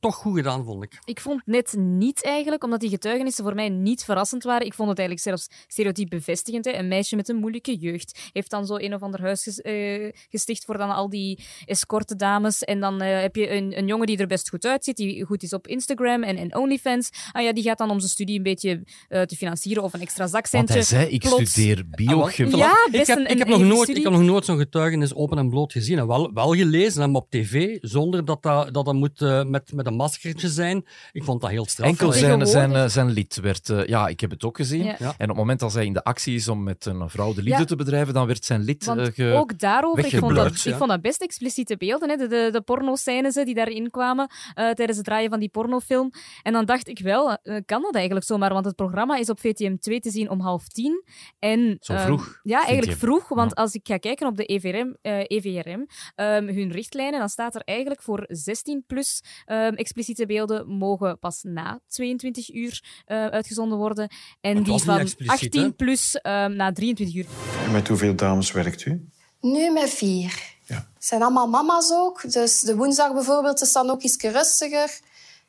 toch 0.00 0.14
goed 0.14 0.36
gedaan, 0.36 0.64
vond 0.64 0.82
ik. 0.82 0.98
Ik 1.04 1.20
vond 1.20 1.42
net 1.46 1.74
niet 1.78 2.24
eigenlijk, 2.24 2.64
omdat 2.64 2.80
die 2.80 2.88
getuigenissen 2.88 3.44
voor 3.44 3.54
mij 3.54 3.68
niet 3.68 4.04
verrassend 4.04 4.42
waren. 4.42 4.66
Ik 4.66 4.74
vond 4.74 4.88
het 4.88 4.98
eigenlijk 4.98 5.28
zelfs 5.28 5.48
stereotyp 5.66 6.08
bevestigend. 6.08 6.64
Hè. 6.64 6.72
Een 6.72 6.88
meisje 6.88 7.16
met 7.16 7.28
een 7.28 7.36
moeilijke 7.36 7.76
jeugd 7.76 8.30
heeft 8.32 8.50
dan 8.50 8.66
zo 8.66 8.76
een 8.76 8.94
of 8.94 9.02
ander 9.02 9.20
huis 9.20 9.42
ges- 9.42 9.60
eh, 9.60 10.12
gesticht 10.30 10.64
voor 10.64 10.78
dan 10.78 10.90
al 10.90 11.08
die 11.08 11.38
escorte 11.66 12.16
dames. 12.16 12.62
En 12.62 12.80
dan 12.80 13.00
eh, 13.00 13.20
heb 13.20 13.36
je 13.36 13.50
een, 13.50 13.78
een 13.78 13.86
jongen 13.86 14.06
die 14.06 14.16
er 14.16 14.26
best 14.26 14.48
goed 14.48 14.64
uitziet, 14.66 14.96
die 14.96 15.24
goed 15.24 15.42
is 15.42 15.52
op 15.52 15.66
Instagram 15.66 16.22
en, 16.22 16.36
en 16.36 16.56
OnlyFans. 16.56 17.10
Ah 17.32 17.42
ja, 17.42 17.52
die 17.52 17.62
gaat 17.62 17.78
dan 17.78 17.90
om 17.90 17.98
zijn 17.98 18.10
studie 18.10 18.36
een 18.36 18.42
beetje 18.42 18.84
eh, 19.08 19.22
te 19.22 19.36
financieren 19.36 19.82
of 19.82 19.92
een 19.92 20.00
extra 20.00 20.18
Want 20.30 20.30
zakcentje. 20.34 20.74
hij 20.74 20.82
zei, 20.82 21.06
ik 21.08 21.20
Plots- 21.20 21.50
studeer 21.50 21.84
biochemie. 21.90 22.56
Ja, 22.56 22.88
ik 22.90 23.06
heb, 23.06 23.18
een- 23.18 23.26
ik, 23.30 23.38
heb 23.38 23.46
een 23.46 23.52
nog 23.58 23.60
nooit, 23.62 23.82
studie. 23.82 23.96
ik 23.96 24.02
heb 24.02 24.12
nog 24.12 24.22
nooit 24.22 24.44
zo'n 24.44 24.58
getuigenis 24.58 25.14
open 25.14 25.38
en 25.38 25.48
bloot 25.48 25.72
gezien. 25.72 25.98
En 25.98 26.06
wel, 26.06 26.32
wel 26.32 26.54
gelezen, 26.54 27.00
hem 27.02 27.16
op 27.16 27.30
tv, 27.30 27.78
zonder 27.80 28.24
dat 28.24 28.42
dat, 28.42 28.74
dat, 28.74 28.84
dat 28.84 28.94
moet 28.94 29.20
eh, 29.22 29.42
met, 29.72 29.84
met 29.84 29.86
een 29.86 29.98
maskertje 29.98 30.48
zijn. 30.48 30.84
Ik 31.12 31.24
vond 31.24 31.40
dat 31.40 31.50
heel 31.50 31.66
straf. 31.66 31.88
Enkel 31.88 32.12
zijn, 32.12 32.46
zijn, 32.46 32.74
eh, 32.74 32.86
zijn 32.86 33.10
lid 33.10 33.40
werd... 33.40 33.68
eh, 33.70 33.86
ja, 33.86 34.08
ik 34.08 34.20
heb 34.20 34.30
het 34.30 34.44
ook 34.44 34.56
gezien. 34.56 34.84
Ja. 34.84 34.96
Ja. 34.98 35.06
En 35.06 35.12
op 35.22 35.28
het 35.28 35.36
moment 35.36 35.60
dat 35.60 35.72
hij 35.72 35.84
in 35.86 35.92
de 35.92 36.04
actie 36.04 36.34
is 36.34 36.48
om 36.48 36.62
met 36.62 36.84
een 36.86 37.08
vrouw 37.10 37.34
de 37.34 37.42
liefde 37.42 37.60
Ja. 37.60 37.64
te 37.66 37.76
bedrijven, 37.76 38.14
dan 38.14 38.26
werd 38.26 38.44
zijn 38.44 38.60
lid 38.60 38.84
Want 38.84 39.00
eh, 39.00 39.06
ge- 39.14 39.32
ook 39.32 39.58
daarover, 39.58 40.04
ik 40.04 40.10
vond, 40.10 40.20
dat, 40.20 40.20
weggeblurred, 40.30 40.64
ik 40.64 40.72
ja. 40.72 40.76
vond 40.76 40.90
dat 40.90 41.00
best 41.00 41.22
expliciete 41.22 41.76
beelden, 41.76 42.08
hè, 42.10 42.16
de, 42.16 42.26
de, 42.26 42.48
de 42.52 42.60
pornoscènes 42.60 43.34
die 43.34 43.54
daarin 43.54 43.90
kwamen 43.90 44.30
eh, 44.54 44.70
tijdens 44.70 44.96
het 44.96 45.06
draaien 45.06 45.30
van 45.30 45.40
die 45.40 45.48
pornofilm. 45.48 46.10
En 46.42 46.52
dan 46.52 46.64
dacht 46.64 46.88
ik 46.88 46.98
wel, 46.98 47.38
kan 47.66 47.82
dat 47.82 47.94
eigenlijk 47.94 48.26
zomaar? 48.26 48.52
Want 48.52 48.64
het 48.64 48.76
programma 48.76 49.16
is 49.16 49.28
op 49.30 49.40
VTM 49.40 49.76
2 49.76 50.00
te 50.00 50.10
zien 50.10 50.30
om 50.30 50.40
half 50.40 50.68
tien. 50.68 51.04
En, 51.38 51.76
Zo 51.80 51.92
ehm, 51.92 52.04
vroeg, 52.04 52.40
ja, 52.42 52.56
eigenlijk 52.58 52.90
je? 52.90 52.96
vroeg, 53.06 53.28
want 53.28 53.52
Ja. 53.54 53.62
als 53.62 53.74
ik 53.74 53.80
ga 53.88 53.96
kijken 53.96 54.26
op 54.26 54.36
de 54.36 54.44
EVRM, 54.44 54.96
eh, 55.02 55.18
EVRM 55.26 55.86
ehm, 56.14 56.46
hun 56.46 56.70
richtlijnen, 56.70 57.18
dan 57.18 57.28
staat 57.28 57.54
er 57.54 57.60
eigenlijk 57.64 58.02
voor 58.02 58.24
16 58.28 58.84
plus 58.86 59.22
ehm, 59.66 59.74
expliciete 59.74 60.26
beelden 60.26 60.66
mogen 60.68 61.18
pas 61.18 61.42
na 61.42 61.80
22 61.88 62.54
uur 62.54 62.84
eh, 63.04 63.26
uitgezonden 63.26 63.78
worden. 63.78 64.10
En 64.40 64.56
het 64.56 64.64
die 64.64 64.78
van 64.82 64.98
expliciet, 64.98 65.30
18 65.54 65.62
hè? 65.62 65.72
plus 65.72 66.14
ehm, 66.20 66.56
na 66.56 66.72
23 66.72 67.16
uur. 67.16 67.26
En 67.64 67.72
met 67.72 67.88
hoeveel 67.88 68.14
dames 68.14 68.52
werkt 68.52 68.84
u? 68.84 69.08
Nu 69.40 69.70
met 69.70 69.90
vier. 69.90 70.42
Ja. 70.64 70.74
Het 70.94 71.04
zijn 71.04 71.22
allemaal 71.22 71.48
mama's 71.48 71.90
ook. 71.92 72.32
Dus 72.32 72.60
de 72.60 72.76
woensdag 72.76 73.12
bijvoorbeeld 73.12 73.60
is 73.60 73.72
dan 73.72 73.90
ook 73.90 74.02
iets 74.02 74.22
rustiger. 74.22 75.00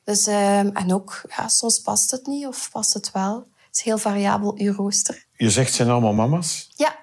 Dus, 0.04 0.28
ehm, 0.28 0.70
en 0.74 0.94
ook, 0.94 1.22
ja, 1.38 1.48
soms 1.48 1.80
past 1.80 2.12
het 2.12 2.28
niet 2.28 2.48
of 2.48 2.70
past 2.72 2.94
het 2.94 3.12
wel. 3.12 3.36
Het 3.68 3.76
is 3.78 3.82
heel 3.82 3.98
variabel, 3.98 4.56
uw 4.58 4.74
rooster. 4.74 5.26
Je 5.38 5.50
zegt 5.50 5.68
het 5.68 5.76
zijn 5.76 5.90
allemaal 5.90 6.14
mama's. 6.14 6.70
Ja. 6.76 6.96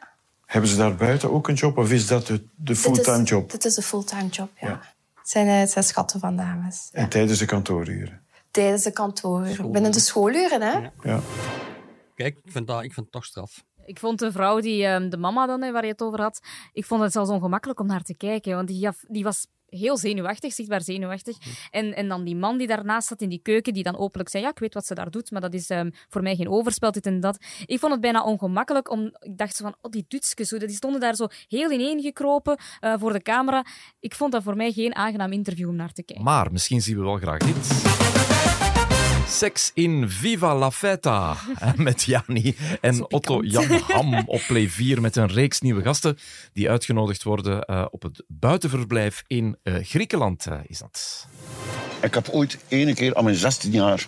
Hebben 0.46 0.70
ze 0.70 0.77
daar 0.77 0.94
buiten 0.94 1.33
ook 1.33 1.49
een 1.49 1.55
job 1.55 1.79
of 1.79 1.90
is 1.90 2.07
dat 2.07 2.27
de, 2.57 2.77
fulltime 2.77 3.23
is- 3.23 3.29
job? 3.29 3.51
Dit 3.51 3.64
is 3.64 3.77
een 3.77 3.83
fulltime 3.83 4.29
job, 4.29 4.51
ja. 4.61 4.68
Ja. 4.68 4.81
Het, 5.31 5.38
zijn, 5.38 5.55
eh, 5.55 5.61
het 5.61 5.71
zijn 5.71 5.85
schatten 5.85 6.21
van 6.21 6.37
dames. 6.37 6.88
En 6.93 7.09
tijdens 7.09 7.38
de 7.38 7.45
kantooruren? 7.45 8.27
Tijdens 8.51 8.83
de 8.83 8.90
kantooruren. 8.93 9.73
Binnen 9.73 9.93
de 9.93 10.01
schooluren, 10.01 10.62
hè. 10.62 10.88
Ja. 11.11 11.21
Kijk, 12.14 12.38
ik 12.45 12.53
vind, 12.53 12.66
dat, 12.66 12.83
ik 12.83 12.93
vind 12.93 13.07
het 13.07 13.14
toch 13.14 13.25
straf. 13.25 13.64
Ik 13.90 13.98
vond 13.98 14.18
de 14.18 14.33
vrouw, 14.33 14.61
die, 14.61 14.85
ehm, 14.87 15.09
de 15.09 15.16
mama 15.16 15.46
dan, 15.46 15.61
waar 15.72 15.85
je 15.85 15.90
het 15.90 16.03
over 16.03 16.20
had, 16.20 16.40
ik 16.72 16.85
vond 16.85 17.03
het 17.03 17.12
zelfs 17.12 17.31
ongemakkelijk 17.31 17.81
om 17.81 17.87
naar 17.87 18.03
te 18.03 18.14
kijken. 18.14 18.55
Want 18.55 18.68
die, 18.68 18.85
gaf- 18.85 19.05
die 19.09 19.22
was 19.22 19.46
heel 19.68 19.96
zenuwachtig, 19.96 20.53
zichtbaar 20.53 20.83
zenuwachtig. 20.83 21.37
En, 21.70 21.94
en 21.96 22.09
dan 22.09 22.24
die 22.24 22.37
man 22.37 22.59
die 22.59 22.66
daarnaast 22.66 23.09
zat 23.09 23.20
in 23.20 23.29
die 23.29 23.40
keuken, 23.42 23.72
die 23.72 23.83
dan 23.83 23.98
openlijk 23.98 24.29
zei, 24.29 24.42
ja, 24.42 24.50
ik 24.50 24.59
weet 24.59 24.74
wat 24.74 24.87
ze 24.87 24.94
daar 24.94 25.11
doet, 25.11 25.31
maar 25.31 25.40
dat 25.40 25.55
is 25.55 25.70
ehm, 25.70 25.90
voor 26.09 26.22
mij 26.22 26.37
geen 26.37 26.48
overspel, 26.48 26.92
dit 26.92 27.07
en 27.07 27.20
dat. 27.20 27.38
Ik 27.66 27.79
vond 27.79 27.92
het 27.92 28.00
bijna 28.00 28.22
ongemakkelijk, 28.22 28.90
om, 28.90 29.00
ik 29.20 29.38
dacht 29.38 29.57
zo 29.57 29.64
van, 29.64 29.74
oh, 29.81 29.90
die 29.90 30.07
zo, 30.44 30.59
die 30.59 30.68
stonden 30.68 31.00
daar 31.00 31.14
zo 31.14 31.26
heel 31.48 31.70
ineengekropen 31.70 32.59
uh, 32.81 32.94
voor 32.98 33.12
de 33.12 33.22
camera. 33.22 33.64
Ik 34.00 34.14
vond 34.14 34.33
dat 34.33 34.42
voor 34.42 34.57
mij 34.57 34.72
geen 34.72 34.94
aangenaam 34.94 35.33
interview 35.33 35.68
om 35.68 35.76
naar 35.76 35.92
te 35.92 36.03
kijken. 36.03 36.24
Maar 36.24 36.53
misschien 36.53 36.81
zien 36.81 36.96
we 36.96 37.03
wel 37.03 37.16
graag 37.16 37.38
dit. 37.38 38.19
Seks 39.31 39.71
in 39.75 40.09
Viva 40.09 40.55
la 40.55 40.71
Feta. 40.71 41.37
Met 41.77 42.03
Jani 42.03 42.57
en 42.81 43.12
Otto 43.12 43.43
Jan 43.43 43.81
Ham 43.95 44.23
op 44.27 44.43
Play 44.47 44.69
4 44.69 45.01
met 45.01 45.16
een 45.16 45.27
reeks 45.27 45.61
nieuwe 45.61 45.83
gasten 45.83 46.19
die 46.53 46.71
uitgenodigd 46.71 47.23
worden 47.23 47.64
uh, 47.71 47.87
op 47.90 48.03
het 48.03 48.23
buitenverblijf 48.29 49.23
in 49.27 49.57
uh, 49.64 49.75
Griekenland. 49.83 50.47
Uh, 50.49 50.59
is 50.66 50.79
dat. 50.79 51.27
Ik 52.03 52.14
heb 52.14 52.29
ooit 52.29 52.59
ene 52.69 52.95
keer 52.95 53.14
aan 53.14 53.25
mijn 53.25 53.37
16 53.37 53.71
jaar 53.71 54.07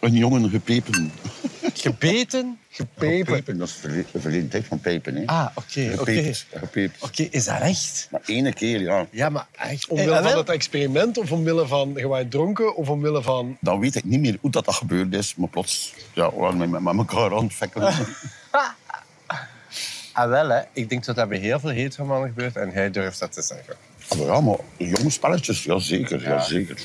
een 0.00 0.14
jongen 0.14 0.50
gepepen. 0.50 1.12
Gebeten? 1.80 2.58
Gepepen? 2.68 3.26
Gepepen, 3.26 3.58
dat 3.58 3.68
is 3.68 3.74
verle 3.74 4.04
verleden 4.14 4.48
tijd 4.48 4.66
van 4.66 4.80
pepen. 4.80 5.14
Hè. 5.14 5.26
Ah, 5.26 5.46
oké. 5.54 5.96
Okay, 6.00 6.34
oké. 6.62 6.90
Oké, 7.00 7.22
is 7.22 7.44
dat 7.44 7.60
echt? 7.60 8.08
Maar 8.10 8.20
ene 8.24 8.52
keer, 8.52 8.80
ja. 8.80 9.06
Ja, 9.10 9.28
maar 9.28 9.46
echt? 9.52 9.88
Omwille 9.88 10.12
hey, 10.12 10.22
van 10.22 10.38
het 10.38 10.48
experiment 10.48 11.18
of 11.18 11.32
omwille 11.32 11.66
van 11.66 11.92
je 11.94 12.26
dronken 12.28 12.76
of 12.76 12.88
omwille 12.88 13.22
van... 13.22 13.56
Dan 13.60 13.80
weet 13.80 13.94
ik 13.94 14.04
niet 14.04 14.20
meer 14.20 14.38
hoe 14.40 14.50
dat, 14.50 14.64
dat 14.64 14.74
gebeurd 14.74 15.14
is, 15.14 15.34
maar 15.34 15.48
plots 15.48 15.94
ja, 16.12 16.34
waren 16.34 16.58
we 16.58 16.66
met, 16.66 16.80
met 16.80 16.96
elkaar 16.96 17.36
aan 17.36 17.50
ah, 20.12 20.28
wel, 20.28 20.48
hè. 20.48 20.60
Ik 20.72 20.88
denk 20.88 21.04
dat 21.04 21.16
dat 21.16 21.28
bij 21.28 21.38
heel 21.38 21.60
veel 21.60 21.70
heteromannen 21.70 22.28
gebeurt 22.28 22.56
en 22.56 22.70
hij 22.70 22.90
durft 22.90 23.18
dat 23.20 23.32
te 23.32 23.42
zeggen. 23.42 23.74
Ah, 24.08 24.18
ja, 24.18 24.40
maar 24.40 24.58
jonge 24.76 25.10
spelletjes, 25.10 25.64
ja 25.64 25.78
zeker, 25.78 26.22
ja. 26.22 26.28
ja 26.28 26.40
zeker. 26.40 26.76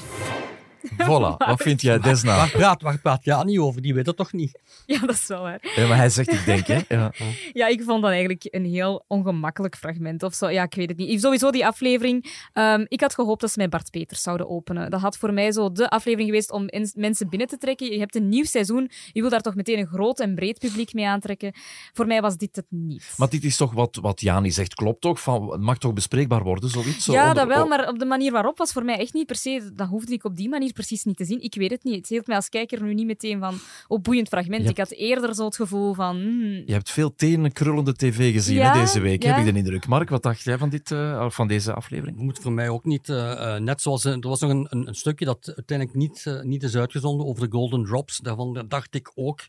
Voilà, 0.97 1.37
wat 1.37 1.61
vind 1.61 1.81
jij 1.81 1.99
Desna? 1.99 2.35
Waar 2.35 2.51
praat, 2.51 2.81
waar 2.81 2.99
praat 2.99 3.23
ja 3.23 3.43
niet 3.43 3.59
over? 3.59 3.81
Die 3.81 3.93
weet 3.93 4.05
het 4.05 4.17
toch 4.17 4.33
niet? 4.33 4.59
Ja, 4.85 4.99
dat 4.99 5.15
is 5.15 5.27
wel 5.27 5.41
waar. 5.41 5.71
Ja, 5.75 5.87
maar 5.87 5.97
hij 5.97 6.09
zegt 6.09 6.33
ik 6.33 6.45
denk, 6.45 6.67
hè? 6.67 6.79
Ja. 6.95 7.11
ja, 7.53 7.67
ik 7.67 7.83
vond 7.83 8.01
dat 8.01 8.11
eigenlijk 8.11 8.47
een 8.49 8.65
heel 8.65 9.05
ongemakkelijk 9.07 9.75
fragment 9.75 10.23
of 10.23 10.33
zo. 10.33 10.49
Ja, 10.49 10.63
ik 10.63 10.75
weet 10.75 10.89
het 10.89 10.97
niet. 10.97 11.21
Sowieso 11.21 11.51
die 11.51 11.65
aflevering. 11.65 12.33
Um, 12.53 12.85
ik 12.87 13.01
had 13.01 13.13
gehoopt 13.13 13.41
dat 13.41 13.51
ze 13.51 13.59
met 13.59 13.69
Bart 13.69 13.91
Peters 13.91 14.21
zouden 14.21 14.49
openen. 14.49 14.89
Dat 14.89 15.01
had 15.01 15.17
voor 15.17 15.33
mij 15.33 15.51
zo 15.51 15.71
de 15.71 15.89
aflevering 15.89 16.29
geweest 16.29 16.51
om 16.51 16.69
mensen 16.93 17.29
binnen 17.29 17.47
te 17.47 17.57
trekken. 17.57 17.91
Je 17.91 17.99
hebt 17.99 18.15
een 18.15 18.29
nieuw 18.29 18.43
seizoen. 18.43 18.89
Je 19.11 19.21
wil 19.21 19.29
daar 19.29 19.41
toch 19.41 19.55
meteen 19.55 19.79
een 19.79 19.87
groot 19.87 20.19
en 20.19 20.35
breed 20.35 20.59
publiek 20.59 20.93
mee 20.93 21.07
aantrekken. 21.07 21.53
Voor 21.93 22.07
mij 22.07 22.21
was 22.21 22.37
dit 22.37 22.55
het 22.55 22.65
niet. 22.69 23.13
Maar 23.17 23.29
dit 23.29 23.43
is 23.43 23.57
toch 23.57 23.73
wat, 23.73 23.97
wat 24.01 24.21
Jani 24.21 24.51
zegt, 24.51 24.73
klopt 24.73 25.01
toch? 25.01 25.21
Van, 25.21 25.51
het 25.51 25.61
mag 25.61 25.77
toch 25.77 25.93
bespreekbaar 25.93 26.43
worden, 26.43 26.69
zoiets? 26.69 27.05
Zo 27.05 27.13
ja, 27.13 27.29
onder, 27.29 27.35
dat 27.35 27.55
wel, 27.55 27.67
maar 27.67 27.87
op 27.87 27.99
de 27.99 28.05
manier 28.05 28.31
waarop 28.31 28.57
was 28.57 28.71
voor 28.71 28.85
mij 28.85 28.97
echt 28.97 29.13
niet 29.13 29.25
per 29.25 29.35
se... 29.35 29.71
Dat 29.73 29.87
hoefde 29.87 30.13
ik 30.13 30.23
op 30.23 30.35
die 30.35 30.49
manier 30.49 30.73
precies 30.75 31.03
niet 31.03 31.17
te 31.17 31.25
zien. 31.25 31.41
Ik 31.41 31.55
weet 31.55 31.71
het 31.71 31.83
niet. 31.83 31.95
Het 31.95 32.07
hield 32.07 32.27
mij 32.27 32.35
als 32.35 32.49
kijker 32.49 32.83
nu 32.83 32.93
niet 32.93 33.05
meteen 33.05 33.39
van... 33.39 33.57
Oh, 33.87 34.01
boeiend 34.01 34.27
fragment. 34.27 34.63
Hebt... 34.63 34.69
Ik 34.69 34.77
had 34.77 34.91
eerder 34.91 35.35
zo 35.35 35.45
het 35.45 35.55
gevoel 35.55 35.93
van... 35.93 36.15
Hmm. 36.15 36.63
Je 36.65 36.71
hebt 36.73 36.91
veel 36.91 37.15
tenenkrullende 37.15 37.93
tv 37.93 38.33
gezien 38.33 38.55
ja, 38.55 38.73
hè, 38.73 38.79
deze 38.79 38.99
week, 38.99 39.23
ja. 39.23 39.29
heb 39.29 39.45
ik 39.45 39.53
de 39.53 39.59
indruk. 39.59 39.87
Mark, 39.87 40.09
wat 40.09 40.23
dacht 40.23 40.41
jij 40.41 40.57
van, 40.57 40.69
dit, 40.69 40.91
uh, 40.91 41.29
van 41.29 41.47
deze 41.47 41.73
aflevering? 41.73 42.17
moet 42.17 42.39
voor 42.39 42.51
mij 42.51 42.69
ook 42.69 42.85
niet... 42.85 43.09
Uh, 43.09 43.15
uh, 43.17 43.55
net 43.55 43.81
zoals... 43.81 44.05
er 44.05 44.19
was 44.19 44.39
nog 44.39 44.49
een, 44.49 44.67
een, 44.69 44.87
een, 44.87 44.95
stukje 44.95 45.25
dat 45.25 45.53
uiteindelijk 45.55 45.97
niet, 45.97 46.25
niet 46.41 46.63
is 46.63 46.75
uitgezonden 46.75 47.27
over 47.27 47.49
de 47.49 47.51
Golden 47.51 47.85
Drops. 47.85 48.17
Daarvan 48.17 48.65
dacht 48.67 48.95
ik 48.95 49.11
ook... 49.15 49.41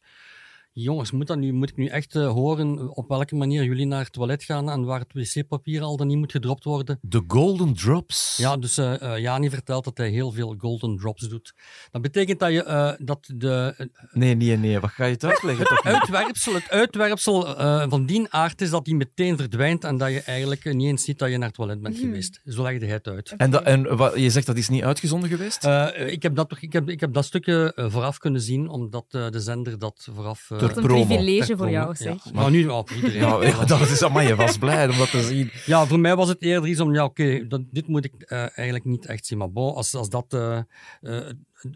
Jongens, 0.78 1.10
moet, 1.10 1.26
dat 1.26 1.38
nu, 1.38 1.52
moet 1.52 1.70
ik 1.70 1.76
nu 1.76 1.86
echt 1.86 2.14
uh, 2.14 2.30
horen 2.30 2.96
op 2.96 3.08
welke 3.08 3.34
manier 3.34 3.64
jullie 3.64 3.86
naar 3.86 4.04
het 4.04 4.12
toilet 4.12 4.44
gaan 4.44 4.70
en 4.70 4.84
waar 4.84 5.00
het 5.00 5.12
wc-papier 5.12 5.82
al 5.82 5.96
dan 5.96 6.06
niet 6.06 6.16
moet 6.16 6.32
gedropt 6.32 6.64
worden? 6.64 6.98
De 7.02 7.24
Golden 7.26 7.74
Drops? 7.74 8.36
Ja, 8.36 8.56
dus 8.56 8.78
uh, 8.78 8.94
uh, 9.02 9.18
Jani 9.18 9.50
vertelt 9.50 9.84
dat 9.84 9.96
hij 9.96 10.08
heel 10.08 10.32
veel 10.32 10.54
Golden 10.58 10.96
Drops 10.96 11.28
doet. 11.28 11.54
Dat 11.90 12.02
betekent 12.02 12.38
dat 12.38 12.50
je 12.50 12.96
dat 12.98 13.30
de... 13.34 13.88
nee, 14.12 14.34
nee, 14.34 14.56
nee. 14.56 14.80
Wat 14.80 14.90
ga 14.90 15.04
je 15.04 15.12
het 15.12 15.24
uitleggen? 15.24 15.66
het, 15.70 15.84
uitwerpsel, 15.84 16.54
het 16.54 16.70
uitwerpsel 16.70 17.44
van 17.88 18.06
die 18.06 18.26
aard 18.30 18.60
is 18.60 18.70
dat 18.70 18.84
die 18.84 18.94
meteen 18.94 19.36
verdwijnt 19.36 19.84
en 19.84 19.96
dat 19.96 20.10
je 20.10 20.20
eigenlijk 20.20 20.74
niet 20.74 20.88
eens 20.88 21.04
ziet 21.04 21.18
dat 21.18 21.30
je 21.30 21.36
naar 21.36 21.46
het 21.46 21.56
toilet 21.56 21.82
bent 21.82 21.96
Hmm. 21.96 22.04
geweest. 22.04 22.40
Zo 22.44 22.62
legde 22.62 22.84
hij 22.84 22.94
het 22.94 23.08
uit. 23.08 23.34
En, 23.36 23.50
dat, 23.50 23.62
en 23.62 23.96
wat, 23.96 24.16
je 24.16 24.30
zegt 24.30 24.46
dat 24.46 24.56
is 24.56 24.68
niet 24.68 24.82
uitgezonden 24.82 25.28
geweest? 25.28 25.64
ik, 25.96 26.22
heb 26.22 26.34
dat, 26.34 26.56
ik, 26.60 26.72
heb, 26.72 26.88
ik 26.88 27.00
heb 27.00 27.12
dat 27.12 27.24
stukje 27.24 27.72
vooraf 27.76 28.18
kunnen 28.18 28.40
zien, 28.40 28.68
omdat 28.68 29.10
de 29.10 29.40
zender 29.40 29.78
dat 29.78 30.08
vooraf... 30.12 30.50
Wat 30.66 30.76
een 30.76 30.82
privilege 30.82 31.56
voor 31.56 31.70
jou, 31.70 31.94
zeg. 31.94 32.24
Ja, 32.24 32.30
maar 32.32 32.50
nu, 32.50 32.66
oh, 32.66 32.84
iedereen. 32.94 33.20
Ja, 33.20 33.44
ja, 33.44 33.64
dat 33.74 33.80
is 33.80 34.02
allemaal, 34.02 34.22
je 34.22 34.36
was 34.36 34.58
blij 34.58 34.88
om 34.88 34.98
dat 34.98 35.10
te 35.10 35.22
zien. 35.22 35.50
Ja, 35.66 35.86
voor 35.86 36.00
mij 36.00 36.16
was 36.16 36.28
het 36.28 36.42
eerder 36.42 36.68
iets 36.68 36.80
om, 36.80 36.94
ja, 36.94 37.04
oké, 37.04 37.40
okay, 37.44 37.66
dit 37.70 37.86
moet 37.88 38.04
ik 38.04 38.12
uh, 38.18 38.38
eigenlijk 38.38 38.84
niet 38.84 39.06
echt 39.06 39.26
zien. 39.26 39.38
Maar 39.38 39.52
bon, 39.52 39.74
als, 39.74 39.94
als 39.94 40.08
dat 40.08 40.34
uh, 40.34 40.58
uh, 41.02 41.20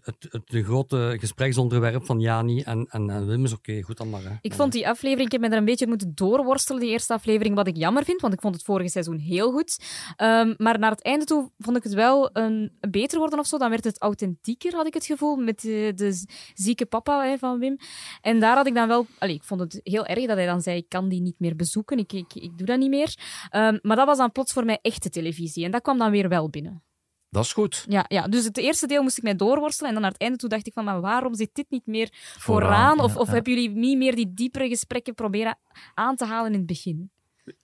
het, 0.03 0.41
grote 0.49 1.17
gespreksonderwerp 1.21 2.05
van 2.05 2.21
Jani 2.21 2.61
en, 2.61 2.87
en, 2.91 3.27
Wim 3.27 3.45
is, 3.45 3.53
oké, 3.53 3.83
goed 3.83 3.97
dan 3.97 4.11
maar. 4.11 4.23
Hè. 4.23 4.35
Ik 4.41 4.55
vond 4.55 4.73
die 4.73 4.89
aflevering, 4.89 5.27
ik 5.27 5.33
heb 5.33 5.41
me 5.41 5.49
er 5.49 5.57
een 5.57 5.65
beetje 5.65 5.87
moeten 5.87 6.15
doorworstelen, 6.15 6.81
die 6.81 6.91
eerste 6.91 7.13
aflevering, 7.13 7.55
wat 7.55 7.67
ik 7.67 7.77
jammer 7.77 8.05
vind, 8.05 8.21
want 8.21 8.33
ik 8.33 8.41
vond 8.41 8.55
het 8.55 8.65
vorige 8.65 8.89
seizoen 8.91 9.19
heel 9.19 9.53
goed. 9.53 9.79
Um, 10.17 10.55
maar 10.57 10.79
naar 10.79 10.91
het 10.91 11.03
einde 11.03 11.25
toe 11.25 11.51
vond 11.59 11.77
ik 11.77 11.83
het 11.83 11.93
wel 11.93 12.31
een, 12.33 12.73
beter 12.91 13.19
worden 13.19 13.39
of 13.39 13.47
zo. 13.47 13.59
Dan 13.59 13.71
werd 13.71 13.85
het 13.85 14.01
authentieker, 14.01 14.75
had 14.75 14.87
ik 14.87 14.95
het 14.95 15.07
gevoel, 15.07 15.37
met 15.37 15.61
de, 15.61 15.93
de 15.95 16.25
zieke 16.55 16.87
papa 16.87 17.25
hè, 17.25 17.39
van 17.39 17.59
Wim. 17.59 17.77
En 18.21 18.41
daar 18.41 18.57
had 18.57 18.67
ik 18.67 18.75
dan 18.75 18.89
wel... 18.89 19.07
Ik 19.19 19.45
vond 19.45 19.61
het 19.61 19.81
heel 19.83 20.07
erg 20.07 20.27
dat 20.27 20.37
hij 20.37 20.47
dan 20.47 20.61
zei, 20.61 20.77
ik 20.77 20.89
kan 20.89 21.09
die 21.09 21.21
niet 21.21 21.39
meer 21.39 21.57
bezoeken, 21.57 21.99
ik, 21.99 22.13
ik, 22.13 22.35
ik 22.35 22.59
doe 22.59 22.67
dat 22.67 22.79
niet 22.79 22.91
meer. 22.91 23.15
Um, 23.57 23.79
maar 23.83 23.97
dat 23.97 24.07
was 24.07 24.19
dan 24.19 24.33
plots 24.33 24.53
voor 24.53 24.65
mij 24.65 24.79
echte 24.83 25.09
televisie. 25.09 25.65
En 25.65 25.71
dat 25.71 25.83
kwam 25.83 25.99
dan 25.99 26.11
weer 26.11 26.29
wel 26.29 26.51
binnen. 26.51 26.83
Dat 27.31 27.45
is 27.45 27.53
goed. 27.53 27.85
Ja, 27.89 28.05
ja, 28.09 28.29
dus 28.29 28.45
het 28.45 28.57
eerste 28.57 28.87
deel 28.87 29.03
moest 29.03 29.17
ik 29.17 29.23
mij 29.23 29.37
doorworstelen. 29.37 29.89
En 29.89 29.95
dan 29.95 30.03
naar 30.03 30.13
het 30.13 30.21
einde 30.21 30.37
toe 30.37 30.49
dacht 30.49 30.67
ik 30.67 30.73
van, 30.73 30.85
maar 30.85 31.01
waarom 31.01 31.35
zit 31.35 31.55
dit 31.55 31.71
niet 31.71 31.87
meer 31.87 32.09
vooraan? 32.13 32.71
vooraan 32.71 33.01
of, 33.01 33.15
ja, 33.15 33.21
of 33.21 33.27
ja. 33.27 33.33
hebben 33.33 33.53
jullie 33.53 33.71
niet 33.71 33.99
meer 33.99 34.15
die 34.15 34.35
diepere 34.35 34.69
gesprekken 34.69 35.15
proberen 35.15 35.59
aan 35.95 36.17
te 36.17 36.25
halen 36.25 36.53
in 36.53 36.59
het 36.59 36.67
begin? 36.67 37.11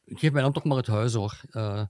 Geef 0.04 0.32
mij 0.32 0.42
dan 0.42 0.52
toch 0.52 0.64
maar 0.64 0.76
het 0.76 0.86
huis, 0.86 1.14
hoor. 1.14 1.40
Uh, 1.50 1.82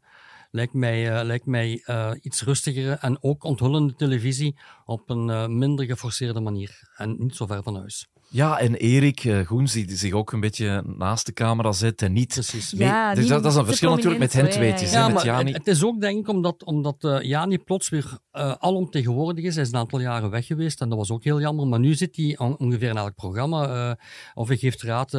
lijkt 0.50 0.72
mij, 0.72 1.18
uh, 1.18 1.24
lijkt 1.24 1.46
mij 1.46 1.82
uh, 1.86 2.10
iets 2.20 2.42
rustigere 2.42 2.92
en 2.92 3.22
ook 3.22 3.44
onthullende 3.44 3.94
televisie 3.94 4.58
op 4.84 5.10
een 5.10 5.58
minder 5.58 5.86
geforceerde 5.86 6.40
manier 6.40 6.88
en 6.96 7.16
niet 7.18 7.36
zo 7.36 7.46
ver 7.46 7.62
van 7.62 7.76
huis. 7.76 8.08
Ja, 8.28 8.58
en 8.58 8.74
Erik 8.74 9.24
uh, 9.24 9.46
Goens, 9.46 9.72
die 9.72 9.96
zich 9.96 10.12
ook 10.12 10.32
een 10.32 10.40
beetje 10.40 10.82
naast 10.86 11.26
de 11.26 11.32
camera 11.32 11.72
zet 11.72 12.02
en 12.02 12.12
niet. 12.12 12.32
Precies. 12.32 12.74
Mee, 12.74 12.88
ja, 12.88 13.14
dus 13.14 13.26
dat, 13.26 13.42
dat, 13.42 13.52
is 13.52 13.58
een 13.58 13.66
verschil 13.66 13.90
natuurlijk 13.90 14.18
met 14.18 14.32
hen 14.32 14.50
tweetjes. 14.50 14.92
Ja, 14.92 15.08
met 15.08 15.22
Jani. 15.22 15.52
Het, 15.52 15.66
het, 15.66 15.66
is 15.76 15.84
ook 15.84 16.00
denk 16.00 16.18
ik 16.18 16.28
omdat, 16.28 16.64
omdat 16.64 17.04
uh, 17.04 17.22
Jani 17.22 17.58
plots 17.58 17.88
weer 17.88 18.18
uh, 18.32 18.52
alomtegenwoordig 18.58 19.44
is. 19.44 19.54
Hij 19.54 19.64
is 19.64 19.70
een 19.70 19.78
aantal 19.78 20.00
jaren 20.00 20.30
weg 20.30 20.46
geweest 20.46 20.80
en 20.80 20.88
dat 20.88 20.98
was 20.98 21.10
ook 21.10 21.24
heel 21.24 21.40
jammer. 21.40 21.66
Maar 21.66 21.80
nu 21.80 21.94
zit 21.94 22.16
hij 22.16 22.38
on, 22.38 22.58
ongeveer 22.58 22.88
in 22.88 22.96
elk 22.96 23.14
programma. 23.14 23.96
of 24.34 24.48
hij 24.48 24.56
geeft 24.56 24.82
raad 24.82 25.14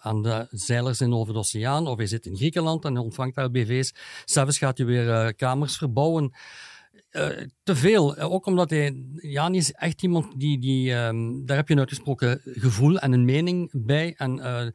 aan 0.00 0.22
de 0.22 0.46
zeilers 0.50 1.00
in 1.00 1.14
over 1.14 1.32
de 1.32 1.38
oceaan, 1.38 1.86
of 1.86 1.96
hij 1.96 2.06
zit 2.06 2.26
in 2.26 2.36
Griekenland 2.36 2.84
en 2.84 2.94
hij 2.94 3.02
ontvangt 3.02 3.34
daar 3.34 3.50
BV's. 3.50 3.94
S'avonds 4.24 4.58
gaat 4.58 4.78
hij 4.78 4.86
weer 4.86 5.34
kamers 5.34 5.76
verbouwen. 5.76 6.32
Uh, 7.12 7.28
te 7.62 7.76
veel. 7.76 8.18
Ook 8.18 8.46
omdat 8.46 8.70
hij, 8.70 9.04
Jani 9.16 9.56
is 9.56 9.72
echt 9.72 10.02
iemand 10.02 10.40
die, 10.40 10.58
die 10.58 10.92
um, 10.92 11.46
daar 11.46 11.56
heb 11.56 11.68
je 11.68 11.74
een 11.74 11.80
uitgesproken 11.80 12.40
gevoel 12.44 12.98
en 12.98 13.12
een 13.12 13.24
mening 13.24 13.70
bij. 13.72 14.14
En 14.16 14.38
uh, 14.38 14.66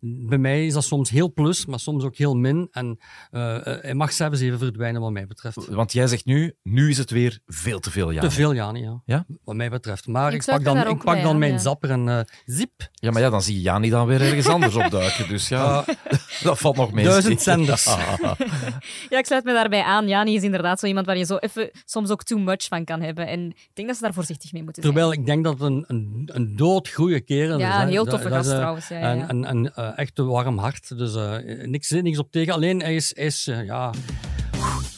bij 0.00 0.38
mij 0.38 0.66
is 0.66 0.72
dat 0.72 0.84
soms 0.84 1.10
heel 1.10 1.32
plus, 1.32 1.66
maar 1.66 1.80
soms 1.80 2.04
ook 2.04 2.16
heel 2.16 2.34
min. 2.34 2.68
En 2.70 2.98
uh, 3.30 3.56
hij 3.62 3.94
mag 3.94 4.12
zelfs 4.12 4.40
even 4.40 4.58
verdwijnen, 4.58 5.00
wat 5.00 5.12
mij 5.12 5.26
betreft. 5.26 5.68
Want 5.68 5.92
jij 5.92 6.06
zegt 6.06 6.24
nu, 6.24 6.54
nu 6.62 6.90
is 6.90 6.98
het 6.98 7.10
weer 7.10 7.38
veel 7.46 7.78
te 7.78 7.90
veel 7.90 8.12
Jani. 8.12 8.28
Te 8.28 8.34
veel 8.34 8.54
Jani, 8.54 8.80
ja. 8.80 9.02
ja? 9.04 9.26
Wat 9.44 9.54
mij 9.54 9.70
betreft. 9.70 10.06
Maar 10.06 10.32
ik, 10.32 10.40
ik 10.40 10.46
pak 10.46 10.64
dan, 10.64 10.88
ik 10.88 11.04
pak 11.04 11.22
dan 11.22 11.38
mijn 11.38 11.52
ja. 11.52 11.58
zapper 11.58 11.90
en 11.90 12.06
uh, 12.06 12.20
zip. 12.44 12.88
Ja, 12.92 13.10
maar 13.10 13.22
ja, 13.22 13.30
dan 13.30 13.42
zie 13.42 13.54
je 13.54 13.60
Jani 13.60 13.90
dan 13.90 14.06
weer 14.06 14.20
ergens 14.20 14.46
anders 14.46 14.74
opduiken. 14.74 15.28
Dus 15.28 15.48
ja, 15.48 15.84
dat 16.42 16.58
valt 16.58 16.76
nog 16.76 16.92
mee. 16.92 17.04
Duizend 17.04 17.42
zenders. 17.42 17.84
Ja. 17.84 18.16
ja, 19.10 19.18
ik 19.18 19.26
sluit 19.26 19.44
me 19.44 19.52
daarbij 19.52 19.82
aan. 19.82 20.08
Jani 20.08 20.34
is 20.34 20.42
inderdaad 20.42 20.80
zo 20.80 20.86
iemand 20.86 21.06
waar 21.06 21.16
je 21.16 21.24
zo 21.24 21.36
even 21.36 21.70
soms 21.84 22.10
ook 22.10 22.22
too 22.22 22.38
much 22.38 22.64
van 22.64 22.84
kan 22.84 23.00
hebben. 23.00 23.26
En 23.26 23.46
ik 23.48 23.70
denk 23.74 23.88
dat 23.88 23.96
ze 23.96 24.02
daar 24.02 24.14
voorzichtig 24.14 24.52
mee 24.52 24.62
moeten 24.62 24.82
zijn. 24.82 24.94
Terwijl 24.94 25.14
ik 25.14 25.26
denk 25.26 25.44
dat 25.44 25.52
het 25.52 25.62
een, 25.62 25.84
een, 25.86 26.30
een 26.32 26.56
doodgoeie 26.56 27.20
kerel 27.20 27.58
ja, 27.58 27.76
is. 27.76 27.82
een 27.82 27.88
heel 27.88 28.04
toffe 28.04 28.28
dat 28.28 28.36
gast 28.38 28.50
trouwens. 28.50 28.88
Ja, 28.88 28.98
ja, 28.98 29.04
En, 29.04 29.18
ja. 29.18 29.28
en, 29.28 29.44
en 29.44 29.72
uh, 29.78 29.87
echt 29.96 30.18
een 30.18 30.26
warm 30.26 30.58
hart. 30.58 30.98
Dus 30.98 31.14
uh, 31.14 31.66
niks, 31.66 31.90
niks 31.90 32.18
op 32.18 32.30
tegen. 32.30 32.54
Alleen 32.54 32.80
hij 32.80 32.94
is, 32.94 33.12
hij 33.14 33.26
is 33.26 33.46
uh, 33.46 33.64
ja, 33.64 33.92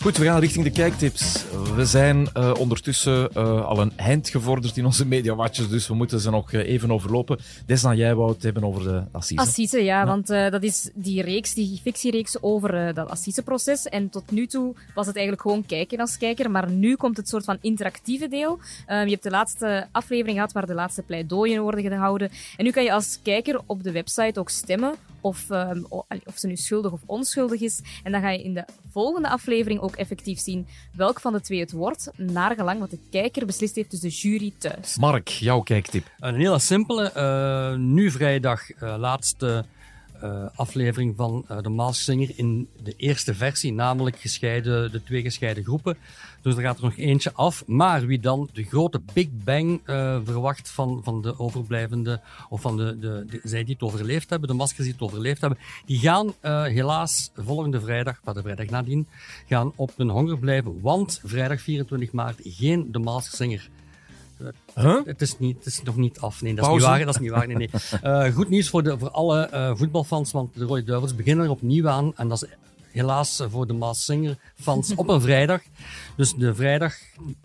Goed, 0.03 0.17
we 0.17 0.25
gaan 0.25 0.41
richting 0.41 0.65
de 0.65 0.71
kijktips. 0.71 1.45
We 1.75 1.85
zijn 1.85 2.29
uh, 2.37 2.53
ondertussen 2.59 3.29
uh, 3.37 3.65
al 3.65 3.81
een 3.81 3.93
eind 3.97 4.29
gevorderd 4.29 4.77
in 4.77 4.85
onze 4.85 5.07
mediawatches, 5.07 5.69
dus 5.69 5.89
we 5.89 5.95
moeten 5.95 6.21
ze 6.21 6.31
nog 6.31 6.53
uh, 6.53 6.69
even 6.69 6.93
overlopen. 6.93 7.39
Desna, 7.67 7.95
jij 7.95 8.15
wou 8.15 8.33
het 8.33 8.43
hebben 8.43 8.65
over 8.65 8.83
de 8.83 9.03
Assise. 9.13 9.41
Assise, 9.41 9.85
ja, 9.85 10.01
ja. 10.01 10.07
want 10.07 10.27
dat 10.27 10.63
is 10.63 10.91
die 10.95 11.23
reeks, 11.23 11.55
die 11.55 11.81
fictiereeks 11.83 12.43
over 12.43 12.95
dat 12.95 13.11
Assise-proces. 13.11 13.85
En 13.85 14.11
tot 14.11 14.31
nu 14.31 14.47
toe 14.47 14.75
was 14.95 15.07
het 15.07 15.17
eigenlijk 15.17 15.47
gewoon 15.47 15.67
kijken 15.67 15.99
als 15.99 16.19
kijker, 16.19 16.51
maar 16.51 16.71
nu 16.71 16.97
komt 16.97 17.17
het 17.17 17.29
soort 17.29 17.45
van 17.45 17.59
interactieve 17.61 18.29
deel. 18.29 18.59
Uh, 18.89 19.05
je 19.05 19.11
hebt 19.11 19.23
de 19.23 19.31
laatste 19.31 19.87
aflevering 19.93 20.37
gehad 20.37 20.53
waar 20.53 20.67
de 20.67 20.75
laatste 20.75 21.03
pleidooien 21.03 21.63
worden 21.63 21.85
gehouden. 21.85 22.31
En 22.57 22.65
nu 22.65 22.71
kan 22.71 22.85
je 22.85 22.93
als 22.93 23.19
kijker 23.23 23.61
op 23.67 23.83
de 23.83 23.93
website 23.93 24.41
ook 24.41 24.51
stemmen 24.51 24.95
of, 25.21 25.51
um, 25.51 25.87
of 26.25 26.35
ze 26.39 26.47
nu 26.47 26.57
schuldig 26.57 26.93
of 26.93 27.01
onschuldig 27.07 27.61
is. 27.61 27.81
En 28.03 28.13
dan 28.13 28.21
ga 28.21 28.31
je 28.31 28.43
in 28.43 28.55
de 28.55 28.65
volgende 28.91 29.29
aflevering 29.29 29.81
ook 29.81 29.97
effectief 29.97 30.39
zien 30.39 30.67
welk 30.93 31.21
van 31.21 31.33
de 31.33 31.41
twee 31.41 31.61
het 31.61 31.73
wordt, 31.73 32.11
naar 32.17 32.55
gelang 32.55 32.81
wat 32.81 32.91
de 32.91 32.99
kijker 33.11 33.47
beslist 33.47 33.75
heeft, 33.75 33.91
dus 33.91 34.01
de 34.01 34.09
jury 34.09 34.53
thuis. 34.59 34.97
Mark, 34.97 35.29
jouw 35.29 35.61
kijktip. 35.61 36.11
Een 36.19 36.35
hele 36.35 36.59
simpele. 36.59 37.13
Uh, 37.17 37.79
nu 37.79 38.11
vrijdag, 38.11 38.83
uh, 38.83 38.95
laatste 38.99 39.65
uh, 40.25 40.45
aflevering 40.55 41.17
van 41.17 41.45
uh, 41.51 41.61
de 41.61 41.69
Mask 41.69 42.03
Singer 42.03 42.31
in 42.37 42.69
de 42.83 42.95
eerste 42.97 43.35
versie, 43.35 43.73
namelijk 43.73 44.17
gescheiden, 44.17 44.93
de 44.93 45.03
twee 45.03 45.23
gescheiden 45.23 45.65
groepen. 45.65 45.97
Dus 46.43 46.57
er 46.57 46.63
gaat 46.63 46.79
er 46.79 46.85
nog 46.85 46.97
eentje 46.97 47.33
af. 47.33 47.67
Maar 47.67 48.07
wie 48.07 48.21
dan 48.21 48.49
de 48.53 48.63
grote 48.63 49.01
Big 49.13 49.29
Bang 49.45 49.81
uh, 49.87 50.19
verwacht 50.25 50.71
van, 50.71 51.01
van 51.05 51.23
de 51.23 51.39
overblijvende, 51.39 52.21
of 52.49 52.61
van 52.61 52.77
de, 52.77 52.99
de, 52.99 53.25
de, 53.31 53.41
zij 53.43 53.65
die 53.65 53.75
het 53.75 53.83
overleefd 53.83 54.31
hebben, 54.31 54.49
de 54.49 54.55
maskers 54.55 54.85
die 54.85 54.93
het 54.93 55.03
overleefd 55.03 55.41
hebben, 55.41 55.59
die 55.87 55.99
gaan 55.99 56.33
helaas 56.73 57.31
volgende 57.37 57.81
vrijdag, 57.81 58.21
maar 58.25 58.35
de 58.35 58.43
vrijdag 58.43 58.67
nadien, 58.67 59.07
gaan 59.47 59.73
op 59.77 59.93
hun 59.97 60.09
honger 60.09 60.39
blijven. 60.39 60.81
Want 60.81 61.21
vrijdag 61.25 61.61
24 61.61 62.13
maart 62.13 62.41
geen 62.43 62.93
de 62.93 62.99
Mask 62.99 63.35
Singer. 63.35 63.71
Huh? 64.75 65.01
Het, 65.05 65.21
is 65.21 65.39
niet, 65.39 65.57
het 65.57 65.67
is 65.67 65.83
nog 65.83 65.97
niet 65.97 66.21
af. 66.21 66.43
Nee, 66.43 66.55
dat 66.55 66.65
is 66.65 66.69
Pauze. 66.71 66.87
niet 66.87 66.97
waar. 66.97 67.07
Dat 67.07 67.15
is 67.15 67.21
niet 67.21 67.31
waar. 67.31 67.47
Nee, 67.47 67.57
nee. 67.57 67.71
Uh, 68.05 68.35
goed 68.37 68.49
nieuws 68.49 68.69
voor, 68.69 68.83
de, 68.83 68.99
voor 68.99 69.11
alle 69.11 69.51
uh, 69.53 69.77
voetbalfans, 69.77 70.33
want 70.33 70.55
de 70.55 70.65
Rode 70.65 70.85
Duivels 70.85 71.15
beginnen 71.15 71.45
er 71.45 71.51
opnieuw 71.51 71.89
aan. 71.89 72.17
En 72.17 72.29
dat 72.29 72.43
is 72.43 72.49
helaas 72.91 73.43
voor 73.51 73.67
de 73.67 73.73
Maas 73.73 74.05
Singer 74.05 74.37
fans 74.55 74.95
op 74.95 75.09
een 75.09 75.21
vrijdag. 75.21 75.61
Dus 76.17 76.35
de 76.35 76.55
vrijdag 76.55 76.95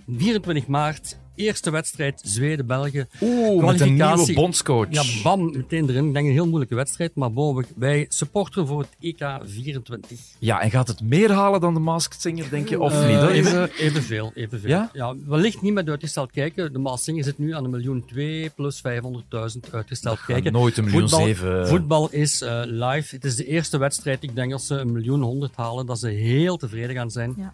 24 0.07 0.67
maart, 0.67 1.17
eerste 1.35 1.71
wedstrijd 1.71 2.21
Zweden-België. 2.23 3.05
Oeh, 3.21 3.65
met 3.65 3.81
een 3.81 3.93
nieuwe 3.93 4.33
bondscoach. 4.33 4.87
Ja, 4.89 5.03
bam, 5.23 5.51
meteen 5.51 5.89
erin. 5.89 6.07
Ik 6.07 6.13
denk 6.13 6.25
een 6.25 6.31
heel 6.31 6.47
moeilijke 6.47 6.75
wedstrijd, 6.75 7.15
maar 7.15 7.31
bon, 7.31 7.65
wij 7.75 8.05
supporteren 8.09 8.67
voor 8.67 8.79
het 8.79 8.89
EK 8.99 9.39
24. 9.43 10.19
Ja, 10.39 10.61
en 10.61 10.71
gaat 10.71 10.87
het 10.87 11.01
meer 11.01 11.31
halen 11.31 11.61
dan 11.61 11.73
de 11.73 11.79
Masked 11.79 12.21
Singer, 12.21 12.49
denk 12.49 12.69
je? 12.69 12.79
Of 12.79 12.93
uh, 12.93 13.07
niet? 13.07 13.19
Dat 13.19 13.29
is, 13.29 13.37
even, 13.37 13.69
evenveel, 13.77 14.31
evenveel. 14.35 14.69
Ja? 14.69 14.89
ja? 14.93 15.15
wellicht 15.25 15.61
niet 15.61 15.73
met 15.73 15.89
uitgesteld 15.89 16.31
kijken. 16.31 16.73
De 16.73 16.79
Masked 16.79 17.03
Singer 17.03 17.23
zit 17.23 17.37
nu 17.37 17.53
aan 17.53 17.63
een 17.63 17.69
miljoen 17.69 18.05
twee 18.05 18.49
plus 18.49 18.81
500.000 18.87 19.71
uitgesteld 19.71 20.25
kijken. 20.25 20.51
Nooit 20.51 20.77
een 20.77 20.83
miljoen 20.83 21.09
voetbal, 21.09 21.25
zeven. 21.25 21.67
Voetbal 21.67 22.09
is 22.11 22.41
uh, 22.41 22.61
live. 22.65 23.15
Het 23.15 23.25
is 23.25 23.35
de 23.35 23.45
eerste 23.45 23.77
wedstrijd. 23.77 24.23
Ik 24.23 24.35
denk 24.35 24.53
als 24.53 24.67
ze 24.67 24.75
een 24.75 24.91
miljoen 24.91 25.21
honderd 25.21 25.55
halen, 25.55 25.85
dat 25.85 25.99
ze 25.99 26.07
heel 26.07 26.57
tevreden 26.57 26.95
gaan 26.95 27.11
zijn. 27.11 27.33
Ja. 27.37 27.53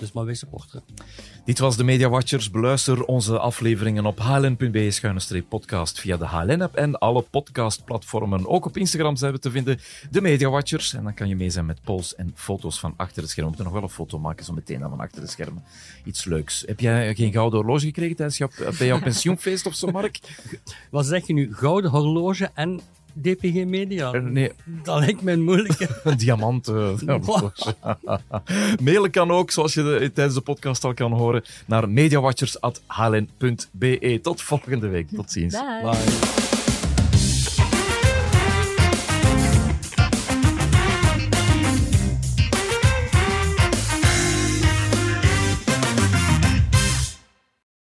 Dus 0.00 0.12
maar 0.12 0.24
wij 0.24 0.34
supporteren. 0.34 0.82
Dit 1.44 1.58
was 1.58 1.76
de 1.76 1.84
Media 1.84 2.08
Watchers. 2.08 2.50
Beluister 2.50 3.04
onze 3.04 3.38
afleveringen 3.38 4.06
op 4.06 4.18
hln.be-podcast 4.18 6.00
via 6.00 6.16
de 6.16 6.26
HLN-app 6.26 6.74
en 6.74 6.98
alle 6.98 7.22
podcastplatformen. 7.22 8.46
Ook 8.46 8.66
op 8.66 8.76
Instagram 8.76 9.16
zijn 9.16 9.32
we 9.32 9.38
te 9.38 9.50
vinden, 9.50 9.80
de 10.10 10.20
Media 10.20 10.48
Watchers. 10.48 10.94
En 10.94 11.04
dan 11.04 11.14
kan 11.14 11.28
je 11.28 11.36
mee 11.36 11.50
zijn 11.50 11.66
met 11.66 11.82
polls 11.82 12.14
en 12.14 12.32
foto's 12.34 12.80
van 12.80 12.94
achter 12.96 13.22
het 13.22 13.30
scherm. 13.30 13.50
We 13.50 13.56
moeten 13.56 13.64
nog 13.64 13.74
wel 13.74 13.90
een 13.90 13.96
foto 13.96 14.18
maken, 14.18 14.44
zo 14.44 14.52
meteen 14.52 14.80
dan 14.80 14.90
van 14.90 15.00
achter 15.00 15.20
het 15.20 15.30
scherm. 15.30 15.62
Iets 16.04 16.24
leuks. 16.24 16.62
Heb 16.66 16.80
jij 16.80 17.14
geen 17.14 17.32
gouden 17.32 17.58
horloge 17.58 17.86
gekregen 17.86 18.16
tijdens 18.16 18.38
jouw, 18.38 18.50
bij 18.78 18.86
jouw 18.86 19.00
pensioenfeest 19.10 19.66
of 19.66 19.74
zo, 19.74 19.90
Mark? 19.90 20.18
Wat 20.90 21.06
zeg 21.06 21.26
je 21.26 21.32
nu? 21.32 21.54
Gouden 21.54 21.90
horloge 21.90 22.50
en 22.54 22.80
DPG 23.12 23.64
Media. 23.64 24.14
Uh, 24.14 24.22
nee. 24.22 24.52
Dat 24.64 24.98
lijkt 24.98 25.22
mij 25.22 25.32
een 25.32 25.42
moeilijke. 25.42 25.88
een 26.04 26.16
diamant. 26.16 26.68
Uh, 26.80 26.88
Mailen 28.82 29.10
kan 29.10 29.30
ook, 29.30 29.50
zoals 29.50 29.74
je 29.74 29.82
de, 29.82 30.10
tijdens 30.14 30.36
de 30.36 30.40
podcast 30.40 30.84
al 30.84 30.94
kan 30.94 31.12
horen, 31.12 31.44
naar 31.66 31.88
mediawatchers.hln.be. 31.88 34.18
Tot 34.22 34.42
volgende 34.42 34.88
week. 34.88 35.08
Tot 35.14 35.32
ziens. 35.32 35.54
Bye. 35.54 35.80
Bye. 35.82 36.49